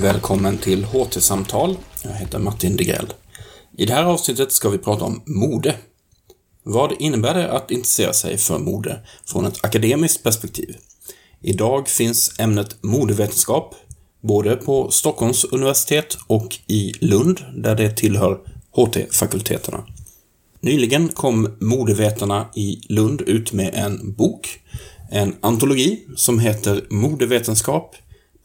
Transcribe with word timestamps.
Välkommen 0.00 0.58
till 0.58 0.84
HT-samtal. 0.84 1.76
Jag 2.04 2.12
heter 2.12 2.38
Martin 2.38 2.76
Degrell. 2.76 3.12
I 3.76 3.86
det 3.86 3.92
här 3.92 4.04
avsnittet 4.04 4.52
ska 4.52 4.68
vi 4.68 4.78
prata 4.78 5.04
om 5.04 5.22
mode. 5.26 5.74
Vad 6.62 6.92
innebär 6.98 7.34
det 7.34 7.52
att 7.52 7.70
intressera 7.70 8.12
sig 8.12 8.38
för 8.38 8.58
mode 8.58 9.00
från 9.26 9.46
ett 9.46 9.64
akademiskt 9.64 10.22
perspektiv? 10.22 10.76
Idag 11.42 11.88
finns 11.88 12.34
ämnet 12.38 12.82
modevetenskap 12.82 13.74
både 14.20 14.56
på 14.56 14.90
Stockholms 14.90 15.44
universitet 15.44 16.18
och 16.26 16.58
i 16.66 16.92
Lund, 17.00 17.40
där 17.56 17.74
det 17.76 17.90
tillhör 17.90 18.38
HT-fakulteterna. 18.70 19.84
Nyligen 20.60 21.08
kom 21.08 21.56
modevetarna 21.60 22.48
i 22.54 22.80
Lund 22.88 23.20
ut 23.20 23.52
med 23.52 23.74
en 23.74 24.12
bok, 24.12 24.60
en 25.10 25.34
antologi 25.40 26.04
som 26.16 26.38
heter 26.38 26.84
Modevetenskap, 26.90 27.96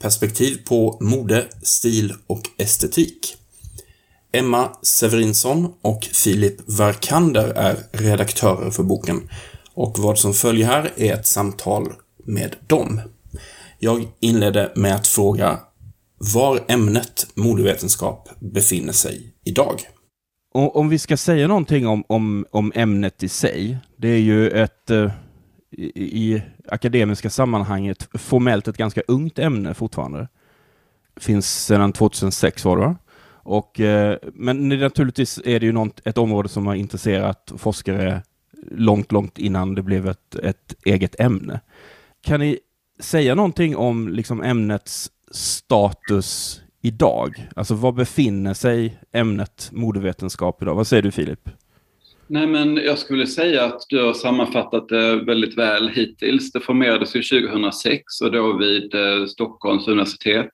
perspektiv 0.03 0.57
på 0.65 0.97
mode, 1.01 1.45
stil 1.61 2.13
och 2.27 2.41
estetik. 2.57 3.35
Emma 4.31 4.69
Severinsson 4.81 5.73
och 5.81 6.03
Filip 6.03 6.55
Varkander 6.65 7.47
är 7.47 7.77
redaktörer 7.91 8.71
för 8.71 8.83
boken 8.83 9.29
och 9.73 9.99
vad 9.99 10.19
som 10.19 10.33
följer 10.33 10.67
här 10.67 10.91
är 10.97 11.13
ett 11.13 11.27
samtal 11.27 11.93
med 12.25 12.55
dem. 12.67 13.01
Jag 13.79 14.07
inledde 14.19 14.71
med 14.75 14.95
att 14.95 15.07
fråga 15.07 15.59
var 16.17 16.59
ämnet 16.67 17.27
modevetenskap 17.35 18.29
befinner 18.39 18.93
sig 18.93 19.33
idag. 19.43 19.81
Och 20.53 20.75
om 20.75 20.89
vi 20.89 20.99
ska 20.99 21.17
säga 21.17 21.47
någonting 21.47 21.87
om, 21.87 22.03
om, 22.07 22.45
om 22.51 22.71
ämnet 22.75 23.23
i 23.23 23.29
sig, 23.29 23.77
det 23.97 24.07
är 24.07 24.19
ju 24.19 24.49
ett 24.49 24.89
eh, 24.89 25.11
i, 25.77 25.91
i 25.95 26.41
akademiska 26.67 27.29
sammanhanget 27.29 28.09
formellt 28.13 28.67
ett 28.67 28.77
ganska 28.77 29.01
ungt 29.07 29.39
ämne 29.39 29.73
fortfarande. 29.73 30.27
Finns 31.15 31.65
sedan 31.65 31.93
2006 31.93 32.65
var 32.65 32.77
det 32.77 32.83
va? 32.83 32.95
Och, 33.45 33.79
eh, 33.79 34.17
men 34.33 34.69
naturligtvis 34.69 35.41
är 35.45 35.59
det 35.59 35.65
ju 35.65 35.71
något, 35.71 36.07
ett 36.07 36.17
område 36.17 36.49
som 36.49 36.67
har 36.67 36.75
intresserat 36.75 37.51
forskare 37.57 38.21
långt, 38.71 39.11
långt 39.11 39.39
innan 39.39 39.75
det 39.75 39.81
blev 39.81 40.07
ett, 40.07 40.35
ett 40.35 40.75
eget 40.85 41.19
ämne. 41.19 41.59
Kan 42.21 42.39
ni 42.39 42.59
säga 42.99 43.35
någonting 43.35 43.75
om 43.75 44.09
liksom 44.09 44.41
ämnets 44.41 45.11
status 45.31 46.61
idag? 46.81 47.49
Alltså 47.55 47.75
var 47.75 47.91
befinner 47.91 48.53
sig 48.53 48.99
ämnet 49.11 49.69
modevetenskap 49.71 50.61
idag? 50.61 50.75
Vad 50.75 50.87
säger 50.87 51.03
du 51.03 51.11
Filip? 51.11 51.49
Nej, 52.27 52.47
men 52.47 52.75
jag 52.75 52.97
skulle 52.97 53.27
säga 53.27 53.63
att 53.63 53.81
du 53.89 54.03
har 54.03 54.13
sammanfattat 54.13 54.89
det 54.89 55.15
väldigt 55.15 55.57
väl 55.57 55.89
hittills. 55.89 56.51
Det 56.51 56.59
formerades 56.59 57.15
ju 57.15 57.21
2006 57.21 58.21
och 58.23 58.31
då 58.31 58.57
vid 58.57 58.95
eh, 58.95 59.25
Stockholms 59.25 59.87
universitet. 59.87 60.49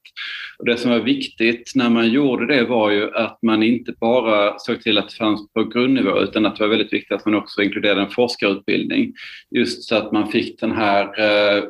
Och 0.60 0.66
det 0.66 0.78
som 0.78 0.92
var 0.92 1.00
viktigt 1.00 1.72
när 1.76 1.90
man 1.90 2.10
gjorde 2.10 2.56
det 2.56 2.66
var 2.66 2.92
ju 2.92 3.16
att 3.16 3.40
man 3.42 3.64
inte 3.64 3.94
bara 4.00 4.60
såg 4.60 4.82
till 4.82 4.98
att 4.98 5.10
det 5.10 5.16
fanns 5.16 5.54
på 5.54 5.64
grundnivå 5.64 6.20
utan 6.22 6.46
att 6.46 6.56
det 6.56 6.64
var 6.64 6.70
väldigt 6.70 6.94
viktigt 6.94 7.12
att 7.12 7.26
man 7.26 7.36
också 7.36 7.62
inkluderade 7.62 8.02
en 8.02 8.10
forskarutbildning. 8.10 9.14
Just 9.56 9.84
så 9.84 9.96
att 9.96 10.12
man 10.12 10.32
fick 10.32 10.60
den 10.60 10.72
här 10.72 11.04
eh, 11.04 11.64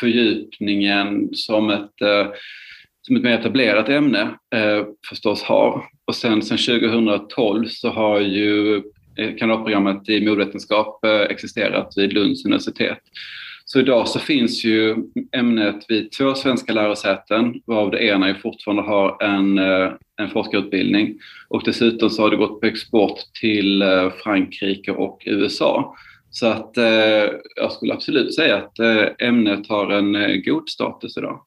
fördjupningen 0.00 1.28
som 1.32 1.70
ett 1.70 2.02
eh, 2.02 2.26
som 3.02 3.16
ett 3.16 3.22
mer 3.22 3.38
etablerat 3.38 3.88
ämne 3.88 4.20
eh, 4.54 4.84
förstås 5.08 5.42
har. 5.42 5.84
Och 6.06 6.14
sen, 6.14 6.42
sen 6.42 6.58
2012 6.58 7.66
så 7.68 7.90
har 7.90 8.20
ju 8.20 8.82
Eh, 9.16 9.36
kandidatprogrammet 9.36 10.08
i 10.08 10.28
modvetenskap 10.28 11.04
eh, 11.04 11.20
existerat 11.20 11.92
vid 11.96 12.12
Lunds 12.12 12.44
universitet. 12.44 12.98
Så 13.64 13.80
idag 13.80 14.08
så 14.08 14.18
finns 14.18 14.64
ju 14.64 14.96
ämnet 15.32 15.84
vid 15.88 16.12
två 16.12 16.34
svenska 16.34 16.72
lärosäten, 16.72 17.54
varav 17.66 17.90
det 17.90 18.04
ena 18.04 18.28
ju 18.28 18.34
fortfarande 18.34 18.82
har 18.82 19.22
en, 19.22 19.58
eh, 19.58 19.92
en 20.16 20.30
forskarutbildning. 20.30 21.18
Och 21.48 21.62
dessutom 21.64 22.10
så 22.10 22.22
har 22.22 22.30
det 22.30 22.36
gått 22.36 22.60
på 22.60 22.66
export 22.66 23.18
till 23.40 23.84
Frankrike 24.22 24.92
och 24.92 25.22
USA. 25.26 25.96
Så 26.30 26.46
att 26.46 26.76
eh, 26.76 26.84
jag 27.56 27.72
skulle 27.72 27.94
absolut 27.94 28.34
säga 28.34 28.56
att 28.56 28.78
eh, 28.78 29.28
ämnet 29.28 29.68
har 29.68 29.90
en 29.90 30.42
god 30.42 30.68
status 30.68 31.16
idag. 31.16 31.40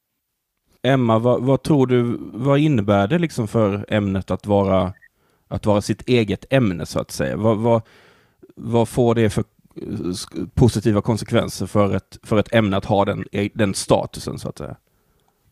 Emma, 0.82 1.18
vad, 1.18 1.42
vad, 1.42 1.62
tror 1.62 1.86
du, 1.86 2.16
vad 2.20 2.58
innebär 2.58 3.06
det 3.08 3.18
liksom 3.18 3.48
för 3.48 3.84
ämnet 3.88 4.30
att 4.30 4.46
vara 4.46 4.92
att 5.50 5.66
vara 5.66 5.80
sitt 5.80 6.08
eget 6.08 6.44
ämne 6.50 6.86
så 6.86 7.00
att 7.00 7.10
säga. 7.10 7.36
Vad, 7.36 7.58
vad, 7.58 7.82
vad 8.56 8.88
får 8.88 9.14
det 9.14 9.30
för 9.30 9.44
eh, 9.76 10.46
positiva 10.54 11.02
konsekvenser 11.02 11.66
för 11.66 11.96
ett, 11.96 12.18
för 12.22 12.38
ett 12.38 12.54
ämne 12.54 12.76
att 12.76 12.84
ha 12.84 13.04
den, 13.04 13.24
e-, 13.32 13.50
den 13.54 13.74
statusen 13.74 14.38
så 14.38 14.48
att 14.48 14.58
säga? 14.58 14.76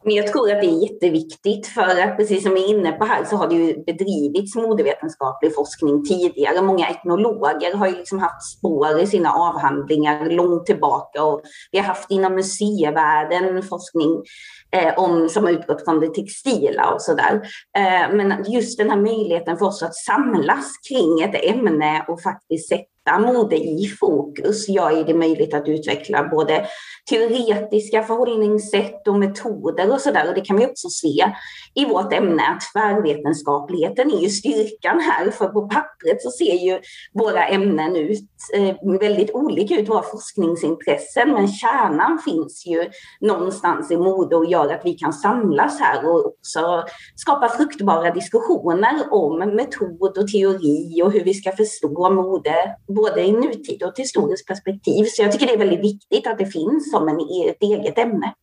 Men 0.05 0.15
jag 0.15 0.27
tror 0.27 0.53
att 0.53 0.61
det 0.61 0.67
är 0.67 0.91
jätteviktigt 0.91 1.67
för 1.67 2.01
att 2.01 2.17
precis 2.17 2.43
som 2.43 2.55
vi 2.55 2.65
är 2.65 2.69
inne 2.69 2.93
på 2.93 3.05
här 3.05 3.25
så 3.25 3.37
har 3.37 3.49
det 3.49 3.55
ju 3.55 3.85
bedrivits 3.85 4.55
modevetenskaplig 4.57 5.55
forskning 5.55 6.05
tidigare. 6.05 6.63
Många 6.63 6.89
etnologer 6.89 7.75
har 7.75 7.87
ju 7.87 7.97
liksom 7.97 8.19
haft 8.19 8.59
spår 8.59 9.01
i 9.01 9.07
sina 9.07 9.33
avhandlingar 9.33 10.31
långt 10.31 10.67
tillbaka 10.67 11.25
och 11.25 11.43
vi 11.73 11.79
har 11.79 11.85
haft 11.85 12.11
inom 12.11 12.35
museivärlden 12.35 13.63
forskning 13.63 14.23
eh, 14.71 14.99
om, 14.99 15.29
som 15.29 15.45
har 15.45 15.51
utgått 15.51 15.85
från 15.85 16.01
det 16.01 16.15
textila 16.15 16.91
och 16.95 17.03
sådär. 17.03 17.41
Eh, 17.77 18.15
men 18.17 18.45
just 18.47 18.79
den 18.79 18.91
här 18.91 19.01
möjligheten 19.01 19.59
för 19.59 19.67
oss 19.67 19.83
att 19.83 19.95
samlas 19.95 20.73
kring 20.89 21.21
ett 21.21 21.45
ämne 21.45 22.05
och 22.09 22.23
faktiskt 22.23 22.69
sätta 22.69 22.85
mode 23.19 23.57
i 23.57 23.97
fokus 24.01 24.69
gör 24.69 25.05
det 25.05 25.15
möjligt 25.15 25.55
att 25.55 25.69
utveckla 25.69 26.29
både 26.29 26.67
teoretiska 27.11 28.03
förhållningssätt 28.03 29.09
och 29.09 29.19
metoder 29.19 29.93
och 29.93 30.01
sådär. 30.01 30.29
Och 30.29 30.35
det 30.35 30.41
kan 30.41 30.57
vi 30.57 30.67
också 30.67 30.89
se 30.89 31.33
i 31.75 31.85
vårt 31.85 32.13
ämne 32.13 32.43
att 32.43 32.61
tvärvetenskapligheten 32.73 34.11
är 34.11 34.21
ju 34.21 34.29
styrkan 34.29 35.01
här. 35.01 35.31
För 35.31 35.49
på 35.49 35.69
pappret 35.69 36.23
så 36.23 36.31
ser 36.31 36.55
ju 36.55 36.81
våra 37.13 37.47
ämnen 37.47 37.97
ut 37.97 38.29
eh, 38.55 38.99
väldigt 39.01 39.31
olika 39.31 39.81
ut, 39.81 39.89
våra 39.89 40.03
forskningsintressen. 40.03 41.33
Men 41.33 41.49
kärnan 41.49 42.19
finns 42.19 42.67
ju 42.67 42.85
någonstans 43.21 43.91
i 43.91 43.97
mode 43.97 44.37
och 44.37 44.51
gör 44.51 44.75
att 44.75 44.85
vi 44.85 44.93
kan 44.93 45.13
samlas 45.13 45.81
här 45.81 46.11
och 46.11 46.27
också 46.27 46.85
skapa 47.17 47.49
fruktbara 47.49 48.11
diskussioner 48.11 49.13
om 49.13 49.39
metod 49.39 50.19
och 50.19 50.29
teori 50.29 51.03
och 51.03 51.13
hur 51.13 51.25
vi 51.25 51.35
ska 51.35 51.53
förstå 51.53 52.11
mode 52.11 52.77
både 52.89 53.23
i 53.23 53.33
nutid 53.33 53.83
och 53.83 53.89
ett 53.89 53.99
historiskt 53.99 54.47
perspektiv. 54.47 55.05
Så 55.05 55.23
jag 55.23 55.33
tycker 55.33 55.47
det 55.47 55.55
är 55.55 55.59
väldigt 55.59 55.85
viktigt 55.85 56.27
att 56.27 56.39
det 56.39 56.47
finns 56.47 56.91
som 56.91 57.09
en, 57.09 57.21
e- 57.21 57.49
ett 57.49 57.63
eget 57.63 57.99
ämne. 57.99 58.35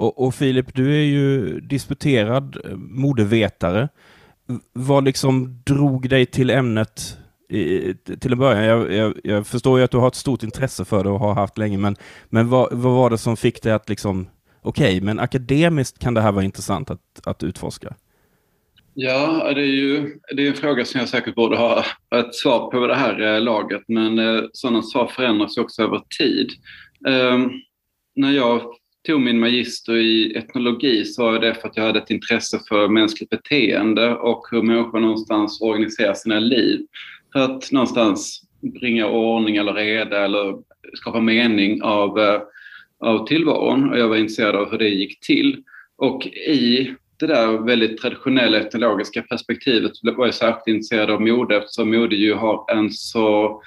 Och, 0.00 0.26
och 0.26 0.34
Filip, 0.34 0.74
du 0.74 0.94
är 0.94 1.04
ju 1.04 1.60
disputerad 1.60 2.56
eh, 2.64 2.76
modevetare. 2.76 3.88
Vad 4.72 5.04
liksom 5.04 5.62
drog 5.64 6.08
dig 6.08 6.26
till 6.26 6.50
ämnet 6.50 7.18
i, 7.48 7.94
till 8.20 8.32
en 8.32 8.38
början? 8.38 8.64
Jag, 8.64 8.92
jag, 8.92 9.14
jag, 9.24 9.46
förstår 9.46 9.78
ju 9.78 9.84
att 9.84 9.90
du 9.90 9.98
har 9.98 10.08
ett 10.08 10.14
stort 10.14 10.42
intresse 10.42 10.84
för 10.84 11.04
det 11.04 11.10
och 11.10 11.18
har 11.18 11.34
haft 11.34 11.58
länge, 11.58 11.78
men, 11.78 11.96
men 12.28 12.48
vad, 12.48 12.72
vad 12.72 12.92
var 12.92 13.10
det 13.10 13.18
som 13.18 13.36
fick 13.36 13.62
dig 13.62 13.72
att 13.72 13.88
liksom, 13.88 14.28
okej, 14.62 14.96
okay, 14.96 15.00
men 15.00 15.18
akademiskt 15.18 15.98
kan 15.98 16.14
det 16.14 16.20
här 16.20 16.32
vara 16.32 16.44
intressant 16.44 16.90
att, 16.90 17.20
att 17.24 17.42
utforska? 17.42 17.94
Ja, 18.94 19.52
det 19.54 19.60
är 19.60 19.64
ju 19.64 20.18
det 20.36 20.46
är 20.46 20.50
en 20.50 20.56
fråga 20.56 20.84
som 20.84 21.00
jag 21.00 21.08
säkert 21.08 21.34
borde 21.34 21.56
ha 21.56 21.84
ett 22.14 22.34
svar 22.34 22.70
på 22.70 22.86
det 22.86 22.96
här 22.96 23.34
eh, 23.34 23.40
laget, 23.40 23.82
men 23.88 24.18
eh, 24.18 24.42
sådana 24.52 24.82
svar 24.82 25.06
förändras 25.06 25.56
också 25.56 25.82
över 25.82 26.02
tid. 26.18 26.50
Um, 27.06 27.50
när 28.16 28.32
jag 28.32 28.62
tog 29.06 29.20
min 29.20 29.40
magister 29.40 29.96
i 29.96 30.36
etnologi 30.36 31.04
så 31.04 31.22
var 31.22 31.38
det 31.38 31.54
för 31.54 31.68
att 31.68 31.76
jag 31.76 31.84
hade 31.84 31.98
ett 31.98 32.10
intresse 32.10 32.60
för 32.68 32.88
mänskligt 32.88 33.30
beteende 33.30 34.14
och 34.14 34.46
hur 34.50 34.62
människor 34.62 35.00
någonstans 35.00 35.60
organiserar 35.60 36.14
sina 36.14 36.38
liv 36.38 36.86
för 37.32 37.40
att 37.40 37.72
någonstans 37.72 38.42
bringa 38.80 39.06
ordning 39.06 39.56
eller 39.56 39.72
reda 39.72 40.24
eller 40.24 40.58
skapa 40.94 41.20
mening 41.20 41.82
av, 41.82 42.18
eh, 42.18 42.40
av 43.00 43.26
tillvaron. 43.26 43.90
Och 43.90 43.98
jag 43.98 44.08
var 44.08 44.16
intresserad 44.16 44.56
av 44.56 44.70
hur 44.70 44.78
det 44.78 44.88
gick 44.88 45.20
till. 45.20 45.62
Och 45.98 46.26
i 46.26 46.94
det 47.20 47.26
där 47.26 47.66
väldigt 47.66 48.00
traditionella 48.00 48.58
etnologiska 48.58 49.22
perspektivet 49.22 49.92
var 50.02 50.26
jag 50.26 50.34
särskilt 50.34 50.74
intresserad 50.74 51.10
av 51.10 51.20
mode 51.20 51.56
eftersom 51.56 51.90
mode 51.90 52.16
ju 52.16 52.34
har 52.34 52.72
en 52.72 52.90
så 52.90 53.62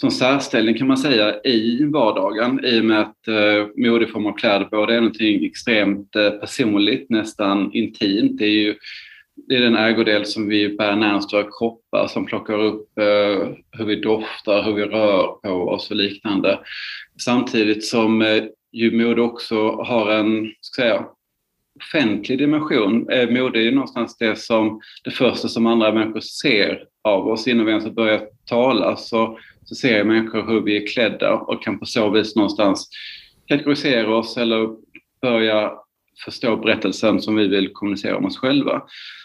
som 0.00 0.10
särställning 0.10 0.78
kan 0.78 0.86
man 0.86 0.98
säga 0.98 1.40
i 1.44 1.84
vardagen 1.84 2.64
i 2.64 2.80
och 2.80 2.84
med 2.84 3.00
att 3.00 3.28
eh, 3.28 3.66
mode 3.76 4.04
i 4.04 4.08
form 4.08 4.26
av 4.26 4.32
kläder 4.32 4.68
både 4.70 4.94
är 4.94 5.00
någonting 5.00 5.44
extremt 5.44 6.16
eh, 6.16 6.30
personligt, 6.30 7.10
nästan 7.10 7.72
intimt. 7.72 8.38
Det 8.38 8.44
är 8.44 8.50
ju 8.50 8.74
det 9.48 9.56
är 9.56 9.60
den 9.60 9.76
ägodel 9.76 10.26
som 10.26 10.48
vi 10.48 10.76
bär 10.76 10.96
närmast 10.96 11.32
våra 11.32 11.42
kroppar 11.58 12.06
som 12.06 12.26
plockar 12.26 12.62
upp 12.62 12.98
eh, 12.98 13.48
hur 13.70 13.84
vi 13.84 13.96
doftar, 13.96 14.62
hur 14.62 14.72
vi 14.72 14.84
rör 14.84 15.26
på 15.26 15.68
oss 15.68 15.90
och 15.90 15.96
liknande. 15.96 16.58
Samtidigt 17.24 17.84
som 17.84 18.22
eh, 18.22 18.44
ju 18.72 18.90
mode 18.90 19.22
också 19.22 19.70
har 19.70 20.10
en, 20.10 20.52
ska 20.60 20.82
säga, 20.82 21.04
offentlig 21.80 22.38
dimension. 22.38 23.10
Eh, 23.10 23.30
mode 23.30 23.58
är 23.58 23.62
ju 23.62 23.70
någonstans 23.70 24.16
det 24.18 24.38
som 24.38 24.80
det 25.04 25.10
första 25.10 25.48
som 25.48 25.66
andra 25.66 25.92
människor 25.92 26.20
ser 26.20 26.84
av 27.04 27.28
oss 27.28 27.48
innan 27.48 27.66
vi 27.66 27.70
ens 27.70 27.84
har 27.84 27.92
börjat 27.92 28.28
tala. 28.46 28.96
Så 28.96 29.38
så 29.68 29.74
ser 29.74 30.04
människor 30.04 30.46
hur 30.46 30.60
vi 30.60 30.76
är 30.76 30.86
klädda 30.86 31.34
och 31.34 31.62
kan 31.62 31.78
på 31.78 31.86
så 31.86 32.10
vis 32.10 32.36
någonstans 32.36 32.88
kategorisera 33.48 34.16
oss 34.16 34.36
eller 34.36 34.68
börja 35.22 35.72
förstå 36.24 36.56
berättelsen 36.56 37.20
som 37.20 37.36
vi 37.36 37.48
vill 37.48 37.72
kommunicera 37.72 38.16
om 38.16 38.24
oss 38.24 38.38
själva. 38.38 38.82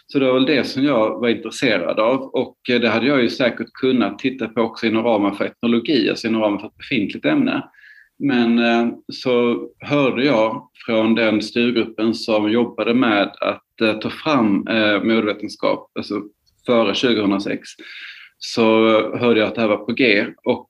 Så 0.07 0.19
det 0.19 0.25
var 0.25 0.34
väl 0.34 0.45
det 0.45 0.63
som 0.63 0.84
jag 0.84 1.19
var 1.19 1.30
intresserad 1.30 2.00
av 2.00 2.22
och 2.22 2.57
eh, 2.69 2.81
det 2.81 2.90
hade 2.90 3.07
jag 3.07 3.22
ju 3.22 3.30
säkert 3.30 3.74
kunnat 3.74 4.19
titta 4.19 4.48
på 4.48 4.62
också 4.62 4.88
inom 4.88 5.04
ramen 5.04 5.36
för 5.36 5.45
etnologi, 5.45 6.10
alltså 6.10 6.28
inom 6.28 6.42
ramen 6.42 6.60
för 6.60 6.68
ett 6.68 6.78
befintligt 6.78 7.25
ämne. 7.25 7.63
Men 8.19 8.60
eh, 8.60 8.88
så 9.13 9.68
hörde 9.80 10.25
jag 10.25 10.69
från 10.86 11.16
den 11.16 11.42
styrgruppen 11.42 12.13
som 12.13 12.51
jobbade 12.51 12.94
med 12.94 13.31
att 13.42 13.81
eh, 13.81 13.94
ta 13.94 14.10
fram 14.10 14.57
modevetenskap, 15.04 15.92
alltså 15.96 16.22
före 16.66 16.96
2006, 16.96 17.69
så 18.45 18.63
hörde 19.18 19.40
jag 19.40 19.48
att 19.48 19.56
det 19.56 19.62
här 19.62 19.68
var 19.68 19.78
på 19.78 19.92
G. 19.92 20.25
Och 20.44 20.68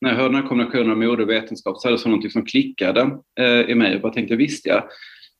när 0.00 0.10
jag 0.10 0.16
hörde 0.16 0.34
den 0.34 0.42
här 0.42 0.48
kombinationen 0.48 0.90
av 0.90 0.98
mode 0.98 1.22
och 1.22 1.30
vetenskap 1.30 1.78
så 1.78 1.88
är 1.88 1.92
det 1.92 1.98
som 1.98 2.10
någonting 2.10 2.30
som 2.30 2.46
klickade 2.46 3.18
eh, 3.40 3.60
i 3.60 3.74
mig. 3.74 3.92
Jag 3.92 4.00
bara 4.00 4.12
tänkte, 4.12 4.36
visst 4.36 4.66
ja, 4.66 4.88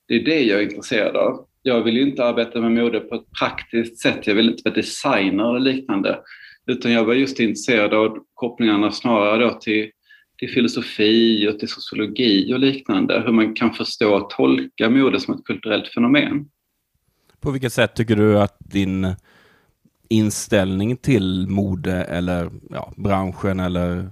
det 0.08 0.14
är 0.14 0.24
det 0.24 0.42
jag 0.42 0.58
är 0.60 0.64
intresserad 0.64 1.16
av. 1.16 1.46
Jag 1.62 1.82
vill 1.82 1.96
ju 1.96 2.02
inte 2.02 2.24
arbeta 2.24 2.60
med 2.60 2.72
mode 2.72 3.00
på 3.00 3.14
ett 3.14 3.32
praktiskt 3.38 3.98
sätt. 3.98 4.26
Jag 4.26 4.34
vill 4.34 4.48
inte 4.48 4.62
vara 4.64 4.74
designer 4.74 5.56
eller 5.56 5.72
liknande. 5.72 6.18
Utan 6.66 6.92
jag 6.92 7.04
var 7.04 7.14
just 7.14 7.40
intresserad 7.40 7.94
av 7.94 8.18
kopplingarna 8.34 8.90
snarare 8.90 9.44
då 9.44 9.50
till 9.50 9.90
till 10.38 10.50
filosofi 10.50 11.48
och 11.48 11.58
till 11.58 11.68
sociologi 11.68 12.54
och 12.54 12.58
liknande. 12.58 13.22
Hur 13.26 13.32
man 13.32 13.54
kan 13.54 13.72
förstå 13.72 14.14
och 14.14 14.30
tolka 14.30 14.90
mode 14.90 15.20
som 15.20 15.34
ett 15.34 15.44
kulturellt 15.44 15.88
fenomen. 15.88 16.48
På 17.40 17.50
vilket 17.50 17.72
sätt 17.72 17.94
tycker 17.94 18.16
du 18.16 18.38
att 18.38 18.56
din 18.58 19.14
inställning 20.10 20.96
till 20.96 21.46
mode 21.48 21.92
eller 21.92 22.50
ja, 22.70 22.92
branschen 22.96 23.60
eller 23.60 24.10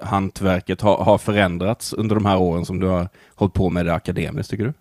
hantverket 0.00 0.80
har, 0.80 0.96
har, 1.04 1.18
förändrats 1.18 1.92
under 1.92 2.14
de 2.14 2.24
här 2.24 2.38
åren 2.38 2.64
som 2.64 2.80
du 2.80 2.86
har 2.86 3.08
hållit 3.34 3.54
på 3.54 3.70
med 3.70 3.86
det 3.86 3.94
akademiskt, 3.94 4.50
tycker 4.50 4.64
du? 4.64 4.72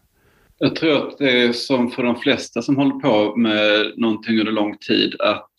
Jag 0.59 0.75
tror 0.75 1.07
att 1.07 1.17
det 1.17 1.43
är 1.43 1.53
som 1.53 1.91
för 1.91 2.03
de 2.03 2.15
flesta 2.15 2.61
som 2.61 2.75
håller 2.75 2.99
på 2.99 3.35
med 3.35 3.93
någonting 3.97 4.39
under 4.39 4.51
lång 4.51 4.77
tid, 4.77 5.15
att 5.19 5.49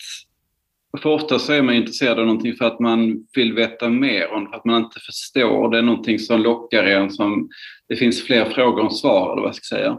för 1.02 1.10
ofta 1.10 1.38
så 1.38 1.52
är 1.52 1.62
man 1.62 1.74
intresserad 1.74 2.18
av 2.18 2.26
någonting 2.26 2.54
för 2.54 2.64
att 2.64 2.80
man 2.80 3.26
vill 3.34 3.52
veta 3.52 3.88
mer 3.88 4.32
om 4.32 4.46
för 4.46 4.56
att 4.56 4.64
man 4.64 4.84
inte 4.84 5.00
förstår. 5.00 5.70
Det 5.70 5.78
är 5.78 5.82
någonting 5.82 6.18
som 6.18 6.40
lockar 6.40 6.84
en, 6.84 7.10
som 7.10 7.48
det 7.88 7.96
finns 7.96 8.22
fler 8.22 8.44
frågor 8.44 8.84
än 8.84 8.90
svar, 8.90 9.32
eller 9.32 9.42
vad 9.42 9.48
jag 9.48 9.54
ska 9.54 9.76
säga. 9.76 9.98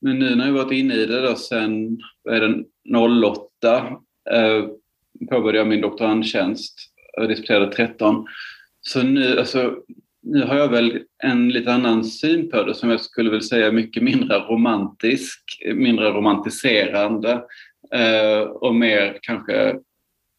Men 0.00 0.18
nu 0.18 0.34
när 0.34 0.46
jag 0.46 0.52
varit 0.52 0.72
inne 0.72 0.94
i 0.94 1.06
det 1.06 1.20
då 1.20 1.34
sen, 1.34 1.98
vad 2.24 2.34
är 2.34 2.40
det, 2.40 2.64
08, 2.94 3.86
eh, 4.30 4.66
påbörjade 5.30 5.58
jag 5.58 5.66
min 5.66 5.80
doktorandtjänst. 5.80 6.74
Jag 7.16 7.28
disputerade 7.28 7.72
13. 7.72 8.26
Så 8.80 9.02
nu, 9.02 9.38
alltså, 9.38 9.76
nu 10.22 10.42
har 10.42 10.56
jag 10.56 10.68
väl 10.68 11.02
en 11.22 11.48
lite 11.48 11.72
annan 11.72 12.04
syn 12.04 12.50
på 12.50 12.62
det 12.62 12.74
som 12.74 12.90
jag 12.90 13.00
skulle 13.00 13.30
vilja 13.30 13.42
säga 13.42 13.66
är 13.66 13.72
mycket 13.72 14.02
mindre 14.02 14.38
romantisk, 14.38 15.42
mindre 15.74 16.10
romantiserande 16.10 17.42
eh, 17.94 18.40
och 18.40 18.74
mer 18.74 19.18
kanske 19.22 19.76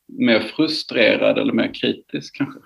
mer 0.07 0.39
frustrerad 0.39 1.37
eller 1.37 1.53
mer 1.53 1.73
kritisk 1.73 2.35
kanske. 2.35 2.59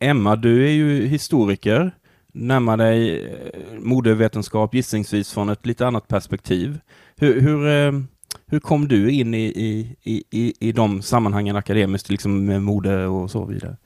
Emma, 0.00 0.36
du 0.36 0.66
är 0.66 0.72
ju 0.72 1.06
historiker, 1.06 1.90
närmar 2.32 2.76
dig 2.76 3.24
eh, 3.24 3.78
modevetenskap 3.78 4.74
gissningsvis 4.74 5.32
från 5.34 5.48
ett 5.48 5.66
lite 5.66 5.86
annat 5.86 6.08
perspektiv. 6.08 6.78
Hur, 7.16 7.40
hur, 7.40 7.66
eh, 7.66 7.92
hur 8.50 8.60
kom 8.60 8.88
du 8.88 9.10
in 9.10 9.34
i, 9.34 9.44
i, 10.02 10.24
i, 10.30 10.54
i 10.60 10.72
de 10.72 11.02
sammanhangen 11.02 11.56
akademiskt, 11.56 12.10
liksom 12.10 12.46
med 12.46 12.62
mode 12.62 13.06
och 13.06 13.30
så 13.30 13.44
vidare? 13.44 13.76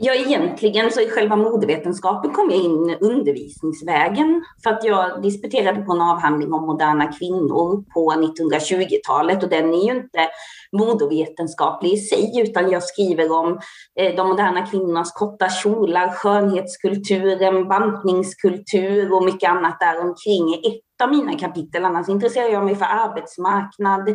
Ja, 0.00 0.14
egentligen 0.14 0.90
så 0.90 1.00
i 1.00 1.10
själva 1.10 1.36
modevetenskapen 1.36 2.30
kom 2.30 2.50
jag 2.50 2.60
in 2.60 2.96
undervisningsvägen. 3.00 4.44
För 4.62 4.70
att 4.70 4.84
jag 4.84 5.22
disputerade 5.22 5.82
på 5.82 5.92
en 5.92 6.00
avhandling 6.00 6.52
om 6.52 6.66
moderna 6.66 7.12
kvinnor 7.12 7.84
på 7.94 8.12
1920-talet 8.12 9.42
och 9.42 9.48
den 9.48 9.74
är 9.74 9.84
ju 9.84 9.96
inte 9.96 10.28
modevetenskaplig 10.72 11.92
i 11.92 11.96
sig 11.96 12.40
utan 12.40 12.70
jag 12.70 12.82
skriver 12.82 13.32
om 13.32 13.60
eh, 14.00 14.16
de 14.16 14.28
moderna 14.28 14.66
kvinnornas 14.66 15.12
korta 15.12 15.48
kjolar, 15.48 16.10
skönhetskulturen, 16.10 17.68
bantningskultur 17.68 19.12
och 19.12 19.24
mycket 19.24 19.50
annat 19.50 19.80
där 19.80 20.00
omkring. 20.00 20.54
I 20.54 20.66
ett 20.66 20.87
av 21.02 21.10
mina 21.10 21.38
kapitel. 21.38 21.84
Annars 21.84 22.08
intresserar 22.08 22.48
jag 22.48 22.64
mig 22.64 22.76
för 22.76 22.84
arbetsmarknad, 22.84 24.08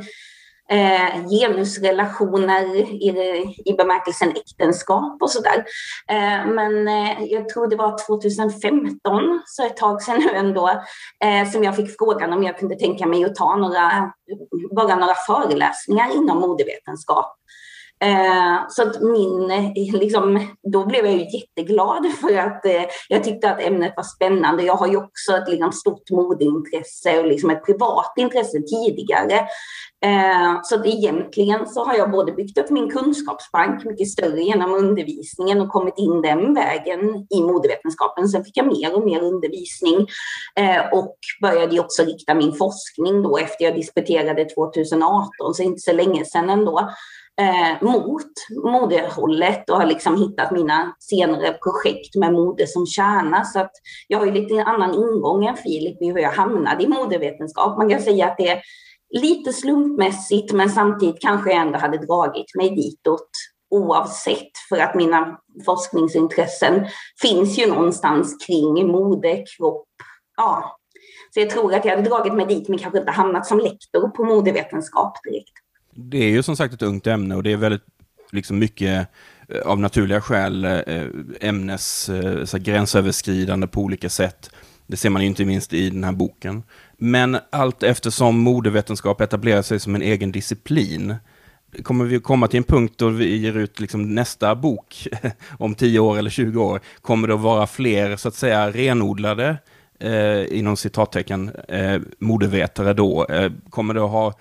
eh, 0.69 1.27
genusrelationer 1.29 2.75
i, 2.75 3.09
i 3.65 3.73
bemärkelsen 3.73 4.29
äktenskap 4.29 5.21
och 5.21 5.29
sådär. 5.29 5.65
Eh, 6.09 6.47
men 6.47 6.87
eh, 6.87 7.23
jag 7.23 7.49
tror 7.49 7.67
det 7.67 7.75
var 7.75 8.05
2015, 8.07 9.41
så 9.45 9.65
ett 9.65 9.77
tag 9.77 10.01
sedan 10.01 10.19
nu 10.19 10.29
ändå, 10.29 10.69
eh, 11.23 11.51
som 11.51 11.63
jag 11.63 11.75
fick 11.75 11.97
frågan 11.97 12.33
om 12.33 12.43
jag 12.43 12.57
kunde 12.57 12.75
tänka 12.75 13.07
mig 13.07 13.25
att 13.25 13.35
ta 13.35 13.55
några, 13.55 14.13
bara 14.75 14.95
några 14.95 15.15
föreläsningar 15.27 16.15
inom 16.15 16.39
modevetenskap. 16.39 17.35
Eh, 18.03 18.67
så 18.69 18.81
att 18.81 19.01
min, 19.01 19.47
liksom, 19.99 20.47
då 20.71 20.85
blev 20.85 21.05
jag 21.05 21.13
ju 21.13 21.39
jätteglad 21.39 22.05
för 22.21 22.37
att 22.37 22.65
eh, 22.65 22.83
jag 23.09 23.23
tyckte 23.23 23.51
att 23.51 23.61
ämnet 23.61 23.93
var 23.95 24.03
spännande. 24.03 24.63
Jag 24.63 24.75
har 24.75 24.87
ju 24.87 24.97
också 24.97 25.37
ett 25.37 25.49
liksom, 25.49 25.71
stort 25.71 26.09
modeintresse 26.11 27.19
och 27.19 27.27
liksom 27.27 27.49
ett 27.49 27.65
privat 27.65 28.13
intresse 28.17 28.61
tidigare. 28.61 29.47
Eh, 30.05 30.59
så 30.63 30.75
att 30.75 30.85
egentligen 30.85 31.67
så 31.67 31.85
har 31.85 31.95
jag 31.95 32.11
både 32.11 32.31
byggt 32.31 32.57
upp 32.57 32.69
min 32.69 32.89
kunskapsbank 32.89 33.85
mycket 33.85 34.09
större 34.09 34.41
genom 34.41 34.73
undervisningen 34.73 35.61
och 35.61 35.69
kommit 35.69 35.97
in 35.97 36.21
den 36.21 36.53
vägen 36.53 37.27
i 37.29 37.41
modevetenskapen. 37.41 38.27
Sen 38.27 38.45
fick 38.45 38.57
jag 38.57 38.67
mer 38.67 38.95
och 38.95 39.05
mer 39.05 39.21
undervisning 39.21 40.07
eh, 40.59 40.93
och 40.93 41.15
började 41.41 41.79
också 41.79 42.03
rikta 42.03 42.33
min 42.33 42.53
forskning 42.53 43.23
då 43.23 43.37
efter 43.37 43.65
jag 43.65 43.75
disputerade 43.75 44.45
2018, 44.45 45.53
så 45.53 45.63
inte 45.63 45.79
så 45.79 45.93
länge 45.93 46.25
sedan 46.25 46.49
ändå 46.49 46.89
eh, 47.41 47.87
mot 47.87 48.31
modehållet 48.63 49.69
och 49.69 49.77
har 49.77 49.85
liksom 49.85 50.17
hittat 50.17 50.51
mina 50.51 50.95
senare 50.99 51.53
projekt 51.53 52.15
med 52.15 52.33
mode 52.33 52.67
som 52.67 52.85
kärna. 52.85 53.43
Så 53.43 53.59
att 53.59 53.71
jag 54.07 54.19
har 54.19 54.25
ju 54.25 54.31
lite 54.31 54.63
annan 54.63 54.93
ingång 54.93 55.45
än 55.45 55.57
Filip 55.57 56.01
i 56.01 56.05
hur 56.05 56.19
jag 56.19 56.31
hamnade 56.31 56.83
i 56.83 56.87
modevetenskap. 56.87 57.77
Man 57.77 57.89
kan 57.89 58.01
säga 58.01 58.27
att 58.27 58.37
det 58.37 58.49
är 58.49 58.61
lite 59.21 59.53
slumpmässigt, 59.53 60.53
men 60.53 60.69
samtidigt 60.69 61.21
kanske 61.21 61.49
jag 61.49 61.61
ändå 61.61 61.79
hade 61.79 61.97
dragit 61.97 62.55
mig 62.55 62.69
ditåt 62.69 63.29
oavsett 63.69 64.51
för 64.69 64.77
att 64.77 64.95
mina 64.95 65.39
forskningsintressen 65.65 66.85
finns 67.21 67.59
ju 67.59 67.67
någonstans 67.67 68.45
kring 68.47 68.87
mode, 68.87 69.43
kropp, 69.57 69.87
ja. 70.37 70.79
Så 71.33 71.39
jag 71.39 71.49
tror 71.49 71.73
att 71.73 71.85
jag 71.85 71.95
hade 71.95 72.09
dragit 72.09 72.33
mig 72.33 72.45
dit 72.45 72.69
men 72.69 72.79
kanske 72.79 72.99
inte 72.99 73.11
hamnat 73.11 73.45
som 73.45 73.59
lektor 73.59 74.09
på 74.09 74.23
modevetenskap 74.23 75.13
direkt 75.23 75.62
det 75.95 76.17
är 76.17 76.29
ju 76.29 76.43
som 76.43 76.55
sagt 76.55 76.73
ett 76.73 76.81
ungt 76.81 77.07
ämne 77.07 77.35
och 77.35 77.43
det 77.43 77.51
är 77.51 77.57
väldigt 77.57 77.85
liksom 78.31 78.59
mycket 78.59 79.07
eh, 79.49 79.61
av 79.61 79.79
naturliga 79.79 80.21
skäl 80.21 80.65
eh, 80.65 81.05
ämnes 81.41 82.09
eh, 82.09 82.45
så 82.45 82.57
gränsöverskridande 82.57 83.67
på 83.67 83.81
olika 83.81 84.09
sätt. 84.09 84.49
Det 84.87 84.97
ser 84.97 85.09
man 85.09 85.21
ju 85.21 85.27
inte 85.27 85.45
minst 85.45 85.73
i 85.73 85.89
den 85.89 86.03
här 86.03 86.11
boken. 86.11 86.63
Men 86.97 87.37
allt 87.49 87.83
eftersom 87.83 88.39
modevetenskap 88.39 89.21
etablerar 89.21 89.61
sig 89.61 89.79
som 89.79 89.95
en 89.95 90.01
egen 90.01 90.31
disciplin 90.31 91.15
kommer 91.83 92.05
vi 92.05 92.19
komma 92.19 92.47
till 92.47 92.57
en 92.57 92.63
punkt 92.63 92.93
då 92.97 93.09
vi 93.09 93.37
ger 93.37 93.57
ut 93.57 93.79
liksom 93.79 94.15
nästa 94.15 94.55
bok 94.55 95.07
om 95.57 95.75
10 95.75 95.99
år 95.99 96.17
eller 96.17 96.29
20 96.29 96.63
år. 96.63 96.81
Kommer 97.01 97.27
det 97.27 97.33
att 97.33 97.39
vara 97.39 97.67
fler 97.67 98.15
så 98.15 98.27
att 98.27 98.35
säga 98.35 98.71
renodlade 98.71 99.57
eh, 99.99 100.57
inom 100.57 100.77
citattecken 100.77 101.51
eh, 101.67 102.01
modevetare 102.19 102.93
då? 102.93 103.25
Eh, 103.25 103.51
kommer 103.69 103.93
det 103.93 104.03
att 104.03 104.11
ha 104.11 104.33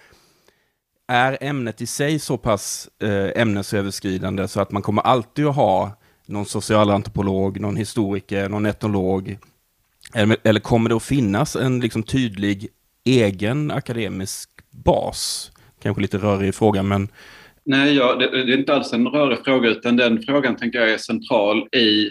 är 1.08 1.38
ämnet 1.40 1.80
i 1.80 1.86
sig 1.86 2.18
så 2.18 2.36
pass 2.36 2.88
eh, 3.02 3.42
ämnesöverskridande 3.42 4.48
så 4.48 4.60
att 4.60 4.72
man 4.72 4.82
kommer 4.82 5.02
alltid 5.02 5.46
att 5.46 5.56
ha 5.56 5.98
någon 6.26 6.46
socialantropolog, 6.46 7.60
någon 7.60 7.76
historiker, 7.76 8.48
någon 8.48 8.66
etnolog? 8.66 9.38
Eller, 10.14 10.36
eller 10.42 10.60
kommer 10.60 10.88
det 10.88 10.96
att 10.96 11.02
finnas 11.02 11.56
en 11.56 11.80
liksom, 11.80 12.02
tydlig 12.02 12.68
egen 13.04 13.70
akademisk 13.70 14.50
bas? 14.70 15.52
Kanske 15.82 16.02
lite 16.02 16.18
rörig 16.18 16.54
fråga, 16.54 16.82
men... 16.82 17.08
Nej, 17.64 17.94
ja, 17.94 18.14
det, 18.14 18.44
det 18.44 18.52
är 18.52 18.58
inte 18.58 18.74
alls 18.74 18.92
en 18.92 19.06
rörig 19.06 19.38
fråga, 19.44 19.68
utan 19.68 19.96
den 19.96 20.22
frågan 20.22 20.56
tänker 20.56 20.78
jag 20.78 20.90
är 20.90 20.98
central 20.98 21.68
i, 21.72 22.10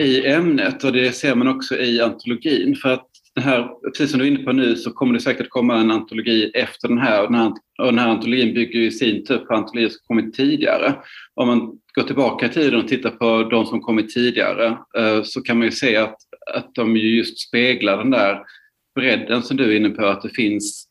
i 0.00 0.26
ämnet 0.26 0.84
och 0.84 0.92
det 0.92 1.12
ser 1.12 1.34
man 1.34 1.48
också 1.48 1.76
i 1.76 2.00
antologin. 2.00 2.76
För 2.76 2.88
att 2.88 3.06
här, 3.42 3.68
precis 3.88 4.10
som 4.10 4.20
du 4.20 4.26
är 4.26 4.30
inne 4.30 4.44
på 4.44 4.52
nu 4.52 4.76
så 4.76 4.92
kommer 4.92 5.14
det 5.14 5.20
säkert 5.20 5.48
komma 5.48 5.76
en 5.76 5.90
antologi 5.90 6.50
efter 6.54 6.88
den 6.88 6.98
här. 6.98 7.22
Och 7.22 7.32
den 7.32 7.40
här, 7.40 7.52
och 7.78 7.86
den 7.86 7.98
här 7.98 8.08
antologin 8.08 8.54
bygger 8.54 8.80
i 8.80 8.90
sin 8.90 9.24
tur 9.24 9.38
på 9.38 9.54
antologier 9.54 9.88
som 9.88 10.00
kommit 10.06 10.34
tidigare. 10.34 10.94
Om 11.34 11.46
man 11.46 11.78
går 11.94 12.02
tillbaka 12.02 12.46
i 12.46 12.48
tiden 12.48 12.80
och 12.80 12.88
tittar 12.88 13.10
på 13.10 13.48
de 13.50 13.66
som 13.66 13.80
kommit 13.80 14.10
tidigare 14.10 14.78
eh, 14.98 15.22
så 15.22 15.42
kan 15.42 15.58
man 15.58 15.66
ju 15.66 15.72
se 15.72 15.96
att, 15.96 16.16
att 16.54 16.74
de 16.74 16.96
just 16.96 17.48
speglar 17.48 17.96
den 17.98 18.10
där 18.10 18.42
bredden 18.94 19.42
som 19.42 19.56
du 19.56 19.72
är 19.72 19.76
inne 19.76 19.90
på, 19.90 20.06
att 20.06 20.22
det 20.22 20.34
finns 20.34 20.88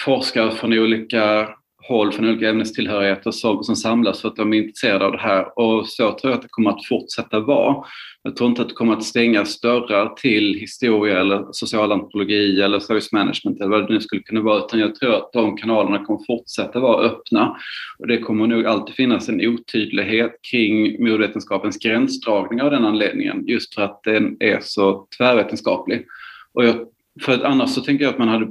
forskare 0.00 0.50
från 0.50 0.72
olika 0.72 1.48
håll 1.88 2.12
från 2.12 2.28
olika 2.28 2.50
ämnestillhörigheter 2.50 3.30
som, 3.30 3.64
som 3.64 3.76
samlas 3.76 4.20
för 4.20 4.28
att 4.28 4.36
de 4.36 4.52
är 4.52 4.58
intresserade 4.58 5.04
av 5.04 5.12
det 5.12 5.18
här. 5.18 5.58
Och 5.58 5.88
så 5.88 6.12
tror 6.12 6.30
jag 6.30 6.32
att 6.32 6.42
det 6.42 6.48
kommer 6.50 6.70
att 6.70 6.86
fortsätta 6.86 7.40
vara. 7.40 7.84
Jag 8.22 8.36
tror 8.36 8.50
inte 8.50 8.62
att 8.62 8.68
det 8.68 8.74
kommer 8.74 8.92
att 8.92 9.04
stängas 9.04 9.60
dörrar 9.60 10.14
till 10.14 10.54
historia 10.54 11.20
eller 11.20 11.46
socialantropologi 11.52 12.62
eller 12.62 12.78
service 12.78 13.12
management 13.12 13.60
eller 13.60 13.70
vad 13.70 13.88
det 13.88 13.94
nu 13.94 14.00
skulle 14.00 14.22
kunna 14.22 14.40
vara, 14.40 14.64
utan 14.64 14.80
jag 14.80 14.94
tror 14.94 15.14
att 15.14 15.32
de 15.32 15.56
kanalerna 15.56 16.04
kommer 16.04 16.20
fortsätta 16.26 16.80
vara 16.80 17.06
öppna. 17.06 17.56
Och 17.98 18.06
det 18.06 18.18
kommer 18.18 18.46
nog 18.46 18.66
alltid 18.66 18.94
finnas 18.94 19.28
en 19.28 19.40
otydlighet 19.40 20.32
kring 20.50 21.04
modvetenskapens 21.04 21.78
gränsdragning 21.78 22.62
av 22.62 22.70
den 22.70 22.84
anledningen, 22.84 23.46
just 23.46 23.74
för 23.74 23.82
att 23.82 24.00
den 24.02 24.36
är 24.40 24.58
så 24.62 25.06
tvärvetenskaplig. 25.18 26.06
Och 26.52 26.64
jag, 26.64 26.74
för 27.20 27.32
att 27.32 27.42
annars 27.42 27.70
så 27.70 27.80
tänker 27.80 28.04
jag 28.04 28.12
att 28.12 28.18
man 28.18 28.28
hade 28.28 28.46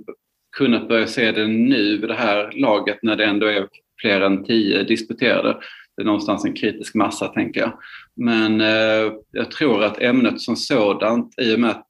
kunnat 0.57 0.87
börja 0.87 1.07
se 1.07 1.31
det 1.31 1.47
nu 1.47 1.97
vid 1.97 2.09
det 2.09 2.15
här 2.15 2.51
laget 2.51 2.99
när 3.01 3.15
det 3.15 3.25
ändå 3.25 3.45
är 3.45 3.67
fler 4.01 4.21
än 4.21 4.45
tio 4.45 4.83
disputerade. 4.83 5.57
Det 5.95 6.01
är 6.01 6.05
någonstans 6.05 6.45
en 6.45 6.53
kritisk 6.53 6.95
massa, 6.95 7.27
tänker 7.27 7.59
jag. 7.59 7.79
Men 8.15 8.61
eh, 8.61 9.13
jag 9.31 9.51
tror 9.51 9.83
att 9.83 10.01
ämnet 10.01 10.41
som 10.41 10.55
sådant, 10.55 11.39
i 11.41 11.55
och 11.55 11.59
med 11.59 11.69
att 11.69 11.87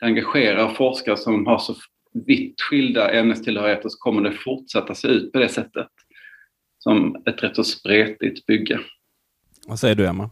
det 0.00 0.06
engagerar 0.06 0.74
forskare 0.74 1.16
som 1.16 1.46
har 1.46 1.58
så 1.58 1.74
vitt 2.26 2.60
skilda 2.60 3.10
ämnestillhörigheter, 3.10 3.88
så 3.88 3.98
kommer 3.98 4.22
det 4.22 4.32
fortsätta 4.32 4.94
se 4.94 5.08
ut 5.08 5.32
på 5.32 5.38
det 5.38 5.48
sättet. 5.48 5.88
Som 6.78 7.22
ett 7.26 7.42
rätt 7.42 7.56
så 7.56 7.64
spretigt 7.64 8.46
bygge. 8.46 8.80
Vad 9.66 9.78
säger 9.78 9.94
du, 9.94 10.06
Emma? 10.06 10.30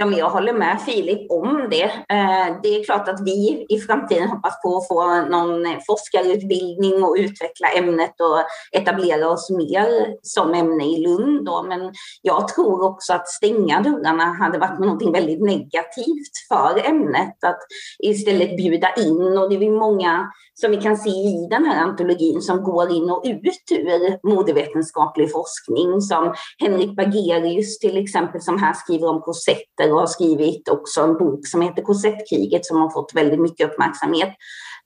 Ja, 0.00 0.06
men 0.06 0.18
jag 0.18 0.30
håller 0.30 0.52
med 0.52 0.80
Filip 0.80 1.30
om 1.30 1.68
det. 1.70 1.82
Eh, 1.84 2.56
det 2.62 2.68
är 2.68 2.84
klart 2.84 3.08
att 3.08 3.20
vi 3.24 3.66
i 3.68 3.78
framtiden 3.78 4.28
hoppas 4.28 4.62
på 4.62 4.76
att 4.76 4.88
få 4.88 5.20
någon 5.20 5.66
forskarutbildning 5.86 7.04
och 7.04 7.16
utveckla 7.18 7.68
ämnet 7.76 8.14
och 8.20 8.38
etablera 8.80 9.28
oss 9.28 9.50
mer 9.50 10.16
som 10.22 10.54
ämne 10.54 10.84
i 10.84 10.96
Lund. 11.06 11.44
Då. 11.44 11.62
Men 11.62 11.92
jag 12.22 12.48
tror 12.48 12.84
också 12.84 13.12
att 13.12 13.28
stänga 13.28 13.80
dörrarna 13.80 14.24
hade 14.24 14.58
varit 14.58 14.78
något 14.78 15.14
väldigt 15.14 15.42
negativt 15.42 16.34
för 16.48 16.88
ämnet. 16.88 17.44
Att 17.44 17.60
istället 17.98 18.56
bjuda 18.56 18.94
in 18.94 19.38
och 19.38 19.50
det 19.50 19.66
är 19.66 19.70
många 19.70 20.30
som 20.60 20.70
vi 20.70 20.76
kan 20.76 20.96
se 20.96 21.10
i 21.10 21.46
den 21.50 21.64
här 21.64 21.82
antologin 21.82 22.40
som 22.40 22.62
går 22.62 22.90
in 22.92 23.10
och 23.10 23.22
ut 23.24 23.70
ur 23.70 24.28
modevetenskaplig 24.28 25.32
forskning 25.32 26.00
som 26.00 26.34
Henrik 26.58 26.96
Bagerius 26.96 27.78
till 27.78 27.96
exempel 27.96 28.40
som 28.40 28.58
här 28.58 28.72
skriver 28.72 29.08
om 29.08 29.20
korsetter 29.20 29.87
och 29.92 30.00
har 30.00 30.06
skrivit 30.06 30.68
också 30.68 31.00
en 31.00 31.18
bok 31.18 31.46
som 31.46 31.62
heter 31.62 31.82
Korsettkriget 31.82 32.66
som 32.66 32.76
har 32.76 32.90
fått 32.90 33.12
väldigt 33.14 33.40
mycket 33.40 33.70
uppmärksamhet. 33.70 34.28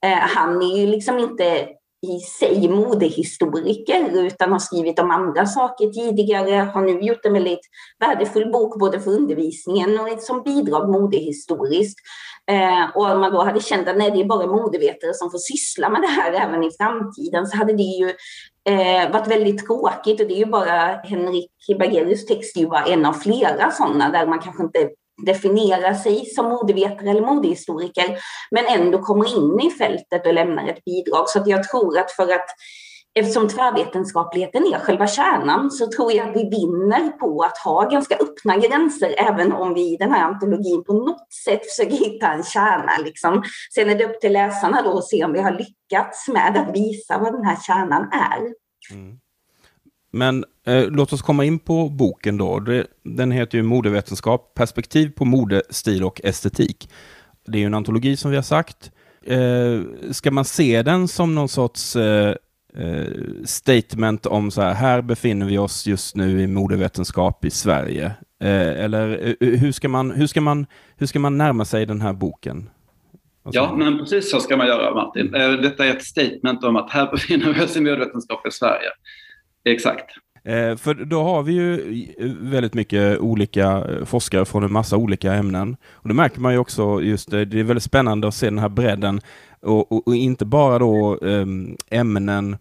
Eh, 0.04 0.18
han 0.18 0.62
är 0.62 0.78
ju 0.78 0.86
liksom 0.86 1.18
inte 1.18 1.68
i 2.06 2.18
sig 2.18 2.68
modehistoriker 2.68 4.24
utan 4.26 4.52
har 4.52 4.58
skrivit 4.58 4.98
om 4.98 5.10
andra 5.10 5.46
saker 5.46 5.86
tidigare, 5.86 6.54
har 6.54 6.82
nu 6.82 7.00
gjort 7.00 7.24
en 7.24 7.32
väldigt 7.32 7.60
värdefull 7.98 8.52
bok 8.52 8.78
både 8.78 9.00
för 9.00 9.10
undervisningen 9.10 10.00
och 10.00 10.22
som 10.22 10.42
bidrag 10.42 10.90
modehistoriskt. 10.90 11.98
Eh, 12.50 12.96
och 12.96 13.10
om 13.10 13.20
man 13.20 13.32
då 13.32 13.42
hade 13.42 13.60
känt 13.60 13.88
att 13.88 13.96
nej, 13.96 14.10
det 14.10 14.20
är 14.20 14.24
bara 14.24 14.46
modevetare 14.46 15.14
som 15.14 15.30
får 15.30 15.38
syssla 15.38 15.90
med 15.90 16.02
det 16.02 16.08
här 16.08 16.32
även 16.32 16.64
i 16.64 16.70
framtiden 16.70 17.46
så 17.46 17.56
hade 17.56 17.72
det 17.72 17.82
ju 17.82 18.12
eh, 18.68 19.10
varit 19.10 19.28
väldigt 19.28 19.66
tråkigt 19.66 20.20
och 20.20 20.26
det 20.26 20.34
är 20.34 20.38
ju 20.38 20.46
bara 20.46 21.00
Henrik 21.04 21.50
Bagerius 21.78 22.26
text 22.26 22.56
är 22.56 22.60
ju 22.60 22.68
bara 22.68 22.84
en 22.84 23.06
av 23.06 23.12
flera 23.12 23.70
sådana 23.70 24.10
där 24.10 24.26
man 24.26 24.38
kanske 24.38 24.62
inte 24.62 24.90
definierar 25.26 25.94
sig 25.94 26.26
som 26.26 26.48
modevetare 26.48 27.10
eller 27.10 27.20
modehistoriker 27.20 28.18
men 28.50 28.66
ändå 28.66 28.98
kommer 28.98 29.36
in 29.36 29.60
i 29.60 29.70
fältet 29.70 30.26
och 30.26 30.34
lämnar 30.34 30.68
ett 30.68 30.84
bidrag. 30.84 31.28
Så 31.28 31.38
att 31.40 31.46
jag 31.46 31.68
tror 31.68 31.98
att 31.98 32.12
för 32.12 32.32
att 32.32 32.46
eftersom 33.14 33.48
tvärvetenskapligheten 33.48 34.62
är 34.62 34.78
själva 34.78 35.06
kärnan 35.06 35.70
så 35.70 35.86
tror 35.86 36.12
jag 36.12 36.28
att 36.28 36.36
vi 36.36 36.44
vinner 36.44 37.08
på 37.08 37.42
att 37.42 37.58
ha 37.58 37.88
ganska 37.88 38.14
öppna 38.14 38.56
gränser 38.56 39.14
även 39.18 39.52
om 39.52 39.74
vi 39.74 39.94
i 39.94 39.96
den 39.96 40.12
här 40.12 40.24
antologin 40.24 40.84
på 40.84 40.92
något 40.92 41.32
sätt 41.44 41.60
försöker 41.70 41.96
hitta 41.96 42.32
en 42.32 42.44
kärna. 42.44 42.92
Liksom. 43.04 43.42
Sen 43.74 43.90
är 43.90 43.94
det 43.94 44.04
upp 44.04 44.20
till 44.20 44.32
läsarna 44.32 44.82
då 44.82 44.98
att 44.98 45.08
se 45.08 45.24
om 45.24 45.32
vi 45.32 45.40
har 45.40 45.52
lyckats 45.52 46.28
med 46.28 46.56
att 46.56 46.76
visa 46.76 47.18
vad 47.18 47.32
den 47.32 47.44
här 47.44 47.58
kärnan 47.66 48.08
är. 48.12 48.40
Mm. 48.94 49.18
Men 50.12 50.44
eh, 50.66 50.84
låt 50.90 51.12
oss 51.12 51.22
komma 51.22 51.44
in 51.44 51.58
på 51.58 51.88
boken 51.88 52.36
då. 52.36 52.60
Det, 52.60 52.86
den 53.02 53.30
heter 53.30 53.58
ju 53.58 53.64
Modevetenskap, 53.64 54.54
perspektiv 54.54 55.10
på 55.10 55.24
mode, 55.24 55.62
stil 55.70 56.04
och 56.04 56.20
estetik. 56.24 56.90
Det 57.46 57.58
är 57.58 57.60
ju 57.60 57.66
en 57.66 57.74
antologi 57.74 58.16
som 58.16 58.30
vi 58.30 58.36
har 58.36 58.42
sagt. 58.42 58.90
Eh, 59.26 60.10
ska 60.12 60.30
man 60.30 60.44
se 60.44 60.82
den 60.82 61.08
som 61.08 61.34
någon 61.34 61.48
sorts 61.48 61.96
eh, 61.96 62.28
eh, 62.28 62.34
statement 63.44 64.26
om 64.26 64.50
så 64.50 64.62
här, 64.62 64.74
här 64.74 65.02
befinner 65.02 65.46
vi 65.46 65.58
oss 65.58 65.86
just 65.86 66.16
nu 66.16 66.40
i 66.42 66.46
modevetenskap 66.46 67.44
i 67.44 67.50
Sverige? 67.50 68.12
Eh, 68.42 68.84
eller 68.84 69.34
eh, 69.40 69.48
hur 69.48 69.72
ska, 69.72 69.88
man, 69.88 70.10
hur, 70.10 70.26
ska 70.26 70.40
man, 70.40 70.66
hur 70.96 71.06
ska 71.06 71.18
man 71.18 71.38
närma 71.38 71.64
sig 71.64 71.86
den 71.86 72.00
här 72.00 72.12
boken? 72.12 72.70
Ja, 73.44 73.74
men 73.76 73.98
precis 73.98 74.30
så 74.30 74.40
ska 74.40 74.56
man 74.56 74.66
göra 74.66 74.94
Martin. 74.94 75.34
Eh, 75.34 75.52
detta 75.52 75.86
är 75.86 75.90
ett 75.90 76.04
statement 76.04 76.64
om 76.64 76.76
att 76.76 76.90
här 76.90 77.10
befinner 77.10 77.52
vi 77.52 77.64
oss 77.64 77.76
i 77.76 77.80
modevetenskap 77.80 78.46
i 78.46 78.50
Sverige. 78.50 78.88
Exakt. 79.64 80.16
Eh, 80.44 80.76
för 80.76 80.94
då 80.94 81.22
har 81.22 81.42
vi 81.42 81.52
ju 81.52 82.04
eh, 82.18 82.32
väldigt 82.40 82.74
mycket 82.74 83.18
olika 83.18 83.84
eh, 83.84 84.04
forskare 84.04 84.44
från 84.44 84.64
en 84.64 84.72
massa 84.72 84.96
olika 84.96 85.34
ämnen. 85.34 85.76
Och 85.92 86.08
det 86.08 86.14
märker 86.14 86.40
man 86.40 86.52
ju 86.52 86.58
också 86.58 87.02
just 87.02 87.30
det, 87.30 87.44
det 87.44 87.60
är 87.60 87.64
väldigt 87.64 87.82
spännande 87.84 88.28
att 88.28 88.34
se 88.34 88.46
den 88.46 88.58
här 88.58 88.68
bredden 88.68 89.20
och, 89.60 89.92
och, 89.92 90.08
och 90.08 90.16
inte 90.16 90.44
bara 90.44 90.78
då 90.78 91.18
ehm, 91.22 91.76
ämnen 91.90 92.56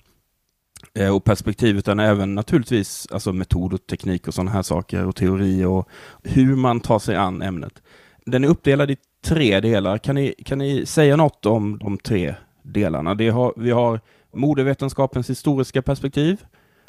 och 1.14 1.24
perspektiv 1.24 1.78
utan 1.78 2.00
även 2.00 2.36
naturligtvis 2.36 3.08
alltså 3.12 3.34
metod 3.34 3.74
och 3.74 3.88
teknik 3.88 4.28
och 4.28 4.34
sådana 4.34 4.52
här 4.52 4.62
saker 4.62 5.06
och 5.06 5.16
teori 5.16 5.66
och 5.66 5.90
hur 6.24 6.56
man 6.56 6.80
tar 6.80 7.00
sig 7.00 7.16
an 7.16 7.42
ämnet. 7.42 7.82
Den 8.26 8.44
är 8.44 8.48
uppdelad 8.48 8.92
i 8.92 8.98
tre 9.26 9.60
delar. 9.60 9.98
Kan 9.98 10.16
ni, 10.16 10.34
kan 10.46 10.58
ni 10.58 10.86
säga 10.86 11.16
något 11.16 11.46
om 11.46 11.78
de 11.78 11.98
tre 11.98 12.36
delarna? 12.64 13.16
Det 13.16 13.30
har, 13.30 13.54
vi 13.58 13.72
har 13.72 14.00
modevetenskapens 14.34 15.30
historiska 15.30 15.82
perspektiv 15.82 16.38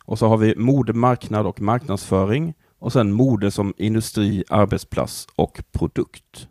och 0.05 0.19
så 0.19 0.27
har 0.27 0.37
vi 0.37 0.57
mode, 0.57 0.93
marknad 0.93 1.47
och 1.47 1.61
marknadsföring. 1.61 2.55
Och 2.79 2.93
sen 2.93 3.13
mode 3.13 3.51
som 3.51 3.75
industri, 3.77 4.45
arbetsplats 4.49 5.27
och 5.37 5.63
produkt. 5.73 6.49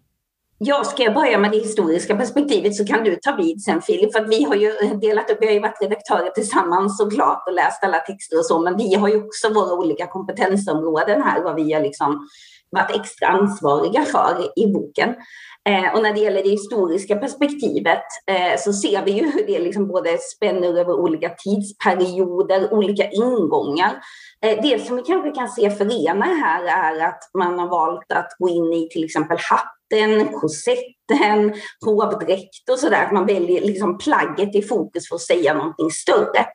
Ja, 0.57 0.83
ska 0.83 1.03
jag 1.03 1.13
börja 1.13 1.37
med 1.37 1.51
det 1.51 1.57
historiska 1.57 2.15
perspektivet 2.15 2.75
så 2.75 2.85
kan 2.85 3.03
du 3.03 3.15
ta 3.15 3.35
vid 3.35 3.63
sen 3.63 3.81
Filip, 3.81 4.13
för 4.13 4.19
att 4.19 4.29
vi 4.29 4.43
har 4.43 4.55
ju 4.55 4.71
delat 5.01 5.31
upp, 5.31 5.37
vi 5.41 5.45
har 5.45 5.53
ju 5.53 5.59
varit 5.59 5.81
redaktörer 5.81 6.29
tillsammans 6.29 6.97
såklart 6.97 7.43
och 7.47 7.53
läst 7.53 7.83
alla 7.83 7.99
texter 7.99 8.37
och 8.37 8.45
så, 8.45 8.59
men 8.61 8.77
vi 8.77 8.95
har 8.95 9.07
ju 9.07 9.23
också 9.23 9.53
våra 9.53 9.73
olika 9.73 10.07
kompetensområden 10.07 11.21
här, 11.21 11.43
vad 11.43 11.55
vi 11.55 11.73
har 11.73 11.81
liksom 11.81 12.27
varit 12.71 12.95
extra 12.95 13.27
ansvariga 13.27 14.05
för 14.05 14.59
i 14.59 14.67
boken. 14.67 15.15
Eh, 15.69 15.95
och 15.95 16.03
när 16.03 16.13
det 16.13 16.19
gäller 16.19 16.43
det 16.43 16.49
historiska 16.49 17.15
perspektivet 17.15 18.03
eh, 18.27 18.59
så 18.59 18.73
ser 18.73 19.05
vi 19.05 19.11
ju 19.11 19.31
hur 19.31 19.47
det 19.47 19.59
liksom 19.59 19.87
både 19.87 20.17
spänner 20.17 20.79
över 20.79 20.93
olika 20.93 21.29
tidsperioder, 21.29 22.73
olika 22.73 23.09
ingångar. 23.09 23.91
Eh, 24.45 24.61
det 24.63 24.85
som 24.85 24.95
vi 24.95 25.01
kanske 25.01 25.31
kan 25.31 25.49
se 25.49 25.71
förena 25.71 26.25
här 26.25 26.63
är 26.63 27.07
att 27.07 27.19
man 27.37 27.59
har 27.59 27.67
valt 27.67 28.11
att 28.11 28.29
gå 28.39 28.49
in 28.49 28.73
i 28.73 28.89
till 28.89 29.03
exempel 29.03 29.37
hatten, 29.37 30.27
korsetten, 30.27 31.53
hovdräkt 31.85 32.69
och 32.71 32.79
sådär. 32.79 33.09
Man 33.11 33.25
väljer 33.25 33.61
liksom 33.61 33.97
plagget 33.97 34.55
i 34.55 34.61
fokus 34.61 35.09
för 35.09 35.15
att 35.15 35.21
säga 35.21 35.53
någonting 35.53 35.91
större. 35.91 36.45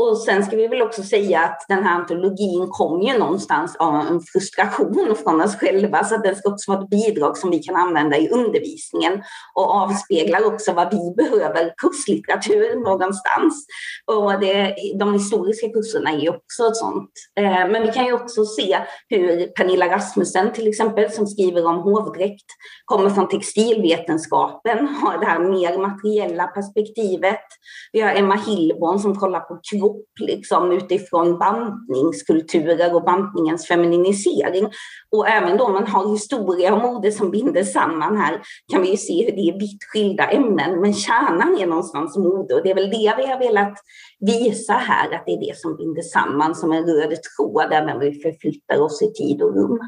Och 0.00 0.18
sen 0.18 0.44
ska 0.44 0.56
vi 0.56 0.68
väl 0.68 0.82
också 0.82 1.02
säga 1.02 1.40
att 1.40 1.64
den 1.68 1.84
här 1.84 1.94
antologin 1.94 2.68
kom 2.70 3.02
ju 3.02 3.18
någonstans 3.18 3.76
av 3.76 3.94
en 3.94 4.20
frustration 4.20 5.16
från 5.22 5.40
oss 5.40 5.56
själva, 5.56 6.04
så 6.04 6.14
att 6.14 6.22
den 6.22 6.36
ska 6.36 6.50
också 6.50 6.72
vara 6.72 6.82
ett 6.82 6.90
bidrag 6.90 7.36
som 7.36 7.50
vi 7.50 7.58
kan 7.58 7.76
använda 7.76 8.16
i 8.16 8.28
undervisningen 8.28 9.22
och 9.54 9.70
avspeglar 9.70 10.44
också 10.44 10.72
vad 10.72 10.94
vi 10.94 11.14
behöver 11.16 11.74
kurslitteratur 11.76 12.84
någonstans. 12.84 13.66
Och 14.06 14.40
det, 14.40 14.74
de 14.98 15.12
historiska 15.12 15.68
kurserna 15.68 16.10
är 16.10 16.18
ju 16.18 16.28
också 16.28 16.66
ett 16.66 16.76
sånt. 16.76 17.10
Eh, 17.40 17.68
men 17.70 17.82
vi 17.82 17.92
kan 17.92 18.06
ju 18.06 18.12
också 18.12 18.44
se 18.44 18.78
hur 19.08 19.46
Pernilla 19.46 19.88
Rasmussen 19.88 20.52
till 20.52 20.68
exempel, 20.68 21.10
som 21.10 21.26
skriver 21.26 21.66
om 21.66 21.76
hovdräkt, 21.76 22.46
kommer 22.84 23.10
från 23.10 23.28
textilvetenskapen, 23.28 24.88
har 24.88 25.18
det 25.18 25.26
här 25.26 25.38
mer 25.38 25.78
materiella 25.78 26.46
perspektivet. 26.46 27.44
Vi 27.92 28.00
har 28.00 28.10
Emma 28.10 28.34
Hillborn 28.34 28.98
som 28.98 29.16
kollar 29.16 29.40
på 29.40 29.60
kron 29.70 29.87
ihop 29.88 30.06
liksom 30.20 30.72
utifrån 30.72 31.38
bantningskulturer 31.38 32.94
och 32.94 33.04
bantningens 33.04 33.68
feminisering. 33.68 34.70
Och 35.10 35.28
även 35.28 35.58
då 35.58 35.68
man 35.68 35.86
har 35.86 36.12
historia 36.12 36.74
och 36.74 36.82
mode 36.82 37.12
som 37.12 37.30
binder 37.30 37.64
samman 37.64 38.16
här 38.16 38.40
kan 38.72 38.82
vi 38.82 38.90
ju 38.90 38.96
se 38.96 39.24
hur 39.24 39.32
det 39.32 39.48
är 39.48 39.60
vitt 39.60 39.84
skilda 39.92 40.24
ämnen, 40.24 40.80
men 40.80 40.94
kärnan 40.94 41.58
är 41.58 41.66
någonstans 41.66 42.16
mode 42.16 42.54
och 42.54 42.62
det 42.62 42.70
är 42.70 42.74
väl 42.74 42.90
det 42.90 43.14
vi 43.16 43.26
har 43.26 43.38
velat 43.38 43.74
visa 44.20 44.72
här, 44.72 45.14
att 45.14 45.22
det 45.26 45.32
är 45.32 45.40
det 45.40 45.56
som 45.56 45.76
binder 45.76 46.02
samman 46.02 46.54
som 46.54 46.72
en 46.72 46.84
röd 46.84 47.18
tråd 47.36 47.72
även 47.72 47.98
vi 47.98 48.12
förflyttar 48.12 48.80
oss 48.80 49.02
i 49.02 49.12
tid 49.12 49.42
och 49.42 49.54
rum. 49.54 49.78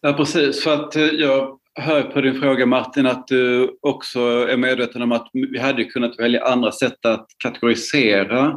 Ja, 0.00 0.12
precis. 0.12 0.62
För 0.62 0.74
att 0.74 0.96
eh, 0.96 1.02
jag 1.02 1.58
hör 1.74 2.02
på 2.02 2.20
din 2.20 2.40
fråga 2.40 2.66
Martin 2.66 3.06
att 3.06 3.26
du 3.26 3.70
också 3.80 4.20
är 4.20 4.56
medveten 4.56 5.02
om 5.02 5.12
att 5.12 5.28
vi 5.32 5.58
hade 5.58 5.84
kunnat 5.84 6.18
välja 6.18 6.44
andra 6.44 6.72
sätt 6.72 7.06
att 7.06 7.26
kategorisera 7.42 8.54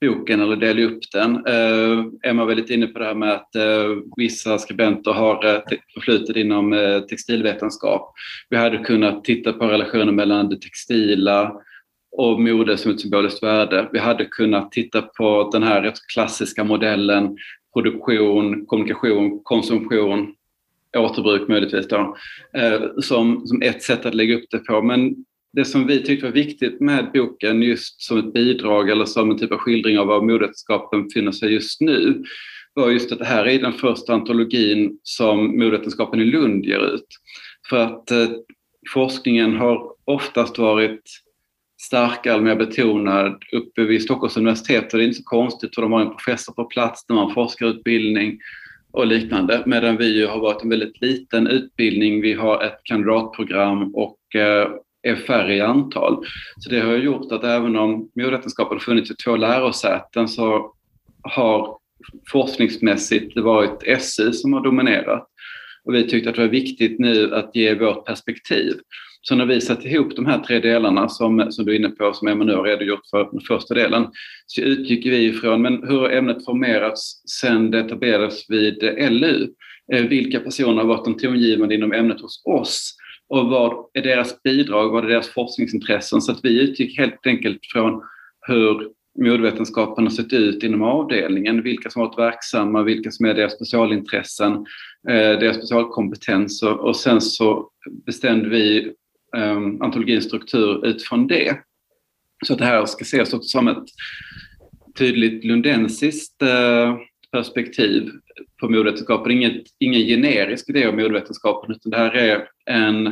boken 0.00 0.40
eller 0.40 0.56
dela 0.56 0.82
upp 0.82 0.98
den. 1.12 1.46
Eh, 1.46 2.30
Emma 2.30 2.44
var 2.44 2.54
lite 2.54 2.74
inne 2.74 2.86
på 2.86 2.98
det 2.98 3.04
här 3.04 3.14
med 3.14 3.32
att 3.32 3.56
eh, 3.56 3.96
vissa 4.16 4.58
skribenter 4.58 5.10
har 5.12 5.46
eh, 5.46 5.60
förflutet 5.94 6.36
inom 6.36 6.72
eh, 6.72 7.00
textilvetenskap. 7.00 8.14
Vi 8.50 8.56
hade 8.56 8.78
kunnat 8.78 9.24
titta 9.24 9.52
på 9.52 9.66
relationen 9.66 10.14
mellan 10.14 10.48
det 10.48 10.60
textila 10.60 11.52
och 12.12 12.40
mode 12.40 12.76
som 12.76 12.90
ett 12.90 13.00
symboliskt 13.00 13.42
värde. 13.42 13.88
Vi 13.92 13.98
hade 13.98 14.24
kunnat 14.24 14.72
titta 14.72 15.02
på 15.02 15.50
den 15.52 15.62
här 15.62 15.82
rätt 15.82 16.06
klassiska 16.14 16.64
modellen 16.64 17.36
produktion, 17.76 18.66
kommunikation, 18.66 19.40
konsumtion, 19.42 20.34
återbruk 20.96 21.48
möjligtvis 21.48 21.88
då, 21.88 22.16
eh, 22.54 22.80
som, 23.00 23.46
som 23.46 23.62
ett 23.62 23.82
sätt 23.82 24.06
att 24.06 24.14
lägga 24.14 24.36
upp 24.36 24.50
det 24.50 24.58
på. 24.58 24.82
Men 24.82 25.14
det 25.52 25.64
som 25.64 25.86
vi 25.86 26.02
tyckte 26.02 26.26
var 26.26 26.32
viktigt 26.32 26.80
med 26.80 27.10
boken 27.14 27.62
just 27.62 28.02
som 28.02 28.18
ett 28.18 28.32
bidrag 28.32 28.90
eller 28.90 29.04
som 29.04 29.30
en 29.30 29.38
typ 29.38 29.52
av 29.52 29.58
skildring 29.58 29.98
av 29.98 30.06
var 30.06 30.22
modevetenskapen 30.22 31.04
befinner 31.04 31.32
sig 31.32 31.52
just 31.52 31.80
nu 31.80 32.24
var 32.76 32.90
just 32.90 33.12
att 33.12 33.18
det 33.18 33.24
här 33.24 33.46
är 33.46 33.58
den 33.58 33.72
första 33.72 34.14
antologin 34.14 34.98
som 35.02 35.58
modevetenskapen 35.58 36.20
i 36.20 36.24
Lund 36.24 36.64
ger 36.64 36.94
ut. 36.94 37.06
För 37.68 37.78
att 37.78 38.10
eh, 38.10 38.28
forskningen 38.94 39.56
har 39.56 39.92
oftast 40.04 40.58
varit 40.58 41.02
starkare, 41.82 42.40
mer 42.40 42.56
betonad 42.56 43.42
uppe 43.52 43.84
vid 43.84 44.02
Stockholms 44.02 44.36
universitet 44.36 44.92
och 44.92 44.98
det 44.98 45.04
är 45.04 45.06
inte 45.06 45.18
så 45.18 45.24
konstigt 45.24 45.74
för 45.74 45.82
de 45.82 45.92
har 45.92 46.00
en 46.00 46.16
professor 46.16 46.52
på 46.52 46.64
plats 46.64 47.04
när 47.08 47.16
man 47.16 47.34
forskarutbildning 47.34 48.38
och 48.92 49.06
liknande. 49.06 49.62
Medan 49.66 49.96
vi 49.96 50.26
har 50.26 50.40
varit 50.40 50.62
en 50.62 50.70
väldigt 50.70 51.00
liten 51.00 51.46
utbildning. 51.46 52.20
Vi 52.20 52.32
har 52.32 52.64
ett 52.64 52.80
kandidatprogram 52.84 53.94
och 53.94 54.34
eh, 54.34 54.68
är 55.06 55.16
färre 55.16 55.56
i 55.56 55.60
antal. 55.60 56.24
Så 56.58 56.70
det 56.70 56.80
har 56.80 56.96
gjort 56.96 57.32
att 57.32 57.44
även 57.44 57.76
om 57.76 58.10
modvetenskapen 58.14 58.76
har 58.76 58.80
funnits 58.80 59.10
i 59.10 59.14
två 59.14 59.36
lärosäten 59.36 60.28
så 60.28 60.72
har 61.22 61.78
forskningsmässigt 62.32 63.34
det 63.34 63.42
varit 63.42 64.02
SU 64.02 64.32
som 64.32 64.52
har 64.52 64.60
dominerat. 64.60 65.28
Och 65.84 65.94
vi 65.94 66.08
tyckte 66.08 66.30
att 66.30 66.36
det 66.36 66.42
var 66.42 66.48
viktigt 66.48 66.98
nu 66.98 67.34
att 67.34 67.50
ge 67.56 67.74
vårt 67.74 68.06
perspektiv. 68.06 68.72
Så 69.28 69.34
när 69.34 69.46
vi 69.46 69.60
satte 69.60 69.88
ihop 69.88 70.16
de 70.16 70.26
här 70.26 70.38
tre 70.38 70.60
delarna 70.60 71.08
som, 71.08 71.52
som 71.52 71.64
du 71.64 71.72
är 71.72 71.76
inne 71.76 71.88
på, 71.88 72.12
som 72.12 72.28
Emma 72.28 72.44
nu 72.44 72.54
har 72.54 72.64
redogjort 72.64 73.06
för, 73.10 73.28
den 73.32 73.40
första 73.40 73.74
delen, 73.74 74.06
så 74.46 74.60
utgick 74.60 75.06
vi 75.06 75.24
ifrån 75.24 75.62
men 75.62 75.88
hur 75.88 75.98
har 75.98 76.10
ämnet 76.10 76.44
formerats 76.44 77.22
sedan 77.40 77.70
det 77.70 77.78
etablerades 77.78 78.50
vid 78.50 78.82
LU? 79.10 79.48
Eh, 79.92 80.04
vilka 80.04 80.40
personer 80.40 80.82
har 80.82 80.84
varit 80.84 81.04
de 81.04 81.16
tongivande 81.16 81.74
inom 81.74 81.92
ämnet 81.92 82.20
hos 82.20 82.42
oss? 82.44 82.95
Och 83.28 83.48
vad 83.48 83.86
är 83.92 84.02
deras 84.02 84.42
bidrag, 84.42 84.90
vad 84.90 85.04
är 85.04 85.08
deras 85.08 85.28
forskningsintressen? 85.28 86.20
Så 86.20 86.32
att 86.32 86.44
vi 86.44 86.62
utgick 86.62 86.98
helt 86.98 87.26
enkelt 87.26 87.60
från 87.72 88.02
hur 88.46 88.90
modevetenskapen 89.18 90.04
har 90.04 90.10
sett 90.10 90.32
ut 90.32 90.62
inom 90.62 90.82
avdelningen, 90.82 91.62
vilka 91.62 91.90
som 91.90 92.00
har 92.00 92.08
varit 92.08 92.18
verksamma, 92.18 92.82
vilka 92.82 93.10
som 93.10 93.26
är 93.26 93.34
deras 93.34 93.52
specialintressen, 93.52 94.52
eh, 95.08 95.38
deras 95.38 95.56
specialkompetenser. 95.56 96.80
och 96.80 96.96
sen 96.96 97.20
så 97.20 97.70
bestämde 98.06 98.48
vi 98.48 98.92
ehm, 99.36 99.82
antologins 99.82 100.24
struktur 100.24 100.86
utifrån 100.86 101.26
det. 101.26 101.56
Så 102.46 102.52
att 102.52 102.58
det 102.58 102.64
här 102.64 102.86
ska 102.86 103.02
ses 103.02 103.34
också 103.34 103.48
som 103.48 103.68
ett 103.68 103.84
tydligt 104.98 105.44
lundensiskt 105.44 106.42
eh, 106.42 106.96
perspektiv 107.32 108.10
på 108.60 108.68
modevetenskapen. 108.68 109.32
Inget, 109.32 109.62
ingen 109.78 110.00
generisk 110.00 110.68
idé 110.68 110.88
om 110.88 110.96
modevetenskapen 110.96 111.74
utan 111.74 111.90
det 111.90 111.96
här 111.96 112.14
är, 112.14 112.48
en, 112.70 113.04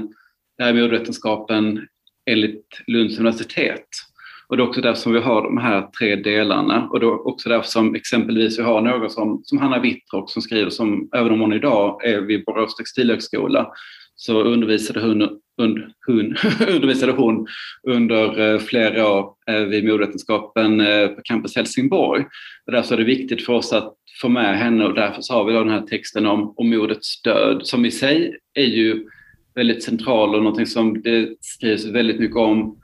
det 0.59 0.65
här 0.65 0.71
är 0.71 0.75
modevetenskapen 0.75 1.87
enligt 2.31 2.83
Lunds 2.87 3.19
universitet. 3.19 3.89
Och 4.49 4.57
det 4.57 4.63
är 4.63 4.69
också 4.69 4.81
därför 4.81 5.01
som 5.01 5.13
vi 5.13 5.21
har 5.21 5.43
de 5.43 5.59
här 5.59 5.89
tre 5.99 6.17
delarna 6.17 6.89
och 6.91 7.01
det 7.01 7.07
är 7.07 7.27
också 7.27 7.49
därför 7.49 7.69
som 7.69 7.95
exempelvis 7.95 8.59
vi 8.59 8.63
har 8.63 8.81
någon 8.81 9.11
som, 9.11 9.41
som 9.45 9.59
Hanna 9.59 9.79
Wittrock 9.79 10.31
som 10.31 10.43
skriver 10.43 10.71
som, 10.71 11.09
även 11.15 11.33
om 11.33 11.41
hon 11.41 11.53
idag 11.53 12.05
är 12.05 12.21
vid 12.21 12.45
Borås 12.45 12.77
textilhögskola, 12.77 13.73
så 14.15 14.43
undervisade 14.43 15.01
hon, 15.01 15.41
und, 15.57 15.95
hon, 16.07 16.37
undervisade 16.69 17.13
hon 17.13 17.47
under 17.83 18.55
eh, 18.55 18.59
flera 18.59 19.09
år 19.09 19.35
eh, 19.47 19.61
vid 19.61 19.85
modevetenskapen 19.85 20.81
eh, 20.81 21.09
på 21.09 21.21
Campus 21.25 21.57
Helsingborg. 21.57 22.25
Och 22.67 22.73
därför 22.73 22.95
är 22.95 22.99
det 22.99 23.05
viktigt 23.05 23.47
för 23.47 23.53
oss 23.53 23.73
att 23.73 23.95
få 24.21 24.29
med 24.29 24.59
henne 24.59 24.85
och 24.85 24.95
därför 24.95 25.23
så 25.23 25.35
har 25.35 25.45
vi 25.45 25.53
då 25.53 25.59
den 25.59 25.73
här 25.73 25.81
texten 25.81 26.27
om, 26.27 26.55
om 26.57 26.71
modets 26.71 27.23
död 27.23 27.61
som 27.65 27.85
i 27.85 27.91
sig 27.91 28.37
är 28.55 28.67
ju 28.67 29.05
väldigt 29.55 29.83
central 29.83 30.35
och 30.35 30.43
någonting 30.43 30.67
som 30.67 31.03
det 31.03 31.37
skrivs 31.41 31.85
väldigt 31.85 32.21
mycket 32.21 32.37
om 32.37 32.81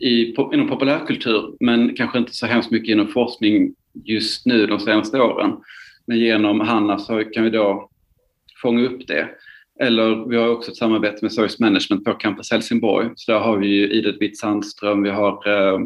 i, 0.00 0.34
inom 0.52 0.68
populärkultur 0.68 1.56
men 1.60 1.94
kanske 1.94 2.18
inte 2.18 2.34
så 2.34 2.46
hemskt 2.46 2.70
mycket 2.70 2.92
inom 2.92 3.08
forskning 3.08 3.74
just 4.04 4.46
nu 4.46 4.66
de 4.66 4.80
senaste 4.80 5.20
åren. 5.20 5.52
Men 6.06 6.18
genom 6.18 6.60
Hanna 6.60 6.98
så 6.98 7.24
kan 7.24 7.44
vi 7.44 7.50
då 7.50 7.90
fånga 8.62 8.82
upp 8.82 9.06
det. 9.06 9.28
Eller 9.82 10.28
vi 10.28 10.36
har 10.36 10.48
också 10.48 10.70
ett 10.70 10.76
samarbete 10.76 11.18
med 11.22 11.32
Service 11.32 11.60
Management 11.60 12.04
på 12.04 12.12
Campus 12.12 12.50
Helsingborg. 12.50 13.10
Så 13.16 13.32
där 13.32 13.38
har 13.38 13.56
vi 13.56 13.66
ju 13.66 13.88
Idet 13.90 14.16
Witt 14.20 14.38
Sandström, 14.38 15.02
vi 15.02 15.10
har 15.10 15.48
eh, 15.48 15.78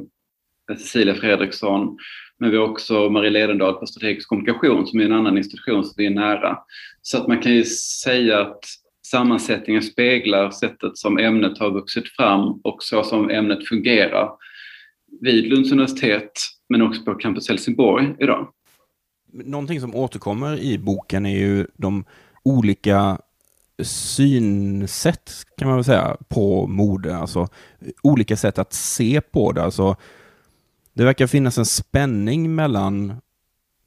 Cecilia 0.78 1.14
Fredriksson, 1.14 1.96
men 2.38 2.50
vi 2.50 2.56
har 2.56 2.64
också 2.64 3.10
Marie 3.10 3.30
Ledendahl 3.30 3.74
på 3.74 3.86
strategisk 3.86 4.28
kommunikation 4.28 4.86
som 4.86 5.00
är 5.00 5.04
en 5.04 5.12
annan 5.12 5.38
institution 5.38 5.84
som 5.84 5.94
vi 5.96 6.06
är 6.06 6.10
nära. 6.10 6.58
Så 7.02 7.18
att 7.18 7.28
man 7.28 7.40
kan 7.40 7.52
ju 7.52 7.64
säga 8.04 8.40
att 8.40 8.64
sammansättningen 9.06 9.82
speglar 9.82 10.50
sättet 10.50 10.98
som 10.98 11.18
ämnet 11.18 11.58
har 11.58 11.70
vuxit 11.70 12.08
fram 12.08 12.60
och 12.64 12.82
så 12.82 13.02
som 13.02 13.30
ämnet 13.30 13.68
fungerar 13.68 14.30
vid 15.20 15.44
Lunds 15.44 15.72
universitet 15.72 16.32
men 16.68 16.82
också 16.82 17.02
på 17.02 17.14
Campus 17.14 17.48
Helsingborg 17.48 18.14
idag. 18.18 18.48
Någonting 19.32 19.80
som 19.80 19.94
återkommer 19.94 20.56
i 20.56 20.78
boken 20.78 21.26
är 21.26 21.38
ju 21.38 21.66
de 21.76 22.04
olika 22.44 23.18
synsätt 23.82 25.32
kan 25.58 25.68
man 25.68 25.76
väl 25.76 25.84
säga 25.84 26.16
på 26.28 26.66
mode, 26.66 27.16
alltså 27.16 27.48
olika 28.02 28.36
sätt 28.36 28.58
att 28.58 28.72
se 28.72 29.20
på 29.20 29.52
det. 29.52 29.62
Alltså, 29.62 29.96
det 30.92 31.04
verkar 31.04 31.26
finnas 31.26 31.58
en 31.58 31.66
spänning 31.66 32.54
mellan 32.54 33.14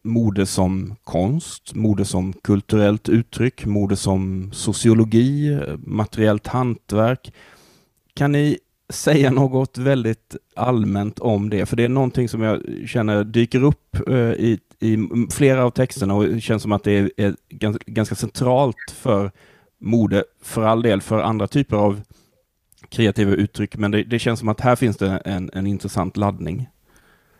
mode 0.04 0.46
som 0.46 0.96
konst, 1.04 1.76
mode 1.76 2.06
som 2.06 2.34
kulturellt 2.34 3.10
uttryck, 3.10 3.66
mode 3.66 3.96
som 3.96 4.52
sociologi, 4.54 5.60
materiellt 5.78 6.48
hantverk. 6.48 7.34
Kan 8.14 8.32
ni 8.32 8.58
säga 8.90 9.32
något 9.32 9.78
väldigt 9.78 10.36
allmänt 10.56 11.20
om 11.20 11.50
det? 11.50 11.66
För 11.66 11.76
det 11.76 11.84
är 11.84 11.90
någonting 11.90 12.30
som 12.30 12.42
jag 12.42 12.62
känner 12.86 13.24
dyker 13.24 13.64
upp 13.64 14.10
eh, 14.10 14.16
i, 14.18 14.60
i 14.80 14.98
flera 15.32 15.66
av 15.66 15.72
texterna 15.72 16.14
och 16.14 16.26
det 16.26 16.42
känns 16.42 16.62
som 16.62 16.72
att 16.72 16.84
det 16.84 17.12
är, 17.18 17.36
ganska, 17.50 17.84
ganska 17.88 18.16
centralt 18.16 18.92
för 18.94 19.32
mode, 19.80 20.24
för 20.44 20.64
all 20.64 20.82
del 20.82 21.02
för 21.02 21.22
andra 21.22 21.48
typer 21.48 21.76
av 21.76 22.02
kreativa 22.90 23.32
uttryck, 23.32 23.78
men 23.78 23.92
det, 23.92 24.04
det 24.04 24.20
känns 24.20 24.40
som 24.40 24.50
att 24.50 24.62
här 24.62 24.76
finns 24.76 24.98
det 24.98 25.22
en, 25.26 25.50
en 25.54 25.68
intressant 25.68 26.18
laddning. 26.18 26.68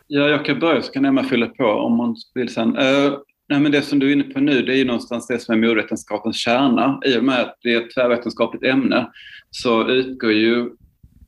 Ja, 0.06 0.28
jag 0.28 0.44
kan 0.44 0.58
börja 0.58 0.82
så 0.82 0.92
kan 0.92 1.04
Emma 1.04 1.24
fylla 1.24 1.46
på 1.46 1.64
om 1.64 1.96
man 1.96 2.16
vill 2.34 2.48
sen. 2.48 2.76
Uh, 2.76 3.18
nej, 3.48 3.60
men 3.60 3.72
det 3.72 3.82
som 3.82 3.98
du 3.98 4.08
är 4.08 4.12
inne 4.12 4.24
på 4.24 4.40
nu, 4.40 4.62
det 4.62 4.72
är 4.72 4.76
ju 4.76 4.84
någonstans 4.84 5.26
det 5.26 5.38
som 5.38 5.54
är 5.54 5.68
modevetenskapens 5.68 6.36
kärna. 6.36 7.00
I 7.04 7.18
och 7.18 7.24
med 7.24 7.40
att 7.40 7.56
det 7.62 7.74
är 7.74 7.80
ett 7.80 7.94
tvärvetenskapligt 7.94 8.64
ämne 8.64 9.10
så 9.50 9.88
utgår 9.88 10.32
ju 10.32 10.70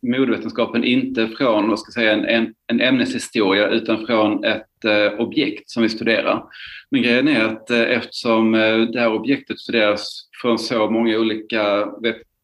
modevetenskapen 0.02 0.84
inte 0.84 1.28
från 1.28 1.68
vad 1.68 1.78
ska 1.78 1.88
jag 1.88 1.94
säga, 1.94 2.12
en, 2.12 2.24
en, 2.24 2.54
en 2.66 2.80
ämneshistoria 2.80 3.68
utan 3.68 4.06
från 4.06 4.44
ett 4.44 4.84
eh, 4.84 5.20
objekt 5.20 5.70
som 5.70 5.82
vi 5.82 5.88
studerar. 5.88 6.42
Men 6.90 7.02
grejen 7.02 7.28
är 7.28 7.44
att 7.44 7.70
eh, 7.70 7.80
eftersom 7.80 8.54
eh, 8.54 8.78
det 8.78 9.00
här 9.00 9.12
objektet 9.12 9.58
studeras 9.58 10.29
från 10.40 10.58
så 10.58 10.90
många 10.90 11.18
olika 11.18 11.88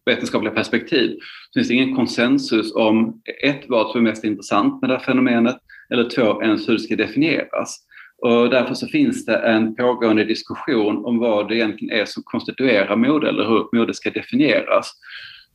vetenskapliga 0.06 0.54
perspektiv 0.54 1.18
så 1.50 1.58
finns 1.58 1.68
det 1.68 1.74
ingen 1.74 1.96
konsensus 1.96 2.74
om 2.74 3.22
ett, 3.42 3.64
vad 3.68 3.90
som 3.90 4.00
är 4.00 4.10
mest 4.10 4.24
intressant 4.24 4.80
med 4.80 4.90
det 4.90 4.96
här 4.96 5.04
fenomenet 5.04 5.56
eller 5.90 6.10
två, 6.10 6.42
ens 6.42 6.68
hur 6.68 6.72
det 6.72 6.80
ska 6.80 6.96
definieras. 6.96 7.86
Och 8.18 8.50
därför 8.50 8.74
så 8.74 8.86
finns 8.86 9.24
det 9.24 9.36
en 9.36 9.74
pågående 9.74 10.24
diskussion 10.24 11.04
om 11.04 11.18
vad 11.18 11.48
det 11.48 11.56
egentligen 11.56 12.00
är 12.00 12.04
som 12.04 12.22
konstituerar 12.22 12.96
mode 12.96 13.28
eller 13.28 13.44
hur 13.44 13.78
mode 13.78 13.94
ska 13.94 14.10
definieras. 14.10 14.92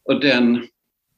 Och 0.03 0.19
den, 0.19 0.63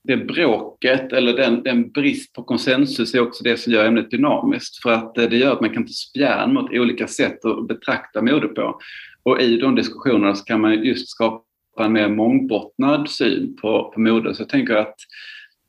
det 0.03 0.17
bråket 0.17 1.13
eller 1.13 1.33
den, 1.33 1.63
den 1.63 1.91
brist 1.91 2.33
på 2.33 2.43
konsensus 2.43 3.13
är 3.13 3.21
också 3.21 3.43
det 3.43 3.57
som 3.57 3.73
gör 3.73 3.85
ämnet 3.85 4.11
dynamiskt. 4.11 4.81
För 4.81 4.91
att 4.91 5.17
eh, 5.17 5.29
det 5.29 5.37
gör 5.37 5.51
att 5.51 5.61
man 5.61 5.73
kan 5.73 5.85
ta 5.85 5.93
spjärn 5.93 6.53
mot 6.53 6.71
olika 6.71 7.07
sätt 7.07 7.45
att 7.45 7.67
betrakta 7.67 8.21
mode 8.21 8.47
på. 8.47 8.79
Och 9.23 9.41
i 9.41 9.57
de 9.57 9.75
diskussionerna 9.75 10.35
så 10.35 10.45
kan 10.45 10.61
man 10.61 10.83
just 10.83 11.09
skapa 11.09 11.43
en 11.79 11.93
mer 11.93 12.09
mångbottnad 12.09 13.09
syn 13.09 13.57
på, 13.61 13.91
på 13.93 13.99
mode. 13.99 14.35
Så 14.35 14.41
jag 14.41 14.49
tänker 14.49 14.75
att 14.75 14.95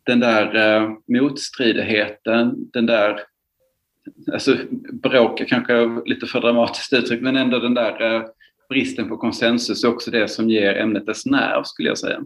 den 0.06 0.20
där 0.20 0.76
eh, 0.76 0.90
motstridigheten, 1.06 2.70
den 2.72 2.86
där 2.86 3.20
alltså 4.32 4.56
bråk 4.92 5.40
är 5.40 5.44
kanske 5.44 6.00
lite 6.06 6.26
för 6.26 6.40
dramatiskt 6.40 6.92
uttryck, 6.92 7.20
men 7.20 7.36
ändå 7.36 7.58
den 7.58 7.74
där 7.74 8.14
eh, 8.14 8.22
bristen 8.68 9.08
på 9.08 9.16
konsensus 9.16 9.84
är 9.84 9.88
också 9.88 10.10
det 10.10 10.28
som 10.28 10.50
ger 10.50 10.74
ämnet 10.74 11.06
dess 11.06 11.26
nerv, 11.26 11.62
skulle 11.64 11.88
jag 11.88 11.98
säga. 11.98 12.20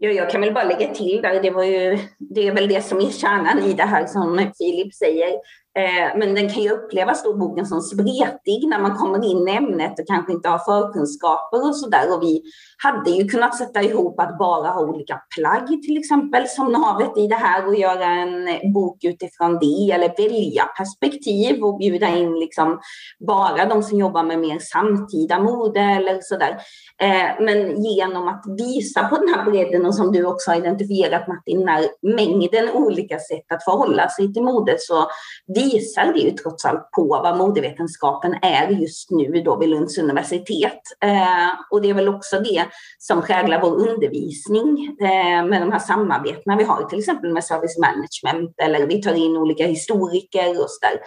Ja, 0.00 0.10
jag 0.10 0.30
kan 0.30 0.40
väl 0.40 0.54
bara 0.54 0.64
lägga 0.64 0.94
till 0.94 1.20
där, 1.22 1.42
det, 1.42 1.50
var 1.50 1.64
ju, 1.64 1.98
det 2.18 2.46
är 2.46 2.54
väl 2.54 2.68
det 2.68 2.84
som 2.84 2.98
är 2.98 3.10
kärnan 3.10 3.58
i 3.58 3.72
det 3.72 3.82
här 3.82 4.06
som 4.06 4.50
Filip 4.58 4.94
säger. 4.94 5.30
Eh, 5.78 6.18
men 6.18 6.34
den 6.34 6.48
kan 6.48 6.62
ju 6.62 6.70
upplevas 6.70 7.22
då 7.22 7.36
boken 7.36 7.66
som 7.66 7.80
spretig 7.80 8.68
när 8.68 8.78
man 8.78 8.96
kommer 8.96 9.24
in 9.24 9.48
i 9.48 9.50
ämnet 9.50 9.98
och 10.00 10.06
kanske 10.06 10.32
inte 10.32 10.48
har 10.48 10.58
förkunskaper 10.58 11.68
och 11.68 11.76
sådär. 11.76 12.16
Och 12.16 12.22
vi 12.22 12.42
hade 12.82 13.10
ju 13.10 13.28
kunnat 13.28 13.58
sätta 13.58 13.82
ihop 13.82 14.20
att 14.20 14.38
bara 14.38 14.68
ha 14.68 14.80
olika 14.80 15.20
plagg 15.36 15.82
till 15.82 15.98
exempel 15.98 16.48
som 16.48 16.72
navet 16.72 17.16
i 17.16 17.26
det 17.26 17.34
här 17.34 17.66
och 17.66 17.76
göra 17.76 18.04
en 18.04 18.72
bok 18.72 19.04
utifrån 19.04 19.58
det 19.60 19.92
eller 19.92 20.28
välja 20.28 20.64
perspektiv 20.64 21.64
och 21.64 21.78
bjuda 21.78 22.08
in 22.08 22.40
liksom 22.40 22.80
bara 23.26 23.66
de 23.66 23.82
som 23.82 23.98
jobbar 23.98 24.22
med 24.22 24.38
mer 24.38 24.58
samtida 24.58 25.38
mode 25.38 25.80
eller 25.80 26.20
sådär. 26.20 26.58
Eh, 27.02 27.44
men 27.44 27.82
genom 27.84 28.28
att 28.28 28.44
visa 28.58 29.08
på 29.08 29.16
den 29.16 29.28
här 29.28 29.50
bredden 29.50 29.86
och 29.86 29.94
som 29.94 30.12
du 30.12 30.24
också 30.24 30.50
har 30.50 30.58
identifierat 30.58 31.28
Martin, 31.28 31.58
den 31.58 31.68
här 31.68 31.84
mängden 32.02 32.70
olika 32.74 33.18
sätt 33.18 33.52
att 33.52 33.64
förhålla 33.64 34.08
sig 34.08 34.32
till 34.32 34.42
mode 34.42 34.76
så 34.78 35.06
vi 35.46 35.67
det 36.12 36.18
ju 36.18 36.30
trots 36.30 36.64
allt 36.64 36.90
på 36.90 37.20
vad 37.22 37.38
modevetenskapen 37.38 38.34
är 38.42 38.68
just 38.68 39.10
nu 39.10 39.42
då 39.44 39.56
vid 39.56 39.68
Lunds 39.68 39.98
universitet. 39.98 40.80
Eh, 41.04 41.50
och 41.70 41.82
det 41.82 41.90
är 41.90 41.94
väl 41.94 42.08
också 42.08 42.40
det 42.40 42.64
som 42.98 43.22
präglar 43.22 43.60
vår 43.60 43.88
undervisning 43.88 44.96
eh, 45.00 45.44
med 45.44 45.62
de 45.62 45.72
här 45.72 45.78
samarbetena 45.78 46.56
vi 46.56 46.64
har, 46.64 46.84
till 46.84 46.98
exempel 46.98 47.32
med 47.32 47.44
service 47.44 47.78
management 47.78 48.54
eller 48.62 48.86
vi 48.86 49.02
tar 49.02 49.14
in 49.14 49.36
olika 49.36 49.66
historiker 49.66 50.50
och 50.50 50.70
så 50.70 50.78
där. 50.80 51.00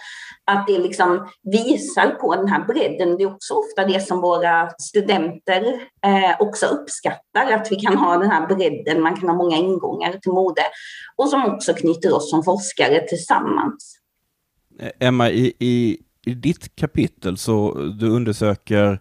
Att 0.52 0.67
det 0.67 0.78
liksom 0.78 1.28
visar 1.43 2.08
på 2.08 2.36
den 2.36 2.47
här 2.47 2.65
bredden. 2.65 3.17
Det 3.17 3.24
är 3.24 3.34
också 3.34 3.54
ofta 3.54 3.86
det 3.86 4.00
som 4.00 4.21
våra 4.21 4.69
studenter 4.69 5.63
eh, 6.06 6.36
också 6.39 6.65
uppskattar, 6.65 7.52
att 7.52 7.71
vi 7.71 7.76
kan 7.76 7.97
ha 7.97 8.17
den 8.17 8.32
här 8.32 8.47
bredden, 8.47 9.02
man 9.02 9.15
kan 9.15 9.30
ha 9.30 9.36
många 9.36 9.58
ingångar 9.58 10.12
till 10.12 10.32
mode 10.32 10.62
och 11.15 11.30
som 11.30 11.45
också 11.45 11.74
knyter 11.74 12.15
oss 12.15 12.30
som 12.30 12.43
forskare 12.43 13.08
tillsammans. 13.08 14.00
Eh, 14.81 15.07
Emma, 15.07 15.29
i, 15.29 15.53
i, 15.59 15.97
i 16.25 16.33
ditt 16.33 16.75
kapitel 16.75 17.37
så 17.37 17.73
du 17.99 18.09
undersöker 18.09 18.99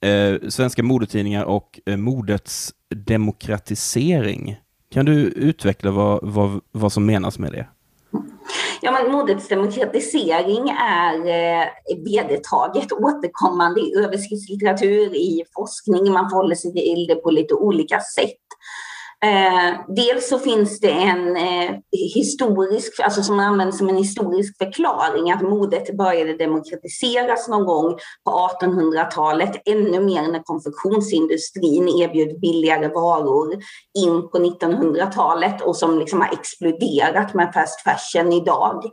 eh, 0.00 0.48
svenska 0.48 0.82
modetidningar 0.82 1.44
och 1.44 1.80
eh, 1.86 1.96
modets 1.96 2.74
demokratisering. 3.06 4.56
Kan 4.90 5.04
du 5.04 5.12
utveckla 5.22 5.90
vad, 5.90 6.18
vad, 6.22 6.60
vad 6.72 6.92
som 6.92 7.06
menas 7.06 7.38
med 7.38 7.52
det? 7.52 7.66
Ja, 8.80 8.92
men 8.92 9.12
modets 9.12 9.48
demokratisering 9.48 10.70
är 10.70 11.14
eh, 11.14 11.66
vedertaget 12.04 12.92
återkommande 12.92 13.80
i 13.80 13.94
översiktslitteratur, 13.96 15.16
i 15.16 15.44
forskning. 15.54 16.12
Man 16.12 16.30
förhåller 16.30 16.54
sig 16.54 16.72
till 16.72 17.06
det 17.06 17.14
på 17.14 17.30
lite 17.30 17.54
olika 17.54 18.00
sätt. 18.00 18.44
Eh, 19.24 19.80
dels 19.88 20.28
så 20.28 20.38
finns 20.38 20.80
det 20.80 20.90
en 20.90 21.36
eh, 21.36 21.76
historisk, 22.14 23.00
alltså 23.00 23.22
som 23.22 23.40
används 23.40 23.78
som 23.78 23.88
en 23.88 23.96
historisk 23.96 24.58
förklaring 24.58 25.30
att 25.30 25.42
modet 25.42 25.96
började 25.96 26.36
demokratiseras 26.36 27.48
någon 27.48 27.64
gång 27.64 27.98
på 28.24 28.48
1800-talet, 28.60 29.62
ännu 29.64 30.00
mer 30.00 30.22
när 30.22 30.42
konfektionsindustrin 30.42 31.88
erbjöd 31.88 32.40
billigare 32.40 32.88
varor 32.88 33.54
in 33.98 34.28
på 34.28 34.38
1900-talet 34.38 35.62
och 35.62 35.76
som 35.76 35.98
liksom 35.98 36.20
har 36.20 36.32
exploderat 36.32 37.34
med 37.34 37.54
fast 37.54 37.80
fashion 37.80 38.32
idag. 38.32 38.84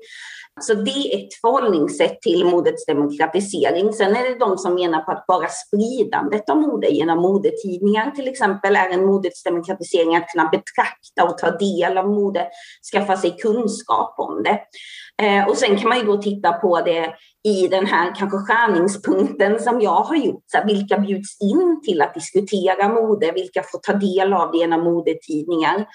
Så 0.62 0.74
det 0.74 0.92
är 0.92 1.18
ett 1.18 1.34
förhållningssätt 1.42 2.22
till 2.22 2.46
modets 2.46 2.86
demokratisering. 2.86 3.94
Sen 3.94 4.16
är 4.16 4.30
det 4.30 4.40
de 4.40 4.58
som 4.58 4.74
menar 4.74 5.00
på 5.00 5.12
att 5.12 5.26
bara 5.28 5.48
spridandet 5.48 6.50
av 6.50 6.58
mode 6.58 6.88
genom 6.88 7.22
modetidningar 7.22 8.12
till 8.12 8.28
exempel 8.28 8.76
är 8.76 8.90
en 8.90 9.06
modets 9.06 9.44
demokratisering, 9.44 10.16
att 10.16 10.28
kunna 10.28 10.50
betrakta 10.50 11.24
och 11.24 11.38
ta 11.38 11.52
del 11.52 11.98
av 11.98 12.10
mode, 12.10 12.48
skaffa 12.94 13.18
sig 13.18 13.38
kunskap 13.38 14.16
om 14.18 14.44
det. 14.44 14.60
Eh, 15.26 15.48
och 15.48 15.58
sen 15.58 15.78
kan 15.78 15.90
man 15.90 15.98
ju 15.98 16.06
då 16.06 16.18
titta 16.18 16.54
på 16.54 16.82
det 16.82 17.16
i 17.48 17.68
den 17.68 17.86
här 17.86 18.16
kanske 18.16 18.38
skärningspunkten 18.38 19.60
som 19.60 19.82
jag 19.82 20.02
har 20.02 20.16
gjort. 20.16 20.44
Så 20.46 20.58
vilka 20.66 20.98
bjuds 20.98 21.42
in 21.42 21.82
till 21.86 22.02
att 22.02 22.14
diskutera 22.14 22.90
mode? 22.90 23.32
Vilka 23.32 23.64
får 23.64 23.80
ta 23.80 23.94
del 23.94 24.34
av 24.34 24.52
det 24.52 24.58
genom 24.58 24.84
modetidningar? 24.84 25.86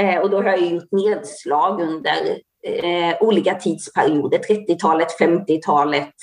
Eh, 0.00 0.20
och 0.20 0.30
då 0.30 0.36
har 0.36 0.44
jag 0.44 0.66
gjort 0.66 0.92
nedslag 0.92 1.80
under 1.80 2.40
eh, 2.66 3.16
olika 3.20 3.54
tidsperioder, 3.54 4.38
30-talet, 4.38 5.08
50-talet, 5.20 6.14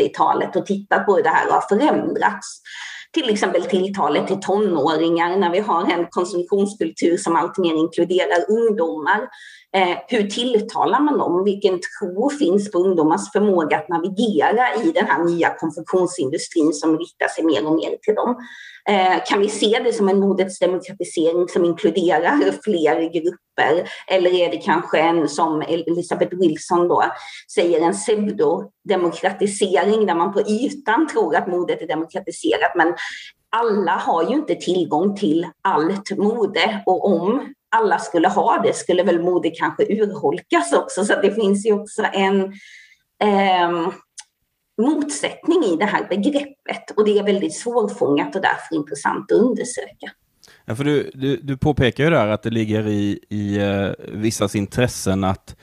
80-talet 0.00 0.56
och 0.56 0.66
tittat 0.66 1.06
på 1.06 1.16
hur 1.16 1.22
det 1.22 1.28
här 1.28 1.50
har 1.50 1.60
förändrats. 1.68 2.60
Till 3.12 3.30
exempel 3.30 3.62
tilltalet 3.62 4.26
till 4.26 4.40
tonåringar 4.40 5.36
när 5.36 5.50
vi 5.50 5.58
har 5.58 5.90
en 5.92 6.06
konsumtionskultur 6.10 7.16
som 7.16 7.36
alltmer 7.36 7.74
inkluderar 7.74 8.50
ungdomar. 8.50 9.20
Eh, 9.76 9.98
hur 10.08 10.22
tilltalar 10.22 11.00
man 11.00 11.18
dem? 11.18 11.44
Vilken 11.44 11.80
tro 11.80 12.30
finns 12.30 12.70
på 12.70 12.78
ungdomars 12.78 13.32
förmåga 13.32 13.76
att 13.76 13.88
navigera 13.88 14.74
i 14.74 14.92
den 14.92 15.06
här 15.06 15.24
nya 15.24 15.54
konfektionsindustrin 15.54 16.72
som 16.72 16.98
riktar 16.98 17.28
sig 17.28 17.44
mer 17.44 17.66
och 17.66 17.76
mer 17.76 17.96
till 18.02 18.14
dem? 18.14 18.36
Eh, 18.88 19.24
kan 19.26 19.40
vi 19.40 19.48
se 19.48 19.80
det 19.84 19.92
som 19.92 20.08
en 20.08 20.20
modets 20.20 20.58
demokratisering 20.58 21.48
som 21.48 21.64
inkluderar 21.64 22.62
fler 22.64 23.12
grupper? 23.12 23.88
Eller 24.06 24.34
är 24.34 24.50
det 24.50 24.56
kanske 24.56 24.98
en, 24.98 25.28
som 25.28 25.62
Elisabeth 25.62 26.36
Wilson 26.36 26.88
då 26.88 27.04
säger, 27.54 27.80
en 27.80 27.92
pseudodemokratisering 27.92 30.06
där 30.06 30.14
man 30.14 30.32
på 30.32 30.40
ytan 30.40 31.06
tror 31.06 31.36
att 31.36 31.48
modet 31.48 31.82
är 31.82 31.86
demokratiserat 31.86 32.72
men 32.76 32.94
alla 33.56 33.92
har 33.92 34.22
ju 34.22 34.34
inte 34.34 34.54
tillgång 34.54 35.16
till 35.16 35.46
allt 35.62 36.18
mode 36.18 36.82
och 36.86 37.06
om 37.06 37.54
alla 37.76 37.98
skulle 37.98 38.28
ha 38.28 38.58
det 38.62 38.76
skulle 38.76 39.02
väl 39.02 39.22
mode 39.22 39.50
kanske 39.50 39.82
urholkas 39.84 40.72
också. 40.72 41.04
Så 41.04 41.20
det 41.22 41.32
finns 41.32 41.66
ju 41.66 41.72
också 41.72 42.02
en 42.12 42.42
eh, 43.22 43.88
motsättning 44.82 45.64
i 45.64 45.76
det 45.76 45.84
här 45.84 46.06
begreppet 46.08 46.90
och 46.96 47.04
det 47.04 47.18
är 47.18 47.24
väldigt 47.24 47.56
svårfångat 47.56 48.36
och 48.36 48.42
därför 48.42 48.76
intressant 48.76 49.32
att 49.32 49.38
undersöka. 49.38 50.10
Ja, 50.64 50.76
för 50.76 50.84
du, 50.84 51.10
du, 51.14 51.36
du 51.36 51.56
påpekar 51.56 52.04
ju 52.04 52.10
där 52.10 52.28
att 52.28 52.42
det 52.42 52.50
ligger 52.50 52.86
i, 52.86 53.18
i 53.28 53.60
uh, 53.60 53.92
vissas 54.12 54.54
intressen 54.54 55.24
att, 55.24 55.56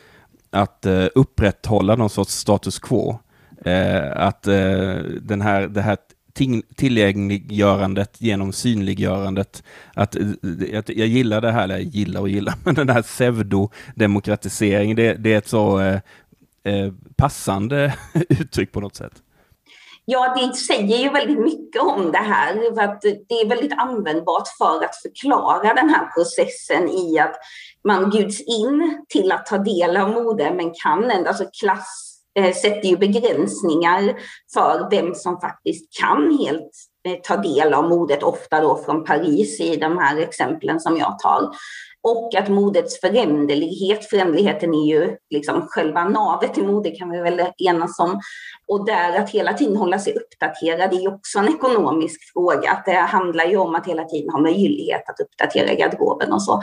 att 0.50 0.86
uh, 0.86 1.08
upprätthålla 1.16 1.96
någon 1.96 2.10
sorts 2.10 2.34
status 2.34 2.80
quo. 2.80 3.20
Uh, 3.68 4.12
att 4.16 4.44
den 5.22 5.42
här, 5.42 5.68
det 5.68 5.82
här 5.82 5.98
tillgängliggörandet 6.76 8.22
genom 8.22 8.54
synliggörandet. 8.54 9.64
Att, 9.94 10.16
att 10.74 10.90
jag 10.90 11.08
gillar 11.08 11.42
det 11.42 11.52
här, 11.52 11.64
eller 11.64 11.78
gillar 11.78 12.22
och 12.22 12.30
gillar, 12.30 12.54
men 12.66 12.76
den 12.76 12.90
här 12.90 13.02
pseudodemokratiseringen, 13.02 14.96
det, 14.96 15.14
det 15.14 15.34
är 15.34 15.38
ett 15.38 15.48
så 15.48 15.80
eh, 15.80 16.00
eh 16.64 16.92
passande 17.16 17.94
uttryck 18.30 18.72
på 18.72 18.80
något 18.80 18.96
sätt. 18.96 19.14
Ja, 20.08 20.36
det 20.38 20.56
säger 20.56 20.98
ju 20.98 21.10
väldigt 21.10 21.40
mycket 21.40 21.82
om 21.82 22.12
det 22.12 22.18
här, 22.18 22.76
för 22.76 22.82
att 22.82 23.02
det 23.02 23.36
är 23.36 23.50
väldigt 23.50 23.74
användbart 23.78 24.48
för 24.58 24.84
att 24.86 24.96
förklara 24.96 25.74
den 25.74 25.90
här 25.90 26.06
processen 26.16 26.90
i 26.90 27.20
att 27.20 27.36
man 27.84 28.10
bjuds 28.10 28.42
in 28.42 29.06
till 29.10 29.32
att 29.32 29.46
ta 29.46 29.58
del 29.58 29.98
av 29.98 30.10
mode, 30.10 30.54
men 30.54 30.74
kan 30.84 31.12
ändå, 31.12 31.28
alltså 31.28 31.46
klass 31.62 32.15
Eh, 32.40 32.54
sätter 32.54 32.88
ju 32.88 32.98
begränsningar 32.98 34.14
för 34.54 34.90
vem 34.90 35.16
som 35.16 35.40
faktiskt 35.40 36.00
kan 36.00 36.38
helt 36.40 36.72
eh, 37.08 37.16
ta 37.24 37.38
del 37.38 37.74
av 37.74 37.90
modet, 37.90 38.24
ofta 38.24 38.62
då 38.62 38.84
från 38.86 39.04
Paris 39.04 39.60
i 39.60 39.76
de 39.76 39.98
här 39.98 40.18
exemplen 40.18 40.80
som 40.80 40.98
jag 40.98 41.20
tar. 41.20 41.50
Och 42.08 42.36
att 42.36 42.50
modets 42.50 43.00
föränderlighet, 43.00 44.06
föränderligheten 44.06 44.74
är 44.74 44.86
ju 44.86 45.18
liksom 45.30 45.68
själva 45.68 46.04
navet 46.04 46.58
i 46.58 46.62
mode 46.62 46.92
kan 46.92 47.12
vi 47.12 47.22
väl 47.22 47.42
enas 47.58 48.00
om. 48.00 48.22
Och 48.68 48.86
där 48.86 49.20
att 49.20 49.30
hela 49.30 49.54
tiden 49.54 49.78
hålla 49.78 50.00
sig 50.00 50.14
uppdaterad 50.14 50.94
är 50.94 51.00
ju 51.00 51.08
också 51.08 51.40
en 51.40 51.50
ekonomisk 51.50 52.34
fråga. 52.34 52.72
Att 52.72 52.86
det 52.86 52.92
handlar 52.92 53.46
ju 53.46 53.58
om 53.58 53.76
att 53.76 53.88
hela 53.88 54.04
tiden 54.04 54.30
ha 54.30 54.40
möjlighet 54.40 55.10
att 55.10 55.20
uppdatera 55.20 55.74
garderoben 55.74 56.34
och 56.34 56.42
så. 56.42 56.62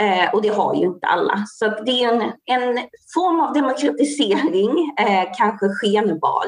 Eh, 0.00 0.34
och 0.34 0.42
det 0.42 0.48
har 0.48 0.74
ju 0.74 0.86
inte 0.86 1.06
alla. 1.06 1.44
Så 1.46 1.68
det 1.68 2.04
är 2.04 2.12
en, 2.12 2.22
en 2.44 2.78
form 3.14 3.40
av 3.40 3.54
demokratisering, 3.54 4.94
eh, 4.98 5.28
kanske 5.38 5.68
skenbar. 5.68 6.46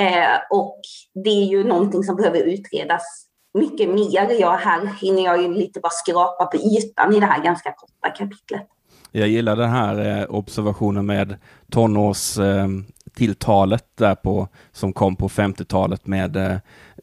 Eh, 0.00 0.38
och 0.50 0.80
det 1.24 1.30
är 1.30 1.44
ju 1.44 1.64
någonting 1.64 2.04
som 2.04 2.16
behöver 2.16 2.38
utredas 2.38 3.27
mycket 3.54 3.88
mer. 3.88 4.40
Jag 4.40 4.56
här 4.56 4.86
hinner 4.86 5.22
jag 5.22 5.42
ju 5.42 5.54
lite 5.54 5.80
bara 5.80 5.90
skrapa 5.90 6.46
på 6.46 6.56
ytan 6.56 7.14
i 7.14 7.20
det 7.20 7.26
här 7.26 7.42
ganska 7.42 7.72
korta 7.72 8.10
kapitlet. 8.10 8.66
Jag 9.12 9.28
gillar 9.28 9.56
den 9.56 9.70
här 9.70 10.20
eh, 10.20 10.26
observationen 10.28 11.06
med 11.06 11.36
tonårstilltalet 11.70 13.82
eh, 13.82 14.06
där 14.06 14.14
på, 14.14 14.48
som 14.72 14.92
kom 14.92 15.16
på 15.16 15.28
50-talet 15.28 16.06
med 16.06 16.36
eh, 16.36 16.56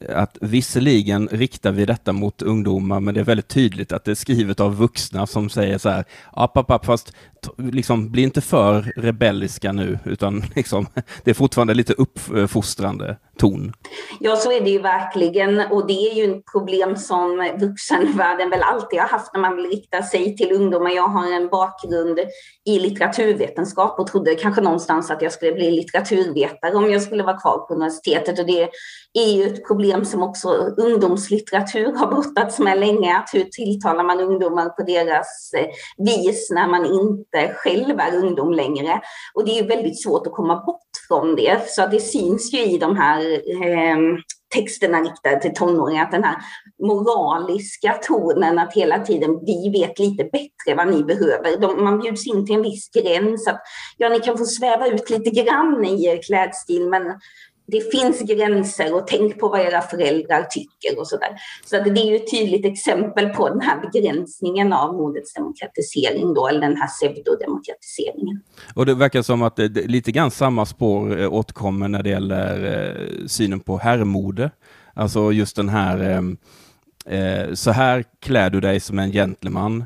att 0.08 0.38
visserligen 0.40 1.28
riktar 1.28 1.72
vi 1.72 1.84
detta 1.84 2.12
mot 2.12 2.42
ungdomar, 2.42 3.00
men 3.00 3.14
det 3.14 3.20
är 3.20 3.24
väldigt 3.24 3.48
tydligt 3.48 3.92
att 3.92 4.04
det 4.04 4.10
är 4.10 4.14
skrivet 4.14 4.60
av 4.60 4.76
vuxna 4.76 5.26
som 5.26 5.50
säger 5.50 5.78
så 5.78 5.88
här, 5.88 6.04
app, 6.32 6.56
app, 6.56 6.70
app, 6.70 6.86
fast 6.86 7.12
liksom, 7.58 8.10
bli 8.10 8.22
inte 8.22 8.40
för 8.40 8.92
rebelliska 8.96 9.72
nu, 9.72 9.98
utan 10.04 10.44
liksom, 10.54 10.86
det 11.24 11.30
är 11.30 11.34
fortfarande 11.34 11.74
lite 11.74 11.92
uppfostrande 11.92 13.16
ton. 13.38 13.72
Ja, 14.20 14.36
så 14.36 14.52
är 14.52 14.60
det 14.60 14.70
ju 14.70 14.78
verkligen. 14.78 15.60
Och 15.60 15.86
det 15.86 16.10
är 16.10 16.14
ju 16.14 16.36
ett 16.36 16.44
problem 16.52 16.96
som 16.96 17.50
vuxenvärlden 17.60 18.50
väl 18.50 18.62
alltid 18.62 19.00
har 19.00 19.08
haft 19.08 19.34
när 19.34 19.40
man 19.40 19.56
vill 19.56 19.66
rikta 19.66 20.02
sig 20.02 20.36
till 20.36 20.52
ungdomar. 20.52 20.90
Jag 20.90 21.08
har 21.08 21.32
en 21.32 21.48
bakgrund 21.48 22.18
i 22.64 22.78
litteraturvetenskap 22.78 23.98
och 23.98 24.06
trodde 24.06 24.34
kanske 24.34 24.60
någonstans 24.60 25.10
att 25.10 25.22
jag 25.22 25.32
skulle 25.32 25.52
bli 25.52 25.70
litteraturvetare 25.70 26.74
om 26.74 26.90
jag 26.90 27.02
skulle 27.02 27.22
vara 27.22 27.40
kvar 27.40 27.58
på 27.58 27.74
universitetet. 27.74 28.38
Och 28.38 28.46
det 28.46 28.68
är 29.18 29.32
ju 29.32 29.42
ett 29.42 29.66
problem 29.66 30.04
som 30.04 30.22
också 30.22 30.48
ungdomslitteratur 30.76 31.92
har 31.92 32.06
brottats 32.06 32.58
med 32.58 32.80
länge. 32.80 33.16
Att 33.16 33.30
hur 33.32 33.44
tilltalar 33.44 34.04
man 34.04 34.20
ungdomar 34.20 34.68
på 34.68 34.82
deras 34.82 35.52
eh, 35.56 35.66
vis 36.04 36.50
när 36.50 36.68
man 36.68 36.86
inte 36.86 37.54
själv 37.54 38.00
är 38.00 38.16
ungdom 38.16 38.52
längre? 38.52 39.00
Och 39.34 39.44
det 39.44 39.50
är 39.50 39.62
ju 39.62 39.68
väldigt 39.68 40.02
svårt 40.02 40.26
att 40.26 40.32
komma 40.32 40.64
bort 40.64 40.82
från 41.08 41.36
det. 41.36 41.70
Så 41.70 41.86
det 41.86 42.00
syns 42.00 42.52
ju 42.54 42.64
i 42.64 42.78
de 42.78 42.96
här 42.96 43.20
eh, 43.62 43.96
texterna 44.54 45.00
riktade 45.00 45.40
till 45.40 45.54
tonåringar, 45.54 46.04
att 46.04 46.10
den 46.10 46.24
här 46.24 46.36
moraliska 46.82 47.92
tonen, 48.02 48.58
att 48.58 48.74
hela 48.74 48.98
tiden 48.98 49.40
vi 49.46 49.70
vet 49.70 49.98
lite 49.98 50.24
bättre 50.24 50.74
vad 50.76 50.88
ni 50.88 51.04
behöver. 51.04 51.56
De, 51.56 51.84
man 51.84 52.00
bjuds 52.00 52.26
in 52.26 52.46
till 52.46 52.54
en 52.54 52.62
viss 52.62 52.90
gräns, 52.90 53.48
att 53.48 53.60
ja, 53.96 54.08
ni 54.08 54.20
kan 54.20 54.38
få 54.38 54.44
sväva 54.44 54.86
ut 54.86 55.10
lite 55.10 55.30
grann 55.30 55.84
i 55.84 56.04
er 56.04 56.22
klädstil, 56.22 56.88
men 56.88 57.02
det 57.66 57.90
finns 57.90 58.20
gränser 58.20 58.94
och 58.94 59.06
tänk 59.06 59.40
på 59.40 59.48
vad 59.48 59.60
era 59.60 59.80
föräldrar 59.80 60.42
tycker 60.42 60.98
och 60.98 61.08
sådär. 61.08 61.30
Så 61.64 61.76
så 61.76 61.90
det 61.90 62.00
är 62.00 62.10
ju 62.10 62.16
ett 62.16 62.30
tydligt 62.30 62.66
exempel 62.66 63.28
på 63.28 63.48
den 63.48 63.60
här 63.60 63.80
begränsningen 63.80 64.72
av 64.72 64.94
modets 64.94 65.34
demokratisering 65.34 66.34
då, 66.34 66.48
eller 66.48 66.60
den 66.60 66.76
här 66.76 66.88
pseudodemokratiseringen. 66.88 68.42
Och 68.74 68.86
det 68.86 68.94
verkar 68.94 69.22
som 69.22 69.42
att 69.42 69.56
det, 69.56 69.68
lite 69.68 70.12
grann 70.12 70.30
samma 70.30 70.66
spår 70.66 71.20
eh, 71.20 71.32
återkommer 71.32 71.88
när 71.88 72.02
det 72.02 72.10
gäller 72.10 72.64
eh, 72.64 73.26
synen 73.26 73.60
på 73.60 73.78
herrmode. 73.78 74.50
Alltså 74.94 75.32
just 75.32 75.56
den 75.56 75.68
här 75.68 76.00
eh, 77.06 77.18
eh, 77.18 77.54
så 77.54 77.70
här 77.70 78.04
klär 78.20 78.50
du 78.50 78.60
dig 78.60 78.80
som 78.80 78.98
en 78.98 79.12
gentleman. 79.12 79.84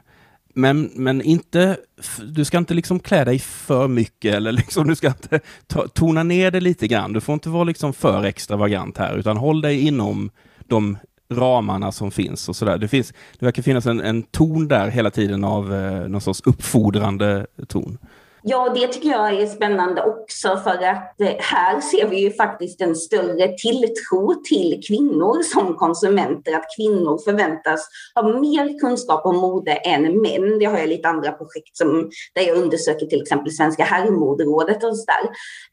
Men, 0.55 0.91
men 0.95 1.23
inte, 1.23 1.77
du 2.25 2.45
ska 2.45 2.59
inte 2.59 2.75
liksom 2.75 3.01
klä 3.01 3.25
dig 3.25 3.39
för 3.39 3.89
mycket 3.89 4.35
eller 4.35 4.53
liksom, 4.53 4.89
du 4.89 4.97
ska 4.97 5.07
inte 5.07 5.41
ta, 5.67 5.89
tona 5.89 6.23
ner 6.23 6.51
det 6.51 6.61
lite 6.61 6.87
grann. 6.89 7.13
Du 7.13 7.21
får 7.21 7.33
inte 7.33 7.49
vara 7.49 7.65
liksom 7.65 7.93
för 7.93 8.25
extravagant 8.25 8.99
här, 8.99 9.17
utan 9.17 9.37
håll 9.37 9.61
dig 9.61 9.81
inom 9.81 10.31
de 10.69 10.99
ramarna 11.33 11.93
som 11.93 12.11
finns 12.11 12.49
och 12.49 12.57
sådär. 12.57 12.79
Det, 12.79 12.89
finns, 12.89 13.13
det 13.39 13.47
verkar 13.47 13.63
finnas 13.63 13.87
en, 13.87 14.01
en 14.01 14.23
ton 14.23 14.69
där 14.69 14.89
hela 14.89 15.11
tiden 15.11 15.45
av 15.45 15.75
eh, 15.75 16.09
någon 16.09 16.21
sorts 16.21 16.41
uppfordrande 16.45 17.47
ton. 17.69 17.99
Ja, 18.43 18.69
det 18.75 18.87
tycker 18.89 19.09
jag 19.09 19.41
är 19.41 19.47
spännande 19.47 20.03
också 20.03 20.57
för 20.57 20.85
att 20.85 21.21
eh, 21.21 21.37
här 21.39 21.81
ser 21.81 22.09
vi 22.09 22.21
ju 22.21 22.33
faktiskt 22.33 22.81
en 22.81 22.97
större 22.97 23.49
tilltro 23.49 24.35
till 24.45 24.81
kvinnor 24.89 25.43
som 25.43 25.75
konsumenter. 25.75 26.55
Att 26.55 26.67
kvinnor 26.77 27.19
förväntas 27.25 27.89
ha 28.15 28.41
mer 28.41 28.79
kunskap 28.79 29.27
om 29.27 29.37
mode 29.37 29.73
än 29.73 30.03
män. 30.03 30.59
Det 30.59 30.65
har 30.65 30.79
jag 30.79 30.89
lite 30.89 31.09
andra 31.09 31.33
projekt 31.33 31.77
som, 31.77 32.11
där 32.35 32.43
jag 32.43 32.57
undersöker 32.57 33.07
till 33.07 33.23
exempel 33.23 33.53
Svenska 33.53 33.85
herrmoderådet 33.85 34.85
och 34.85 34.97
sådär. 34.97 35.31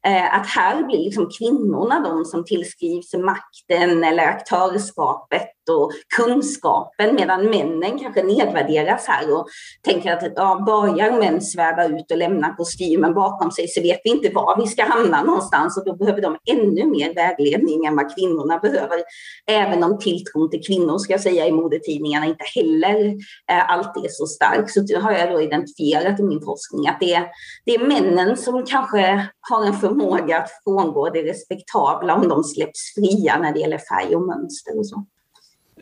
Eh, 0.08 0.36
att 0.36 0.48
här 0.48 0.84
blir 0.84 0.98
liksom 0.98 1.30
kvinnorna 1.40 2.00
de 2.00 2.26
som 2.26 2.46
tillskrivs 2.46 3.14
makten 3.14 4.04
eller 4.04 4.24
aktörskapet 4.24 5.57
och 5.70 5.92
kunskapen 6.18 7.16
medan 7.16 7.46
männen 7.46 8.00
kanske 8.00 8.24
nedvärderas 8.24 9.08
här 9.08 9.34
och 9.34 9.48
tänker 9.82 10.14
att 10.14 10.24
ja, 10.36 10.64
börjar 10.66 11.20
män 11.20 11.42
sväva 11.42 11.86
ut 11.86 12.12
och 12.12 12.18
lämna 12.18 12.56
kostymen 12.56 13.14
bakom 13.14 13.52
sig 13.52 13.68
så 13.68 13.82
vet 13.82 14.02
vi 14.04 14.10
inte 14.10 14.30
var 14.30 14.62
vi 14.62 14.68
ska 14.68 14.84
hamna 14.84 15.24
någonstans 15.24 15.78
och 15.78 15.86
då 15.86 15.96
behöver 15.96 16.22
de 16.22 16.38
ännu 16.52 16.86
mer 16.86 17.14
vägledning 17.14 17.86
än 17.86 17.96
vad 17.96 18.16
kvinnorna 18.16 18.58
behöver. 18.58 19.04
Även 19.48 19.84
om 19.84 20.00
tilltron 20.00 20.50
till 20.50 20.66
kvinnor 20.68 20.98
ska 20.98 21.14
jag 21.14 21.22
säga 21.22 21.48
i 21.48 21.52
modetidningarna 21.52 22.26
inte 22.26 22.46
heller 22.56 23.08
eh, 23.52 23.72
alltid 23.72 24.06
är 24.06 24.10
så 24.10 24.28
stark 24.28 24.70
så 24.70 25.00
har 25.00 25.12
jag 25.12 25.32
då 25.32 25.42
identifierat 25.42 26.20
i 26.20 26.24
min 26.24 26.42
forskning 26.42 26.88
att 26.88 27.00
det 27.00 27.14
är, 27.14 27.28
det 27.66 27.76
är 27.76 27.88
männen 27.88 28.38
som 28.38 28.66
kanske 28.66 29.30
har 29.50 29.66
en 29.66 29.74
förmåga 29.74 30.38
att 30.38 30.50
frångå 30.64 31.10
det 31.10 31.24
respektabla 31.24 32.16
om 32.16 32.28
de 32.28 32.44
släpps 32.44 32.94
fria 32.96 33.40
när 33.40 33.54
det 33.54 33.60
gäller 33.60 33.78
färg 33.78 34.16
och 34.16 34.22
mönster 34.22 34.78
och 34.80 34.88
så. 34.88 35.06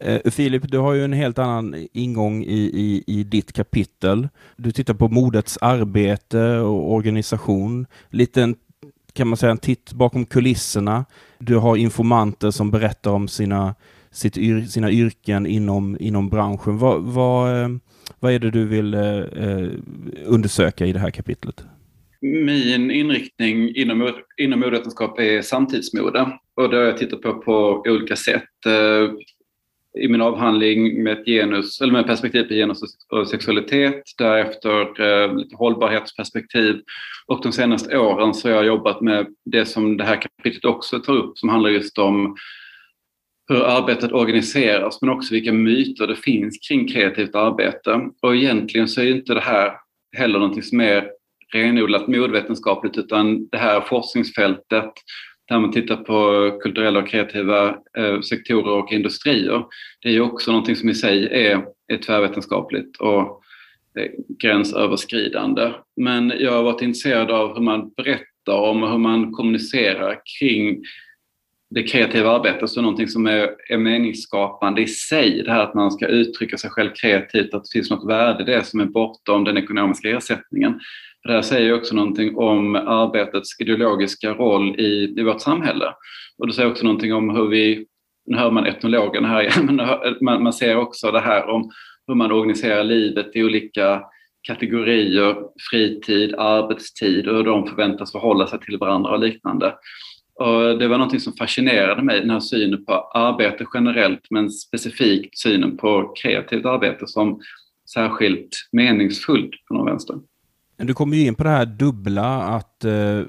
Eh, 0.02 0.32
Filip, 0.32 0.72
du 0.72 0.78
har 0.78 0.94
ju 0.94 1.04
en 1.04 1.14
helt 1.14 1.40
annan 1.40 1.88
ingång 1.94 2.44
i, 2.44 2.72
i, 2.74 3.04
i 3.08 3.24
ditt 3.24 3.54
kapitel. 3.54 4.28
Du 4.58 4.72
tittar 4.72 4.94
på 4.94 5.08
modets 5.08 5.58
arbete 5.62 6.58
och 6.58 6.94
organisation. 6.94 7.86
Lite 8.10 8.54
kan 9.14 9.28
man 9.28 9.38
säga, 9.38 9.52
en 9.52 9.58
titt 9.58 9.94
bakom 9.94 10.26
kulisserna. 10.26 11.06
Du 11.40 11.56
har 11.56 11.78
informanter 11.78 12.52
som 12.52 12.72
berättar 12.72 13.12
om 13.12 13.28
sina, 13.28 13.76
sitt 14.12 14.38
yr, 14.38 14.62
sina 14.62 14.92
yrken 14.92 15.46
inom, 15.46 15.98
inom 16.00 16.30
branschen. 16.30 16.78
Vad, 16.78 17.04
vad, 17.04 17.62
eh, 17.62 17.70
vad 18.20 18.34
är 18.34 18.40
det 18.40 18.52
du 18.52 18.66
vill 18.66 18.94
eh, 18.94 19.20
eh, 19.20 19.70
undersöka 20.26 20.86
i 20.86 20.94
det 20.94 21.00
här 21.00 21.12
kapitlet? 21.12 21.64
Min 22.22 22.92
inriktning 22.92 23.76
inom, 23.76 24.14
inom 24.38 24.60
modevetenskap 24.60 25.20
är 25.20 25.42
samtidsmode 25.42 26.40
och 26.56 26.70
det 26.70 26.78
har 26.78 26.84
jag 26.84 26.98
tittat 26.98 27.22
på 27.22 27.34
på 27.34 27.84
olika 27.88 28.16
sätt. 28.16 28.66
Eh, 28.66 29.12
i 30.02 30.08
min 30.08 30.22
avhandling 30.22 31.04
med 31.04 31.14
ett 31.14 31.26
genus, 31.26 31.82
eller 31.82 31.94
med 31.94 32.08
perspektiv 32.08 32.44
på 32.44 32.54
genus 32.54 32.82
och 33.10 33.28
sexualitet, 33.28 34.04
därefter 34.18 35.02
eh, 35.02 35.36
lite 35.36 35.56
hållbarhetsperspektiv 35.56 36.82
och 37.28 37.42
de 37.44 37.52
senaste 37.52 37.98
åren 37.98 38.34
så 38.34 38.48
har 38.48 38.56
jag 38.56 38.66
jobbat 38.66 39.02
med 39.02 39.28
det 39.46 39.66
som 39.66 39.98
det 39.98 40.04
här 40.04 40.22
kapitlet 40.22 40.66
också 40.66 41.00
tar 41.00 41.14
upp 41.14 41.38
som 41.38 41.50
handlar 41.50 41.70
just 41.70 41.98
om 41.98 42.36
hur 43.48 43.64
arbetet 43.64 44.12
organiseras 44.12 45.02
men 45.02 45.10
också 45.10 45.34
vilka 45.34 45.54
myter 45.54 46.08
det 46.08 46.16
finns 46.16 46.68
kring 46.68 46.88
kreativt 46.88 47.36
arbete. 47.36 48.10
Och 48.22 48.36
egentligen 48.36 48.88
så 48.88 49.02
är 49.02 49.12
inte 49.12 49.34
det 49.34 49.42
här 49.42 49.72
heller 50.18 50.40
någonting 50.40 50.64
som 50.64 50.80
är 50.80 51.10
renodlat 51.54 52.08
modvetenskapligt 52.08 52.98
utan 52.98 53.48
det 53.48 53.58
här 53.58 53.82
forskningsfältet 53.82 54.92
där 55.48 55.60
man 55.60 55.72
tittar 55.72 55.96
på 55.96 56.50
kulturella 56.62 57.00
och 57.00 57.08
kreativa 57.08 57.78
eh, 57.98 58.22
sektorer 58.22 58.72
och 58.72 58.92
industrier. 58.92 59.66
Det 60.02 60.10
är 60.10 60.14
ju 60.14 60.22
också 60.22 60.52
någonting 60.52 60.76
som 60.76 60.90
i 60.90 60.96
sig 60.96 61.46
är, 61.48 61.66
är 61.88 61.98
tvärvetenskapligt 61.98 62.98
och 62.98 63.42
eh, 64.00 64.12
gränsöverskridande. 64.42 65.72
Men 65.98 66.34
jag 66.40 66.52
har 66.52 66.64
varit 66.64 66.82
intresserad 66.82 67.32
av 67.32 67.56
hur 67.56 67.62
man 67.62 67.90
berättar 67.90 68.58
om 68.58 68.84
och 68.84 68.92
hur 68.92 68.98
man 68.98 69.32
kommunicerar 69.32 70.22
kring 70.40 70.84
det 71.70 71.84
kreativa 71.84 72.32
arbetet 72.32 72.70
som 72.70 72.84
någonting 72.84 73.08
som 73.08 73.28
är, 73.28 73.50
är 73.70 73.78
meningsskapande 73.78 74.82
i 74.82 74.88
sig. 74.88 75.44
Det 75.44 75.52
här 75.52 75.64
att 75.64 75.74
man 75.74 75.92
ska 75.92 76.08
uttrycka 76.08 76.58
sig 76.58 76.70
själv 76.70 76.90
kreativt, 77.02 77.54
att 77.54 77.64
det 77.64 77.72
finns 77.74 77.90
något 77.90 78.10
värde 78.10 78.44
i 78.44 78.46
det 78.46 78.64
som 78.66 78.80
är 78.80 78.86
bortom 78.86 79.44
den 79.44 79.58
ekonomiska 79.58 80.10
ersättningen. 80.10 80.80
Det 81.26 81.32
här 81.32 81.42
säger 81.42 81.74
också 81.74 81.96
någonting 81.96 82.36
om 82.36 82.76
arbetets 82.76 83.62
ideologiska 83.62 84.34
roll 84.34 84.80
i, 84.80 85.14
i 85.18 85.24
vårt 85.24 85.42
samhälle. 85.42 85.86
Och 86.38 86.48
det 86.48 86.54
säger 86.54 86.70
också 86.70 86.84
någonting 86.84 87.14
om 87.14 87.30
hur 87.30 87.48
vi, 87.48 87.86
nu 88.26 88.38
hör 88.38 88.52
man 88.52 88.66
etnologen 88.66 89.26
här 89.26 89.42
igen, 89.42 89.82
men 90.22 90.44
man, 90.44 90.54
ser 90.54 90.76
också 90.76 91.12
det 91.12 91.20
här 91.20 91.50
om 91.50 91.72
hur 92.08 92.16
man 92.16 92.32
organiserar 92.32 92.84
livet 92.84 93.36
i 93.36 93.44
olika 93.44 94.04
kategorier, 94.48 95.36
fritid, 95.70 96.36
arbetstid 96.36 97.28
och 97.28 97.36
hur 97.36 97.44
de 97.44 97.68
förväntas 97.68 98.12
förhålla 98.12 98.48
sig 98.48 98.60
till 98.60 98.78
varandra 98.78 99.12
och 99.12 99.20
liknande. 99.20 99.76
Och 100.40 100.80
det 100.80 100.88
var 100.88 100.98
någonting 100.98 101.20
som 101.20 101.34
fascinerade 101.34 102.04
mig, 102.04 102.20
den 102.20 102.30
här 102.30 102.40
synen 102.40 102.86
på 102.86 102.94
arbete 102.94 103.66
generellt 103.74 104.28
men 104.30 104.50
specifikt 104.50 105.38
synen 105.38 105.78
på 105.78 106.14
kreativt 106.22 106.66
arbete 106.66 107.08
som 107.08 107.40
särskilt 107.94 108.50
meningsfullt 108.72 109.52
på 109.68 109.74
någon 109.74 109.86
vänster. 109.86 110.16
Du 110.78 110.94
kommer 110.94 111.18
ju 111.18 111.28
in 111.28 111.36
på 111.36 111.44
det 111.44 111.50
här 111.50 111.66
dubbla, 111.66 112.44
att 112.44 112.86
eh, 112.86 113.22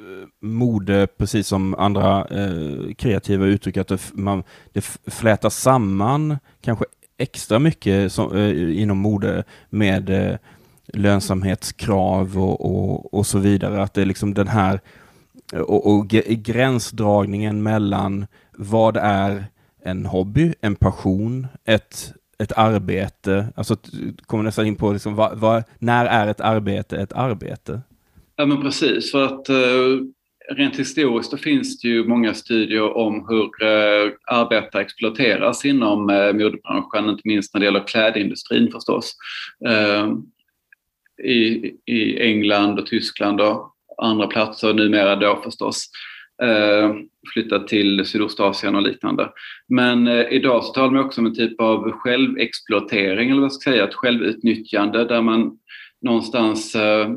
mode, 0.43 1.07
precis 1.07 1.47
som 1.47 1.75
andra 1.75 2.27
eh, 2.27 2.95
kreativa 2.95 3.47
uttryck, 3.47 3.77
att 3.77 3.89
det, 3.89 4.11
man, 4.13 4.43
det 4.73 4.81
flätas 5.07 5.57
samman 5.57 6.39
kanske 6.61 6.85
extra 7.19 7.59
mycket 7.59 8.13
som, 8.13 8.37
eh, 8.37 8.81
inom 8.83 8.99
mode 8.99 9.45
med 9.71 10.11
eh, 10.11 10.37
lönsamhetskrav 10.93 12.39
och, 12.39 12.61
och, 12.61 13.15
och, 13.15 13.27
så 13.27 13.39
vidare. 13.39 13.83
Att 13.83 13.95
det 13.95 14.03
är 14.03 14.07
liksom 14.07 14.35
den 14.35 14.49
här 14.49 14.81
eh, 15.53 15.61
och, 15.61 15.97
och 15.97 16.09
gränsdragningen 16.09 17.63
mellan 17.63 18.27
vad 18.53 18.97
är 18.97 19.45
en 19.85 20.07
hobby, 20.07 20.55
en 20.61 20.77
passion, 20.77 21.47
ett 21.65 22.13
ett 22.39 22.53
arbete? 22.57 23.47
Alltså, 23.57 23.77
kommer 24.27 24.45
nästan 24.45 24.67
in 24.67 24.77
på 24.77 24.93
liksom, 24.93 25.15
vad, 25.15 25.39
vad, 25.39 25.65
när 25.79 26.07
är 26.07 26.27
ett 26.27 26.41
arbete 26.41 26.97
ett 26.97 27.13
arbete? 27.13 27.81
Ja 28.37 28.47
men 28.47 28.63
precis, 28.63 29.11
för 29.11 29.25
att 29.25 29.49
eh, 29.49 29.57
rent 30.57 30.79
historiskt 30.79 31.31
då 31.31 31.37
finns 31.37 31.81
det 31.81 31.89
ju 31.89 32.05
många 32.05 32.35
studier 32.35 32.97
om 32.97 33.27
hur 33.29 33.69
eh, 33.69 34.13
arbetare 34.27 34.83
exploateras 34.83 35.65
inom 35.65 36.11
eh, 36.11 36.33
modebranschen, 36.33 37.09
inte 37.09 37.23
minst 37.25 37.55
när 37.55 37.61
det 37.61 37.65
gäller 37.65 37.87
klädindustrin 37.87 38.73
förstås. 38.73 39.17
Eh, 39.67 40.09
i, 41.25 41.75
i 41.87 42.21
England 42.21 42.79
och 42.79 42.87
Tyskland 42.87 43.41
och 43.41 43.73
andra 43.99 44.27
platser 44.27 44.75
numera 44.75 45.17
då 45.17 45.41
förstås. 45.45 45.91
Eh, 46.43 46.95
flyttat 47.33 47.69
till 47.69 48.05
Sydostasien 48.05 48.75
och 48.75 48.83
liknande. 48.83 49.31
Men 49.69 50.07
eh, 50.07 50.25
idag 50.31 50.65
så 50.65 50.73
talar 50.73 50.91
man 50.91 51.05
också 51.05 51.21
om 51.21 51.27
en 51.27 51.35
typ 51.35 51.61
av 51.61 51.91
självexploatering, 51.91 53.31
eller 53.31 53.41
vad 53.41 53.53
ska 53.53 53.71
jag 53.71 53.75
säga, 53.75 53.89
ett 53.89 53.95
självutnyttjande 53.95 55.05
där 55.05 55.23
man 55.23 55.59
någonstans 56.03 56.75
eh, 56.75 57.11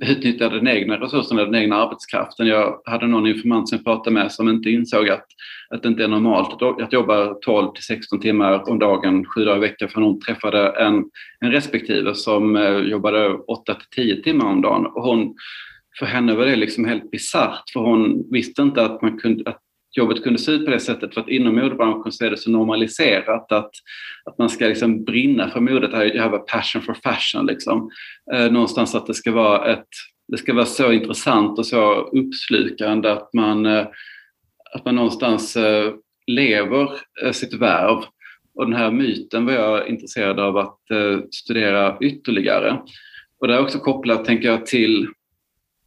utnyttjar 0.00 0.50
den 0.50 0.68
egna 0.68 1.00
resursen, 1.00 1.36
den 1.36 1.54
egna 1.54 1.76
arbetskraften. 1.76 2.46
Jag 2.46 2.80
hade 2.84 3.06
någon 3.06 3.26
informant 3.26 3.68
som 3.68 3.76
jag 3.76 3.84
pratade 3.84 4.14
med 4.14 4.32
som 4.32 4.48
inte 4.48 4.70
insåg 4.70 5.08
att, 5.08 5.26
att 5.70 5.82
det 5.82 5.88
inte 5.88 6.04
är 6.04 6.08
normalt 6.08 6.62
att, 6.62 6.92
jobba 6.92 7.34
12 7.34 7.72
till 7.72 7.84
16 7.84 8.20
timmar 8.20 8.70
om 8.70 8.78
dagen, 8.78 9.24
sju 9.24 9.44
dagar 9.44 9.56
i 9.56 9.60
veckan, 9.60 9.88
för 9.88 10.00
hon 10.00 10.20
träffade 10.20 10.68
en, 10.68 11.04
en 11.40 11.52
respektive 11.52 12.14
som 12.14 12.56
jobbade 12.84 13.28
8 13.28 13.74
till 13.74 14.04
10 14.04 14.22
timmar 14.22 14.46
om 14.46 14.62
dagen. 14.62 14.86
Och 14.86 15.02
hon, 15.02 15.34
för 16.00 16.06
henne 16.06 16.34
var 16.34 16.46
det 16.46 16.56
liksom 16.56 16.84
helt 16.84 17.10
bisarrt, 17.10 17.70
för 17.72 17.80
hon 17.80 18.30
visste 18.30 18.62
inte 18.62 18.84
att, 18.84 19.02
man 19.02 19.18
kunde, 19.18 19.50
att 19.50 19.60
jobbet 19.96 20.22
kunde 20.22 20.38
se 20.38 20.52
ut 20.52 20.64
på 20.64 20.70
det 20.70 20.80
sättet 20.80 21.14
för 21.14 21.20
att 21.20 21.28
inom 21.28 21.54
modebranschen 21.54 22.12
så 22.12 22.24
är 22.24 22.30
det 22.30 22.36
så 22.36 22.50
normaliserat 22.50 23.52
att, 23.52 23.70
att 24.24 24.38
man 24.38 24.50
ska 24.50 24.66
liksom 24.66 25.04
brinna 25.04 25.50
för 25.50 25.60
modet. 25.60 26.14
Jag 26.14 26.22
har 26.22 26.38
passion 26.38 26.82
for 26.82 26.94
fashion. 26.94 27.46
Liksom. 27.46 27.90
Eh, 28.34 28.52
någonstans 28.52 28.94
att 28.94 29.06
det 29.06 29.14
ska, 29.14 29.32
vara 29.32 29.72
ett, 29.72 29.88
det 30.28 30.38
ska 30.38 30.54
vara 30.54 30.64
så 30.64 30.92
intressant 30.92 31.58
och 31.58 31.66
så 31.66 31.92
uppslukande 31.94 33.10
att 33.10 33.34
man, 33.34 33.66
eh, 33.66 33.86
att 34.74 34.84
man 34.84 34.94
någonstans 34.94 35.56
eh, 35.56 35.92
lever 36.26 36.90
eh, 37.22 37.32
sitt 37.32 37.54
värv. 37.54 37.98
Och 38.54 38.66
den 38.66 38.76
här 38.76 38.90
myten 38.90 39.46
var 39.46 39.52
jag 39.52 39.88
intresserad 39.88 40.40
av 40.40 40.56
att 40.56 40.90
eh, 40.90 41.18
studera 41.30 41.96
ytterligare. 42.00 42.80
Och 43.40 43.48
det 43.48 43.54
är 43.54 43.62
också 43.62 43.78
kopplat, 43.78 44.24
tänker 44.24 44.48
jag, 44.48 44.66
till 44.66 45.08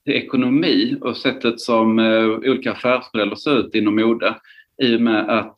ekonomi 0.06 0.98
och 1.02 1.18
sättet 1.18 1.60
som 1.60 2.00
eh, 2.00 2.26
olika 2.26 2.72
affärsmodeller 2.72 3.36
ser 3.36 3.60
ut 3.60 3.76
inom 3.76 3.96
mode 3.96 4.36
i 4.84 4.96
och 4.96 5.02
med 5.02 5.30
att 5.30 5.56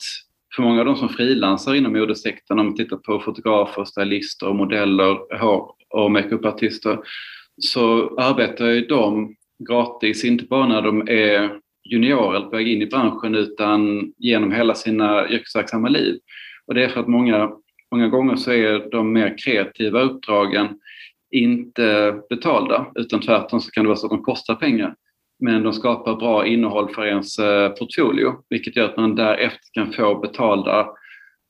för 0.56 0.64
många 0.64 0.80
av 0.80 0.86
de 0.86 0.96
som 0.96 1.10
frilansar 1.10 1.76
inom 1.76 1.94
modesektorn, 1.94 2.60
om 2.60 2.66
man 2.66 2.76
tittar 2.76 2.98
på 2.98 3.20
fotografer, 3.20 3.86
stylister, 3.86 4.54
modeller 4.54 5.40
hår 5.40 5.72
och 5.90 6.12
makeupartister, 6.12 7.00
så 7.58 8.16
arbetar 8.18 8.66
ju 8.66 8.82
de 8.82 9.36
gratis, 9.70 10.26
inte 10.26 10.46
bara 10.46 10.68
när 10.68 10.82
de 10.82 11.08
är 11.08 11.60
juniorer 11.84 12.36
eller 12.36 12.46
på 12.46 12.56
väg 12.56 12.68
in 12.68 12.82
i 12.82 12.86
branschen 12.86 13.36
utan 13.36 14.12
genom 14.18 14.52
hela 14.52 14.74
sina 14.74 15.30
yrkesverksamma 15.30 15.90
liv. 15.90 16.20
Och 16.68 16.74
det 16.74 16.84
är 16.84 16.90
för 16.90 17.00
att 17.00 17.08
många, 17.08 17.52
många 17.92 18.08
gånger 18.08 18.36
så 18.36 18.52
är 18.52 18.92
de 18.92 19.14
mer 19.14 19.38
kreativa 19.38 20.02
uppdragen 20.02 20.68
inte 21.36 22.16
betalda 22.30 22.86
utan 22.96 23.22
tvärtom 23.22 23.62
så 23.62 23.72
kan 23.72 23.84
det 23.84 23.88
vara 23.88 23.98
så 23.98 24.06
att 24.06 24.12
de 24.12 24.24
kostar 24.24 24.56
pengar. 24.56 24.96
Men 25.40 25.64
de 25.64 25.74
skapar 25.74 26.16
bra 26.16 26.46
innehåll 26.46 26.94
för 26.94 27.06
ens 27.06 27.40
eh, 27.40 27.70
portfolio 27.70 28.34
vilket 28.50 28.76
gör 28.76 28.86
att 28.86 28.98
man 28.98 29.16
därefter 29.16 29.70
kan 29.74 29.94
få 29.94 30.20
betalda 30.20 30.88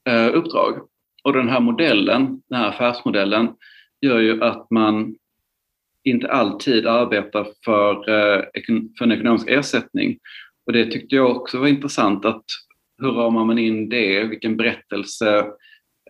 eh, 0.09 0.27
uppdrag. 0.33 0.79
Och 1.23 1.33
den 1.33 1.49
här 1.49 1.59
modellen, 1.59 2.41
den 2.49 2.59
här 2.59 2.69
affärsmodellen 2.69 3.49
gör 4.01 4.19
ju 4.19 4.43
att 4.43 4.67
man 4.71 5.15
inte 6.03 6.31
alltid 6.31 6.87
arbetar 6.87 7.47
för, 7.65 7.91
eh, 8.09 8.43
för 8.97 9.03
en 9.03 9.11
ekonomisk 9.11 9.49
ersättning. 9.49 10.17
Och 10.65 10.73
det 10.73 10.85
tyckte 10.85 11.15
jag 11.15 11.35
också 11.35 11.59
var 11.59 11.67
intressant 11.67 12.25
att 12.25 12.43
hur 13.01 13.11
ramar 13.11 13.45
man 13.45 13.59
in 13.59 13.89
det? 13.89 14.23
Vilken 14.23 14.57
berättelse 14.57 15.45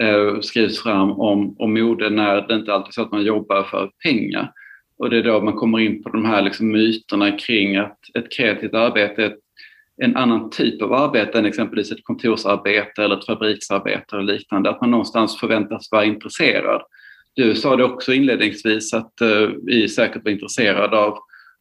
eh, 0.01 0.39
skrivs 0.41 0.83
fram 0.83 1.11
om, 1.11 1.55
om 1.59 1.73
mode 1.73 2.09
när 2.09 2.47
det 2.47 2.55
inte 2.55 2.73
alltid 2.73 2.87
är 2.87 2.91
så 2.91 3.01
att 3.01 3.11
man 3.11 3.23
jobbar 3.23 3.63
för 3.63 3.91
pengar. 4.03 4.51
Och 4.97 5.09
det 5.09 5.17
är 5.17 5.23
då 5.23 5.41
man 5.41 5.53
kommer 5.53 5.79
in 5.79 6.03
på 6.03 6.09
de 6.09 6.25
här 6.25 6.41
liksom 6.41 6.71
myterna 6.71 7.31
kring 7.31 7.75
att 7.75 7.99
ett 8.17 8.31
kreativt 8.31 8.73
arbete 8.73 9.23
är 9.23 9.27
ett, 9.27 9.39
en 10.03 10.15
annan 10.15 10.49
typ 10.49 10.81
av 10.81 10.93
arbete 10.93 11.39
än 11.39 11.45
exempelvis 11.45 11.91
ett 11.91 12.03
kontorsarbete 12.03 13.03
eller 13.03 13.17
ett 13.17 13.25
fabriksarbete 13.25 14.15
och 14.15 14.23
liknande. 14.23 14.69
Att 14.69 14.81
man 14.81 14.91
någonstans 14.91 15.39
förväntas 15.39 15.91
vara 15.91 16.05
intresserad. 16.05 16.81
Du 17.33 17.55
sa 17.55 17.75
det 17.75 17.83
också 17.83 18.13
inledningsvis 18.13 18.93
att 18.93 19.21
eh, 19.21 19.49
vi 19.63 19.89
säkert 19.89 20.23
var 20.23 20.31
intresserade 20.31 20.97
av, 20.97 21.17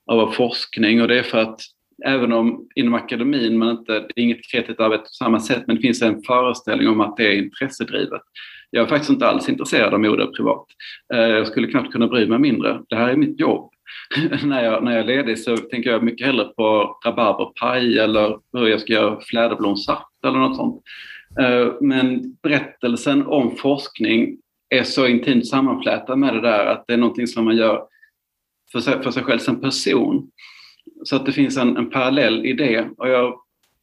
av 0.06 0.32
forskning 0.32 1.02
och 1.02 1.08
det 1.08 1.18
är 1.18 1.22
för 1.22 1.38
att 1.38 1.60
även 2.04 2.32
om 2.32 2.68
inom 2.74 2.94
akademin 2.94 3.58
man 3.58 3.70
inte, 3.70 3.92
det 3.92 4.20
är 4.20 4.22
inget 4.22 4.50
kreativt 4.50 4.80
arbete 4.80 5.02
på 5.02 5.08
samma 5.08 5.40
sätt, 5.40 5.62
men 5.66 5.76
det 5.76 5.82
finns 5.82 6.02
en 6.02 6.22
föreställning 6.22 6.88
om 6.88 7.00
att 7.00 7.16
det 7.16 7.26
är 7.26 7.42
intressedrivet. 7.42 8.22
Jag 8.70 8.84
är 8.84 8.88
faktiskt 8.88 9.10
inte 9.10 9.28
alls 9.28 9.48
intresserad 9.48 9.94
av 9.94 10.00
mode 10.00 10.26
privat. 10.26 10.66
Eh, 11.14 11.20
jag 11.20 11.46
skulle 11.46 11.66
knappt 11.66 11.92
kunna 11.92 12.08
bry 12.08 12.26
mig 12.26 12.38
mindre. 12.38 12.80
Det 12.88 12.96
här 12.96 13.08
är 13.08 13.16
mitt 13.16 13.40
jobb. 13.40 13.70
när, 14.44 14.64
jag, 14.64 14.84
när 14.84 14.92
jag 14.92 15.00
är 15.00 15.06
ledig 15.06 15.38
så 15.38 15.56
tänker 15.56 15.90
jag 15.90 16.02
mycket 16.02 16.26
hellre 16.26 16.44
på 16.44 16.98
rabarberpaj 17.06 17.98
eller 17.98 18.38
hur 18.52 18.66
jag 18.66 18.80
ska 18.80 18.92
göra 18.92 19.20
fläderblomssaft 19.20 20.24
eller 20.26 20.38
något 20.38 20.56
sånt. 20.56 20.82
Eh, 21.40 21.72
men 21.80 22.36
berättelsen 22.42 23.26
om 23.26 23.56
forskning 23.56 24.36
är 24.68 24.82
så 24.82 25.06
intimt 25.06 25.46
sammanflätad 25.46 26.18
med 26.18 26.34
det 26.34 26.40
där 26.40 26.66
att 26.66 26.84
det 26.86 26.92
är 26.92 26.98
någonting 26.98 27.26
som 27.26 27.44
man 27.44 27.56
gör 27.56 27.86
för 28.72 28.80
sig, 28.80 29.02
för 29.02 29.10
sig 29.10 29.22
själv 29.22 29.38
som 29.38 29.60
person. 29.60 30.30
Så 31.04 31.16
att 31.16 31.26
det 31.26 31.32
finns 31.32 31.56
en, 31.56 31.76
en 31.76 31.90
parallell 31.90 32.46
i 32.46 32.52
det. 32.52 32.88
Och 32.98 33.08
jag, 33.08 33.34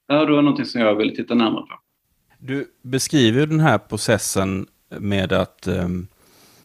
är 0.07 0.25
det 0.25 0.37
är 0.37 0.41
någonting 0.41 0.65
som 0.65 0.81
jag 0.81 0.95
vill 0.95 1.15
titta 1.15 1.33
närmare 1.33 1.61
på. 1.61 1.79
Du 2.39 2.71
beskriver 2.81 3.45
den 3.47 3.59
här 3.59 3.77
processen 3.77 4.67
med 4.99 5.33
att 5.33 5.67
ehm, 5.67 6.07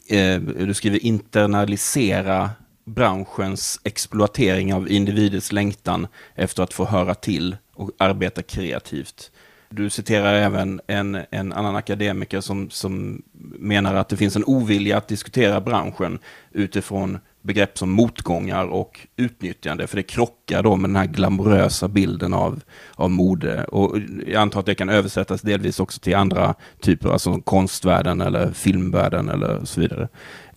eh, 0.08 0.40
du 0.40 0.74
skriver 0.74 1.04
internalisera 1.04 2.50
branschens 2.84 3.80
exploatering 3.84 4.74
av 4.74 4.90
individers 4.90 5.52
längtan 5.52 6.06
efter 6.34 6.62
att 6.62 6.74
få 6.74 6.84
höra 6.84 7.14
till 7.14 7.56
och 7.74 7.90
arbeta 7.98 8.42
kreativt. 8.42 9.30
Du 9.68 9.90
citerar 9.90 10.34
även 10.34 10.80
en, 10.86 11.18
en 11.30 11.52
annan 11.52 11.76
akademiker 11.76 12.40
som, 12.40 12.70
som 12.70 13.22
menar 13.58 13.94
att 13.94 14.08
det 14.08 14.16
finns 14.16 14.36
en 14.36 14.44
ovilja 14.44 14.96
att 14.98 15.08
diskutera 15.08 15.60
branschen 15.60 16.18
utifrån 16.52 17.18
begrepp 17.46 17.78
som 17.78 17.90
motgångar 17.90 18.66
och 18.66 19.00
utnyttjande, 19.16 19.86
för 19.86 19.96
det 19.96 20.02
krockar 20.02 20.62
då 20.62 20.76
med 20.76 20.90
den 20.90 20.96
här 20.96 21.06
glamorösa 21.06 21.88
bilden 21.88 22.34
av, 22.34 22.60
av 22.94 23.10
mode. 23.10 23.64
Och 23.64 23.98
jag 24.26 24.42
antar 24.42 24.60
att 24.60 24.66
det 24.66 24.74
kan 24.74 24.88
översättas 24.88 25.42
delvis 25.42 25.80
också 25.80 26.00
till 26.00 26.16
andra 26.16 26.54
typer, 26.80 27.08
alltså 27.08 27.40
konstvärlden 27.40 28.20
eller 28.20 28.52
filmvärlden 28.52 29.28
eller 29.28 29.64
så 29.64 29.80
vidare. 29.80 30.08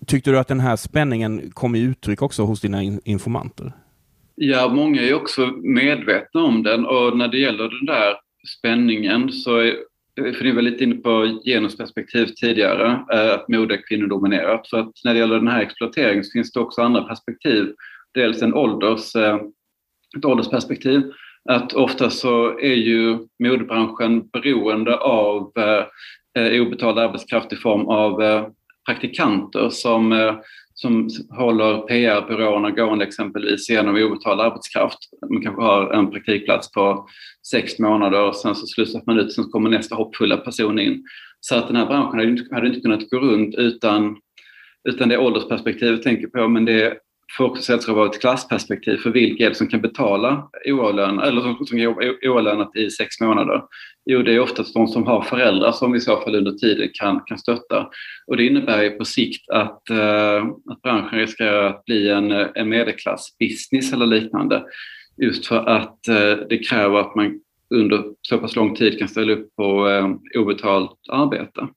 Tyckte 0.06 0.32
du 0.32 0.40
att 0.40 0.48
den 0.48 0.60
här 0.60 0.76
spänningen 0.76 1.52
kom 1.54 1.76
i 1.76 1.80
uttryck 1.80 2.22
också 2.22 2.44
hos 2.44 2.62
dina 2.62 2.84
informanter? 3.04 3.74
Ja, 4.36 4.68
många 4.68 5.02
är 5.02 5.14
också 5.14 5.48
medvetna 5.64 6.42
om 6.42 6.64
den 6.64 6.86
och 6.86 7.18
när 7.18 7.28
det 7.28 7.38
gäller 7.38 7.70
den 7.70 7.86
där 7.86 8.16
spänningen 8.58 9.32
så 9.32 9.74
för 10.20 10.44
ni 10.44 10.52
var 10.52 10.62
lite 10.62 10.84
inne 10.84 10.96
på 10.96 11.40
genusperspektiv 11.46 12.26
tidigare, 12.26 13.00
eh, 13.14 13.34
att 13.34 13.48
mode 13.48 13.74
är 13.74 13.88
kvinnodominerat. 13.88 14.70
För 14.70 14.80
att 14.80 14.92
när 15.04 15.14
det 15.14 15.20
gäller 15.20 15.36
den 15.36 15.48
här 15.48 15.62
exploateringen 15.62 16.24
så 16.24 16.32
finns 16.32 16.52
det 16.52 16.60
också 16.60 16.82
andra 16.82 17.04
perspektiv. 17.04 17.74
Dels 18.14 18.42
en 18.42 18.54
ålders, 18.54 19.16
eh, 19.16 19.40
ett 20.18 20.26
åldersperspektiv. 20.26 21.02
Att 21.50 21.74
ofta 21.74 22.10
så 22.10 22.60
är 22.60 22.76
ju 22.76 23.18
modebranschen 23.44 24.28
beroende 24.28 24.98
av 24.98 25.52
eh, 26.38 26.62
obetald 26.62 27.00
arbetskraft 27.00 27.54
i 27.54 27.56
form 27.56 27.88
av 27.88 28.22
praktikanter 28.86 29.70
som 29.70 30.12
som 30.82 31.10
håller 31.30 31.78
PR-byråerna 31.78 32.72
gående 32.72 33.06
exempelvis 33.06 33.70
genom 33.70 33.96
obetald 33.96 34.42
arbetskraft. 34.42 34.98
Man 35.30 35.42
kanske 35.42 35.62
har 35.62 35.94
en 35.94 36.12
praktikplats 36.12 36.72
på 36.72 37.08
sex 37.52 37.80
månader 37.80 38.28
och 38.28 38.36
sen 38.36 38.56
så 38.56 38.68
slussas 38.68 39.06
man 39.06 39.20
ut, 39.20 39.34
sen 39.34 39.50
kommer 39.50 39.70
nästa 39.70 39.96
hoppfulla 39.96 40.38
person 40.38 40.80
in. 40.80 41.04
Så 41.40 41.56
att 41.56 41.68
den 41.68 41.76
här 41.76 41.86
branschen 41.86 42.20
hade 42.20 42.30
inte, 42.30 42.56
hade 42.56 42.68
inte 42.68 42.80
kunnat 42.80 43.10
gå 43.10 43.18
runt 43.20 43.56
utan, 43.56 44.18
utan 44.90 45.10
det 45.10 45.18
åldersperspektivet 45.18 45.92
jag 45.92 46.04
tänker 46.04 46.28
på, 46.28 46.48
men 46.48 46.66
det 46.66 46.98
får 47.38 47.46
också 47.46 47.64
sägas 47.64 47.88
vara 47.88 48.10
ett 48.10 48.22
klassperspektiv 48.22 48.98
för 48.98 49.10
vilka 49.10 49.46
är 49.46 49.50
det 49.50 49.56
som 49.56 49.68
kan 49.68 49.82
betala 49.82 50.50
oavlönat, 50.66 51.28
eller 51.28 51.42
som, 51.42 51.66
som 51.66 51.80
oavlönat 52.26 52.76
i 52.76 52.90
sex 52.90 53.22
månader? 53.22 53.62
Jo, 54.06 54.22
det 54.22 54.34
är 54.34 54.40
oftast 54.40 54.74
de 54.74 54.88
som 54.88 55.08
har 55.08 55.22
föräldrar 55.22 55.72
som 55.72 55.96
i 55.96 56.00
så 56.00 56.22
fall 56.22 56.36
under 56.36 56.52
tiden 56.52 56.90
kan, 56.94 57.20
kan 57.26 57.38
stötta. 57.38 57.90
Och 58.28 58.38
det 58.38 58.46
innebär 58.46 58.84
ju 58.84 58.90
på 58.90 59.06
sikt 59.06 59.50
att, 59.50 59.90
eh, 59.90 60.46
att 60.72 60.82
branschen 60.82 61.20
riskerar 61.20 61.64
att 61.64 61.86
bli 61.86 62.10
en, 62.10 62.32
en 62.32 62.70
medelklassbusiness 62.70 63.94
eller 63.94 64.06
liknande. 64.06 64.64
Just 65.22 65.46
för 65.46 65.66
att 65.66 66.08
eh, 66.08 66.48
det 66.50 66.58
kräver 66.70 67.00
att 67.00 67.16
man 67.16 67.40
under 67.74 68.04
så 68.22 68.38
pass 68.38 68.56
lång 68.56 68.76
tid 68.76 69.00
kan 69.00 69.08
ställa 69.08 69.34
upp 69.34 69.56
på 69.56 69.90
eh, 69.90 70.42
obetalt 70.42 70.98
arbete. 71.10 71.68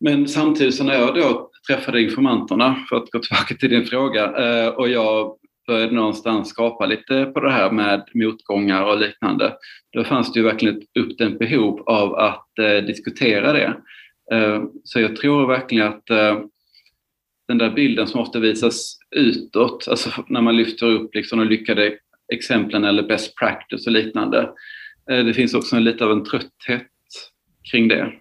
Men 0.00 0.28
samtidigt 0.28 0.74
så 0.74 0.84
när 0.84 0.94
jag 0.94 1.14
då 1.14 1.50
träffade 1.66 2.02
informanterna, 2.02 2.76
för 2.88 2.96
att 2.96 3.10
gå 3.10 3.18
tillbaka 3.18 3.54
till 3.54 3.70
din 3.70 3.86
fråga, 3.86 4.24
eh, 4.24 4.68
och 4.68 4.88
jag 4.88 5.36
började 5.66 5.92
någonstans 5.92 6.48
skapa 6.48 6.86
lite 6.86 7.24
på 7.24 7.40
det 7.40 7.50
här 7.50 7.70
med 7.70 8.08
motgångar 8.14 8.82
och 8.84 9.00
liknande. 9.00 9.56
Då 9.92 10.04
fanns 10.04 10.32
det 10.32 10.40
ju 10.40 10.44
verkligen 10.46 10.76
ett 10.76 10.88
uppdämt 10.98 11.38
behov 11.38 11.80
av 11.86 12.14
att 12.14 12.58
eh, 12.58 12.84
diskutera 12.84 13.52
det. 13.52 13.76
Eh, 14.32 14.62
så 14.84 15.00
jag 15.00 15.16
tror 15.16 15.46
verkligen 15.46 15.86
att 15.86 16.06
den 17.48 17.58
där 17.58 17.70
bilden 17.70 18.06
som 18.06 18.20
ofta 18.20 18.38
visas 18.38 18.98
utåt, 19.16 19.88
alltså 19.88 20.10
när 20.28 20.40
man 20.40 20.56
lyfter 20.56 20.86
upp 20.86 21.14
liksom 21.14 21.38
de 21.38 21.44
lyckade 21.44 21.98
exemplen 22.32 22.84
eller 22.84 23.02
best 23.02 23.36
practice 23.36 23.86
och 23.86 23.92
liknande. 23.92 24.50
Det 25.06 25.34
finns 25.34 25.54
också 25.54 25.78
lite 25.78 26.04
av 26.04 26.12
en 26.12 26.24
trötthet 26.24 26.86
kring 27.70 27.88
det. 27.88 28.12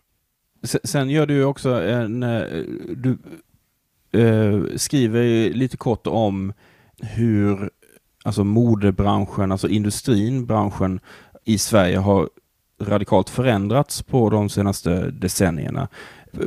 Sen 0.65 1.09
gör 1.09 1.25
du 1.25 1.43
också 1.43 1.69
en... 1.69 2.23
Eh, 2.23 2.63
du 2.95 3.17
eh, 4.11 4.63
skriver 4.75 5.49
lite 5.49 5.77
kort 5.77 6.07
om 6.07 6.53
hur 7.01 7.69
alltså 8.23 8.43
modebranschen, 8.43 9.51
alltså 9.51 9.67
industrin, 9.67 10.45
branschen 10.45 10.99
i 11.43 11.57
Sverige 11.57 11.97
har 11.97 12.29
radikalt 12.81 13.29
förändrats 13.29 14.01
på 14.01 14.29
de 14.29 14.49
senaste 14.49 15.11
decennierna. 15.11 15.87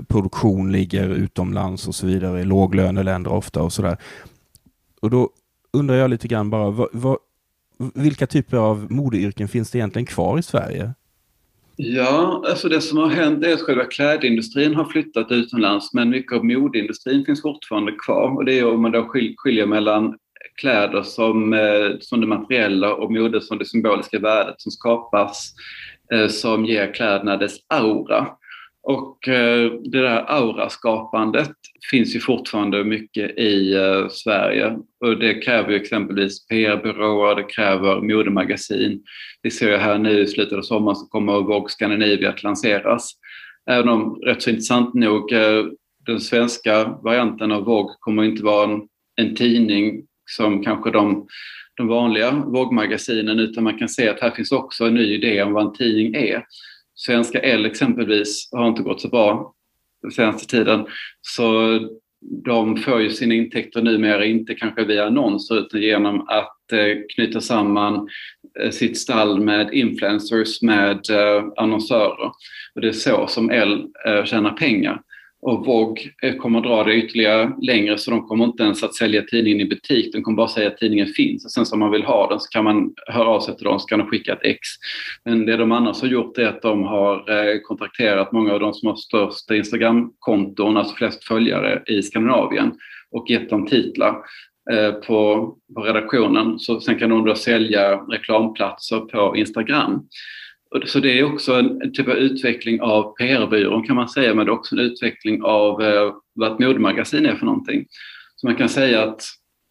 Produktion 0.08 0.72
ligger 0.72 1.08
utomlands 1.08 1.88
och 1.88 1.94
så 1.94 2.06
vidare, 2.06 2.40
i 2.40 2.44
låglöneländer 2.44 3.32
ofta 3.32 3.62
och 3.62 3.72
sådär. 3.72 3.96
Och 5.00 5.10
då 5.10 5.30
undrar 5.72 5.96
jag 5.96 6.10
lite 6.10 6.28
grann 6.28 6.50
bara, 6.50 6.70
vad, 6.70 6.88
vad, 6.92 7.18
vilka 7.94 8.26
typer 8.26 8.56
av 8.56 8.86
modeyrken 8.92 9.48
finns 9.48 9.70
det 9.70 9.78
egentligen 9.78 10.06
kvar 10.06 10.38
i 10.38 10.42
Sverige? 10.42 10.94
Ja, 11.80 12.44
alltså 12.46 12.68
det 12.68 12.80
som 12.80 12.98
har 12.98 13.08
hänt 13.08 13.44
är 13.44 13.52
att 13.52 13.60
själva 13.60 13.84
klädindustrin 13.84 14.74
har 14.74 14.84
flyttat 14.84 15.32
utomlands 15.32 15.94
men 15.94 16.10
mycket 16.10 16.32
av 16.32 16.44
modeindustrin 16.44 17.24
finns 17.24 17.42
fortfarande 17.42 17.92
kvar. 17.92 18.36
Och 18.36 18.44
det 18.44 18.58
är 18.58 18.66
om 18.66 18.82
man 18.82 18.92
då 18.92 19.08
skiljer 19.36 19.66
mellan 19.66 20.18
kläder 20.60 21.02
som, 21.02 21.52
eh, 21.52 21.90
som 22.00 22.20
det 22.20 22.26
materiella 22.26 22.94
och 22.94 23.12
mode 23.12 23.40
som 23.40 23.58
det 23.58 23.64
symboliska 23.64 24.18
värdet 24.18 24.60
som 24.60 24.72
skapas 24.72 25.52
eh, 26.12 26.28
som 26.28 26.64
ger 26.64 26.94
kläderna 26.94 27.36
dess 27.36 27.56
aura. 27.68 28.26
Och 28.88 29.28
eh, 29.28 29.72
det 29.72 30.00
där 30.02 30.24
auraskapandet 30.28 31.52
finns 31.90 32.16
ju 32.16 32.20
fortfarande 32.20 32.84
mycket 32.84 33.38
i 33.38 33.74
eh, 33.74 34.08
Sverige 34.08 34.78
och 35.04 35.18
det 35.18 35.34
kräver 35.34 35.70
ju 35.70 35.76
exempelvis 35.76 36.46
PR-byråer, 36.46 37.34
det 37.34 37.42
kräver 37.42 38.00
modemagasin. 38.00 39.02
Vi 39.42 39.50
ser 39.50 39.70
ju 39.70 39.76
här 39.76 39.98
nu 39.98 40.20
i 40.20 40.26
slutet 40.26 40.58
av 40.58 40.62
sommaren 40.62 40.96
så 40.96 41.06
kommer 41.06 41.32
Vogue 41.32 41.68
Scandinavia 41.68 42.28
att 42.28 42.42
lanseras. 42.42 43.12
Även 43.70 43.88
om, 43.88 44.20
rätt 44.24 44.42
så 44.42 44.50
intressant 44.50 44.94
nog, 44.94 45.32
eh, 45.32 45.64
den 46.06 46.20
svenska 46.20 46.84
varianten 46.84 47.52
av 47.52 47.64
Vogue 47.64 47.94
kommer 48.00 48.24
inte 48.24 48.44
vara 48.44 48.72
en, 48.72 48.80
en 49.16 49.36
tidning 49.36 50.02
som 50.30 50.62
kanske 50.62 50.90
de, 50.90 51.26
de 51.76 51.88
vanliga 51.88 52.30
Vogue-magasinen 52.30 53.38
utan 53.38 53.64
man 53.64 53.78
kan 53.78 53.88
se 53.88 54.08
att 54.08 54.20
här 54.20 54.30
finns 54.30 54.52
också 54.52 54.84
en 54.84 54.94
ny 54.94 55.14
idé 55.14 55.42
om 55.42 55.52
vad 55.52 55.66
en 55.66 55.72
tidning 55.72 56.14
är. 56.14 56.44
Svenska 56.98 57.38
L 57.38 57.66
exempelvis 57.66 58.48
har 58.52 58.68
inte 58.68 58.82
gått 58.82 59.00
så 59.00 59.08
bra 59.08 59.54
den 60.02 60.10
senaste 60.10 60.46
tiden. 60.46 60.86
Så 61.20 61.78
de 62.44 62.76
får 62.76 63.00
ju 63.00 63.10
sina 63.10 63.34
intäkter 63.34 63.82
numera 63.82 64.24
inte 64.24 64.54
kanske 64.54 64.84
via 64.84 65.06
annonser 65.06 65.58
utan 65.58 65.80
genom 65.80 66.20
att 66.28 66.72
eh, 66.72 66.96
knyta 67.14 67.40
samman 67.40 68.08
eh, 68.60 68.70
sitt 68.70 68.98
stall 68.98 69.40
med 69.40 69.74
influencers, 69.74 70.62
med 70.62 71.10
eh, 71.10 71.44
annonsörer. 71.56 72.32
Och 72.74 72.80
det 72.80 72.88
är 72.88 72.92
så 72.92 73.26
som 73.26 73.50
L 73.50 73.86
eh, 74.06 74.24
tjänar 74.24 74.50
pengar. 74.50 75.02
Och 75.40 75.66
Vogue 75.66 76.32
kommer 76.38 76.58
att 76.58 76.64
dra 76.64 76.84
det 76.84 76.94
ytterligare 76.94 77.52
längre 77.62 77.98
så 77.98 78.10
de 78.10 78.26
kommer 78.26 78.44
inte 78.44 78.62
ens 78.62 78.82
att 78.82 78.94
sälja 78.94 79.22
tidningen 79.22 79.60
i 79.60 79.64
butik. 79.64 80.12
De 80.12 80.22
kommer 80.22 80.36
bara 80.36 80.48
säga 80.48 80.68
att 80.68 80.76
tidningen 80.76 81.06
finns 81.06 81.44
och 81.44 81.50
sen 81.50 81.64
om 81.72 81.78
man 81.78 81.90
vill 81.90 82.02
ha 82.02 82.28
den 82.28 82.40
så 82.40 82.48
kan 82.48 82.64
man 82.64 82.94
höra 83.06 83.28
av 83.28 83.40
sig 83.40 83.56
till 83.56 83.64
dem 83.64 83.80
så 83.80 83.86
kan 83.86 83.98
de 83.98 84.08
skicka 84.08 84.32
ett 84.32 84.42
ex. 84.42 84.60
Men 85.24 85.46
det 85.46 85.56
de 85.56 85.72
annars 85.72 86.00
har 86.00 86.08
gjort 86.08 86.38
är 86.38 86.46
att 86.46 86.62
de 86.62 86.82
har 86.82 87.14
eh, 87.30 87.58
kontrakterat 87.60 88.32
många 88.32 88.52
av 88.52 88.60
de 88.60 88.74
som 88.74 88.88
har 88.88 88.96
störst 88.96 89.50
Instagramkonton, 89.50 90.76
alltså 90.76 90.94
flest 90.94 91.24
följare 91.24 91.82
i 91.86 92.02
Skandinavien 92.02 92.72
och 93.10 93.30
gett 93.30 93.50
dem 93.50 93.66
titlar 93.66 94.16
eh, 94.72 94.92
på, 94.92 95.54
på 95.74 95.80
redaktionen. 95.80 96.58
Så 96.58 96.80
sen 96.80 96.98
kan 96.98 97.10
de 97.10 97.24
då 97.24 97.34
sälja 97.34 97.96
reklamplatser 97.96 99.00
på 99.00 99.36
Instagram. 99.36 100.08
Så 100.86 101.00
det 101.00 101.18
är 101.18 101.32
också 101.32 101.54
en 101.54 101.92
typ 101.92 102.08
av 102.08 102.14
utveckling 102.14 102.80
av 102.80 103.14
PR-byrån 103.16 103.86
kan 103.86 103.96
man 103.96 104.08
säga, 104.08 104.34
men 104.34 104.46
det 104.46 104.52
är 104.52 104.54
också 104.54 104.74
en 104.74 104.80
utveckling 104.80 105.42
av 105.42 105.82
eh, 105.82 106.12
vad 106.34 106.52
ett 106.52 106.58
modemagasin 106.58 107.26
är 107.26 107.34
för 107.34 107.46
någonting. 107.46 107.86
Så 108.36 108.46
man 108.46 108.56
kan 108.56 108.68
säga 108.68 109.02
att, 109.02 109.22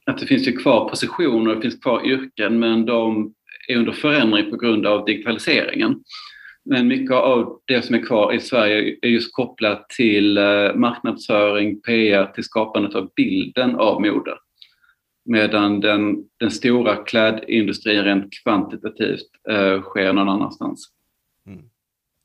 att 0.06 0.18
det 0.18 0.26
finns 0.26 0.48
ju 0.48 0.52
kvar 0.52 0.90
positioner, 0.90 1.56
det 1.56 1.62
finns 1.62 1.80
kvar 1.80 2.06
yrken, 2.06 2.60
men 2.60 2.86
de 2.86 3.34
är 3.68 3.78
under 3.78 3.92
förändring 3.92 4.52
på 4.52 4.58
grund 4.58 4.86
av 4.86 5.06
digitaliseringen. 5.06 5.96
Men 6.66 6.88
mycket 6.88 7.16
av 7.16 7.60
det 7.66 7.82
som 7.82 7.96
är 7.96 8.06
kvar 8.06 8.34
i 8.34 8.40
Sverige 8.40 8.98
är 9.02 9.08
just 9.08 9.34
kopplat 9.34 9.90
till 9.90 10.38
eh, 10.38 10.74
marknadsföring, 10.76 11.82
PR, 11.82 12.26
till 12.26 12.44
skapandet 12.44 12.96
av 12.96 13.10
bilden 13.16 13.76
av 13.76 14.02
mode. 14.02 14.38
Medan 15.30 15.80
den, 15.80 16.16
den 16.40 16.52
stora 16.52 16.96
klädindustrin 16.96 18.04
rent 18.04 18.34
kvantitativt 18.44 19.30
eh, 19.50 19.82
sker 19.82 20.14
någon 20.14 20.30
annanstans. 20.30 20.90
Mm. 21.48 21.64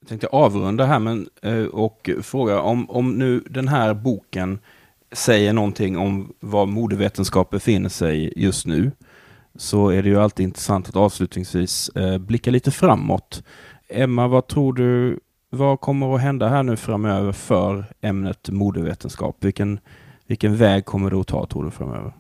Jag 0.01 0.09
tänkte 0.09 0.27
avrunda 0.27 0.85
här 0.85 0.99
men, 0.99 1.29
eh, 1.43 1.65
och 1.65 2.11
fråga 2.23 2.61
om, 2.61 2.91
om 2.91 3.13
nu 3.13 3.41
den 3.41 3.69
här 3.69 3.95
boken 3.95 4.59
säger 5.13 5.53
någonting 5.53 5.99
om 5.99 6.33
var 6.41 6.67
modevetenskap 6.67 7.51
befinner 7.51 7.89
sig 7.89 8.33
just 8.37 8.67
nu 8.67 8.91
så 9.55 9.89
är 9.89 10.03
det 10.03 10.09
ju 10.09 10.21
alltid 10.21 10.45
intressant 10.45 10.89
att 10.89 10.97
avslutningsvis 10.97 11.89
eh, 11.89 12.19
blicka 12.19 12.51
lite 12.51 12.71
framåt. 12.71 13.45
Emma, 13.89 14.29
vad 14.29 14.47
tror 14.47 14.73
du, 14.73 15.21
vad 15.51 15.81
kommer 15.81 16.15
att 16.15 16.21
hända 16.21 16.49
här 16.49 16.63
nu 16.63 16.77
framöver 16.77 17.33
för 17.33 17.85
ämnet 18.01 18.51
modevetenskap? 18.51 19.37
Vilken, 19.41 19.81
vilken 20.27 20.57
väg 20.57 20.85
kommer 20.85 21.11
det 21.11 21.21
att 21.21 21.27
ta 21.27 21.47
tror 21.47 21.65
du 21.65 21.71
framöver? 21.71 22.13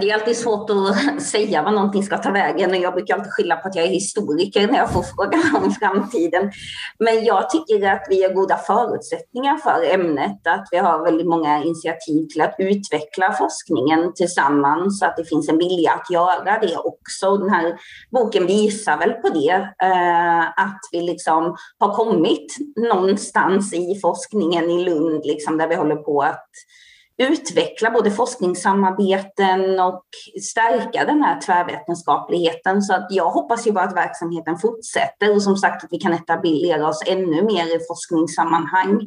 Det 0.00 0.10
är 0.10 0.14
alltid 0.14 0.36
svårt 0.36 0.70
att 0.70 1.22
säga 1.32 1.62
vad 1.62 1.74
någonting 1.74 2.02
ska 2.02 2.18
ta 2.18 2.30
vägen 2.30 2.70
och 2.70 2.76
jag 2.76 2.94
brukar 2.94 3.14
alltid 3.14 3.32
skylla 3.32 3.56
på 3.56 3.68
att 3.68 3.74
jag 3.74 3.84
är 3.84 3.88
historiker 3.88 4.66
när 4.66 4.78
jag 4.78 4.92
får 4.92 5.02
frågan 5.16 5.64
om 5.64 5.72
framtiden. 5.72 6.50
Men 6.98 7.24
jag 7.24 7.50
tycker 7.50 7.92
att 7.92 8.06
vi 8.10 8.22
har 8.22 8.30
goda 8.30 8.56
förutsättningar 8.56 9.56
för 9.56 9.94
ämnet, 9.94 10.46
att 10.46 10.68
vi 10.70 10.76
har 10.76 11.04
väldigt 11.04 11.26
många 11.26 11.64
initiativ 11.64 12.26
till 12.26 12.40
att 12.40 12.54
utveckla 12.58 13.32
forskningen 13.32 14.12
tillsammans, 14.14 14.98
så 14.98 15.06
att 15.06 15.16
det 15.16 15.24
finns 15.24 15.48
en 15.48 15.58
vilja 15.58 15.92
att 15.92 16.10
göra 16.10 16.58
det 16.58 16.76
också. 16.76 17.36
Den 17.36 17.50
här 17.50 17.78
boken 18.10 18.46
visar 18.46 18.98
väl 18.98 19.12
på 19.12 19.28
det, 19.28 19.68
eh, 19.82 20.40
att 20.40 20.80
vi 20.92 21.00
liksom 21.00 21.56
har 21.78 21.94
kommit 21.94 22.56
någonstans 22.76 23.74
i 23.74 23.98
forskningen 24.02 24.70
i 24.70 24.84
Lund, 24.84 25.20
liksom, 25.24 25.58
där 25.58 25.68
vi 25.68 25.74
håller 25.74 25.96
på 25.96 26.22
att 26.22 26.48
utveckla 27.18 27.90
både 27.90 28.10
forskningssamarbeten 28.10 29.80
och 29.80 30.02
stärka 30.42 31.04
den 31.04 31.22
här 31.22 31.40
tvärvetenskapligheten. 31.40 32.82
Så 32.82 32.94
att 32.94 33.06
jag 33.10 33.30
hoppas 33.30 33.66
ju 33.66 33.72
bara 33.72 33.84
att 33.84 33.96
verksamheten 33.96 34.58
fortsätter 34.58 35.34
och 35.34 35.42
som 35.42 35.56
sagt 35.56 35.84
att 35.84 35.92
vi 35.92 35.98
kan 35.98 36.12
etablera 36.12 36.88
oss 36.88 37.02
ännu 37.06 37.42
mer 37.42 37.76
i 37.76 37.80
forskningssammanhang. 37.88 39.00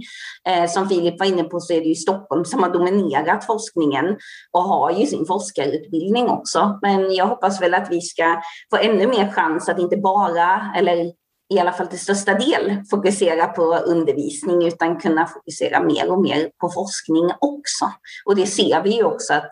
Eh, 0.49 0.69
som 0.69 0.89
Filip 0.89 1.19
var 1.19 1.25
inne 1.25 1.43
på 1.43 1.59
så 1.59 1.73
är 1.73 1.81
det 1.81 1.87
ju 1.87 1.95
Stockholm 1.95 2.45
som 2.45 2.63
har 2.63 2.69
dominerat 2.69 3.45
forskningen 3.45 4.17
och 4.51 4.63
har 4.63 4.91
ju 4.91 5.05
sin 5.05 5.25
forskarutbildning 5.25 6.29
också. 6.29 6.79
Men 6.81 7.13
jag 7.13 7.27
hoppas 7.27 7.61
väl 7.61 7.73
att 7.73 7.91
vi 7.91 8.01
ska 8.01 8.41
få 8.71 8.77
ännu 8.77 9.07
mer 9.07 9.31
chans 9.31 9.69
att 9.69 9.79
inte 9.79 9.97
bara, 9.97 10.73
eller 10.77 11.11
i 11.49 11.59
alla 11.59 11.71
fall 11.71 11.87
till 11.87 11.99
största 11.99 12.33
del 12.33 12.83
fokusera 12.89 13.47
på 13.47 13.75
undervisning 13.75 14.67
utan 14.67 14.99
kunna 14.99 15.25
fokusera 15.25 15.83
mer 15.83 16.11
och 16.11 16.21
mer 16.21 16.49
på 16.61 16.69
forskning 16.69 17.29
också. 17.39 17.85
Och 18.25 18.35
det 18.35 18.45
ser 18.45 18.83
vi 18.83 18.95
ju 18.95 19.03
också 19.03 19.33
att 19.33 19.49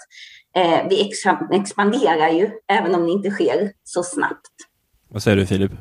eh, 0.55 0.87
vi 0.89 1.11
expanderar 1.51 2.29
ju, 2.29 2.49
även 2.67 2.95
om 2.95 3.05
det 3.05 3.11
inte 3.11 3.29
sker 3.29 3.71
så 3.83 4.03
snabbt. 4.03 4.51
Vad 5.09 5.23
säger 5.23 5.37
du 5.37 5.45
Filip? 5.45 5.71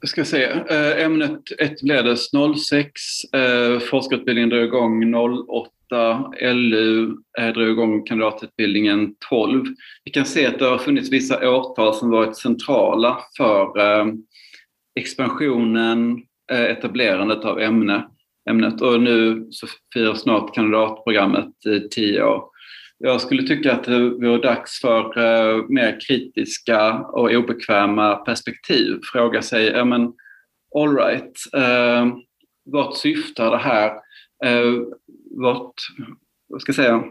Jag 0.00 0.08
ska 0.08 0.24
se. 0.24 0.44
Eh, 0.44 1.04
ämnet 1.04 1.40
etablerades 1.58 2.30
06, 2.30 2.90
eh, 3.34 3.78
forskarutbildningen 3.90 4.48
drog 4.48 4.64
igång 4.64 5.14
08, 5.14 6.32
LU 6.40 7.12
eh, 7.38 7.48
drog 7.48 7.68
igång 7.68 8.02
kandidatutbildningen 8.06 9.14
12. 9.28 9.64
Vi 10.04 10.10
kan 10.10 10.24
se 10.24 10.46
att 10.46 10.58
det 10.58 10.64
har 10.64 10.78
funnits 10.78 11.12
vissa 11.12 11.50
årtal 11.50 11.94
som 11.94 12.10
varit 12.10 12.36
centrala 12.36 13.18
för 13.36 13.78
expansionen, 15.00 16.22
eh, 16.52 16.62
etablerandet 16.62 17.44
av 17.44 17.60
ämne, 17.60 18.08
ämnet 18.50 18.80
och 18.80 19.00
nu 19.00 19.46
så 19.50 19.66
firar 19.94 20.14
snart 20.14 20.54
kandidatprogrammet 20.54 21.66
i 21.66 21.88
tio 21.88 22.24
år. 22.24 22.44
Jag 22.98 23.20
skulle 23.20 23.42
tycka 23.42 23.72
att 23.72 23.84
det 23.84 24.10
vore 24.10 24.38
dags 24.38 24.80
för 24.80 25.18
eh, 25.18 25.64
mer 25.68 26.00
kritiska 26.08 26.92
och 26.94 27.30
obekväma 27.30 28.16
perspektiv. 28.16 28.98
Fråga 29.12 29.42
sig, 29.42 29.66
ja 29.66 29.84
men 29.84 30.12
all 30.74 30.96
right, 30.96 31.32
eh, 31.56 32.16
vart 32.64 32.96
syftar 32.96 33.50
det 33.50 33.58
här? 33.58 33.90
Eh, 34.44 34.72
vart, 35.30 35.74
vad 36.48 36.60
ska 36.60 36.70
jag 36.70 36.76
säga, 36.76 37.04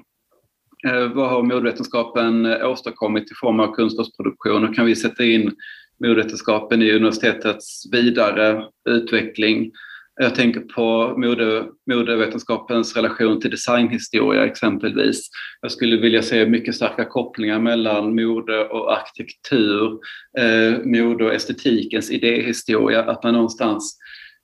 eh, 0.88 1.14
vad 1.14 1.30
har 1.30 1.44
modvetenskapen 1.44 2.46
åstadkommit 2.46 3.32
i 3.32 3.36
form 3.36 3.60
av 3.60 3.74
kunskapsproduktion 3.74 4.70
och 4.70 4.76
kan 4.76 4.86
vi 4.86 4.96
sätta 4.96 5.24
in 5.24 5.56
modevetenskapen 6.04 6.82
i 6.82 6.92
universitetets 6.92 7.84
vidare 7.92 8.64
utveckling. 8.90 9.72
Jag 10.16 10.36
tänker 10.36 10.60
på 10.60 11.14
mode, 11.18 11.66
modevetenskapens 11.90 12.96
relation 12.96 13.42
till 13.42 13.52
designhistoria 13.52 14.46
exempelvis. 14.46 15.30
Jag 15.62 15.72
skulle 15.72 15.98
vilja 15.98 16.22
se 16.22 16.46
mycket 16.46 16.76
starka 16.76 17.06
kopplingar 17.06 17.60
mellan 17.60 18.16
mode 18.16 18.66
och 18.66 18.94
arkitektur, 18.94 20.00
eh, 20.38 20.86
mode 20.86 21.26
och 21.26 21.34
estetikens 21.34 22.12
idéhistoria, 22.12 23.04
att 23.04 23.24
man 23.24 23.34
någonstans 23.34 23.98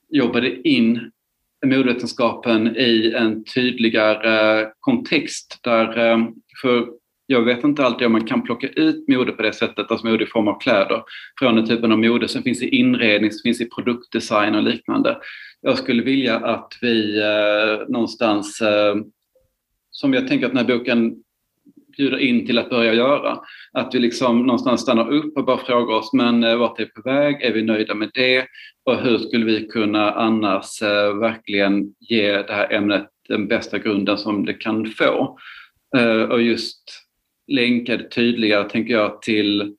jobbade 0.09 0.67
in 0.69 1.11
modevetenskapen 1.65 2.77
i 2.77 3.13
en 3.17 3.43
tydligare 3.43 4.61
eh, 4.61 4.67
kontext 4.79 5.59
där, 5.63 6.11
eh, 6.11 6.17
för 6.61 6.98
jag 7.31 7.41
vet 7.41 7.63
inte 7.63 7.85
alltid 7.85 8.05
om 8.05 8.11
man 8.11 8.25
kan 8.25 8.41
plocka 8.41 8.67
ut 8.67 9.07
mode 9.07 9.31
på 9.31 9.41
det 9.41 9.53
sättet, 9.53 9.91
alltså 9.91 10.07
mode 10.07 10.23
i 10.23 10.27
form 10.27 10.47
av 10.47 10.59
kläder, 10.59 11.03
från 11.39 11.55
den 11.55 11.67
typen 11.67 11.91
av 11.91 11.99
mode 11.99 12.27
som 12.27 12.43
finns 12.43 12.61
i 12.61 12.67
inredning, 12.67 13.31
som 13.31 13.41
finns 13.43 13.61
i 13.61 13.69
produktdesign 13.69 14.55
och 14.55 14.63
liknande. 14.63 15.17
Jag 15.61 15.77
skulle 15.77 16.03
vilja 16.03 16.35
att 16.35 16.73
vi 16.81 17.19
eh, 17.19 17.87
någonstans, 17.89 18.61
eh, 18.61 18.95
som 19.91 20.13
jag 20.13 20.27
tänker 20.27 20.45
att 20.45 20.51
den 20.51 20.67
här 20.67 20.77
boken 20.77 21.15
bjuder 21.97 22.17
in 22.17 22.45
till 22.45 22.57
att 22.57 22.69
börja 22.69 22.93
göra, 22.93 23.39
att 23.71 23.95
vi 23.95 23.99
liksom 23.99 24.45
någonstans 24.45 24.81
stannar 24.81 25.11
upp 25.11 25.37
och 25.37 25.45
bara 25.45 25.57
frågar 25.57 25.95
oss, 25.95 26.13
men 26.13 26.43
eh, 26.43 26.55
vart 26.55 26.79
är 26.79 26.85
vi 26.85 26.91
på 26.91 27.01
väg? 27.01 27.41
Är 27.41 27.53
vi 27.53 27.61
nöjda 27.61 27.95
med 27.95 28.11
det? 28.13 28.45
Och 28.85 28.97
hur 28.97 29.17
skulle 29.17 29.45
vi 29.45 29.67
kunna 29.67 30.11
annars 30.11 30.81
eh, 30.81 31.13
verkligen 31.13 31.93
ge 31.99 32.31
det 32.31 32.53
här 32.53 32.73
ämnet 32.73 33.07
den 33.27 33.47
bästa 33.47 33.77
grunden 33.77 34.17
som 34.17 34.45
det 34.45 34.53
kan 34.53 34.85
få? 34.85 35.37
Eh, 35.97 36.21
och 36.21 36.41
just 36.41 36.98
länka 37.49 37.97
det 37.97 38.09
tydligare, 38.09 38.69
tänker 38.69 38.93
jag, 38.93 39.21
till, 39.21 39.75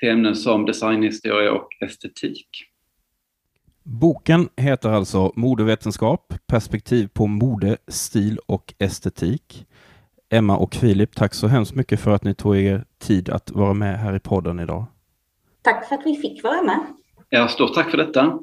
till 0.00 0.08
ämnen 0.08 0.36
som 0.36 0.66
designhistoria 0.66 1.52
och 1.52 1.68
estetik. 1.80 2.48
Boken 3.82 4.48
heter 4.56 4.90
alltså 4.90 5.32
Modevetenskap, 5.36 6.34
perspektiv 6.46 7.08
på 7.12 7.26
mode, 7.26 7.76
stil 7.88 8.38
och 8.46 8.74
estetik. 8.78 9.66
Emma 10.30 10.56
och 10.56 10.74
Filip, 10.74 11.14
tack 11.14 11.34
så 11.34 11.46
hemskt 11.46 11.74
mycket 11.74 12.00
för 12.00 12.10
att 12.10 12.24
ni 12.24 12.34
tog 12.34 12.56
er 12.56 12.84
tid 12.98 13.30
att 13.30 13.50
vara 13.50 13.74
med 13.74 13.98
här 13.98 14.16
i 14.16 14.20
podden 14.20 14.60
idag. 14.60 14.84
Tack 15.62 15.88
för 15.88 15.94
att 15.94 16.06
vi 16.06 16.16
fick 16.16 16.44
vara 16.44 16.62
med. 16.62 16.80
Ja, 17.28 17.48
stort 17.48 17.74
tack 17.74 17.90
för 17.90 17.98
detta. 17.98 18.38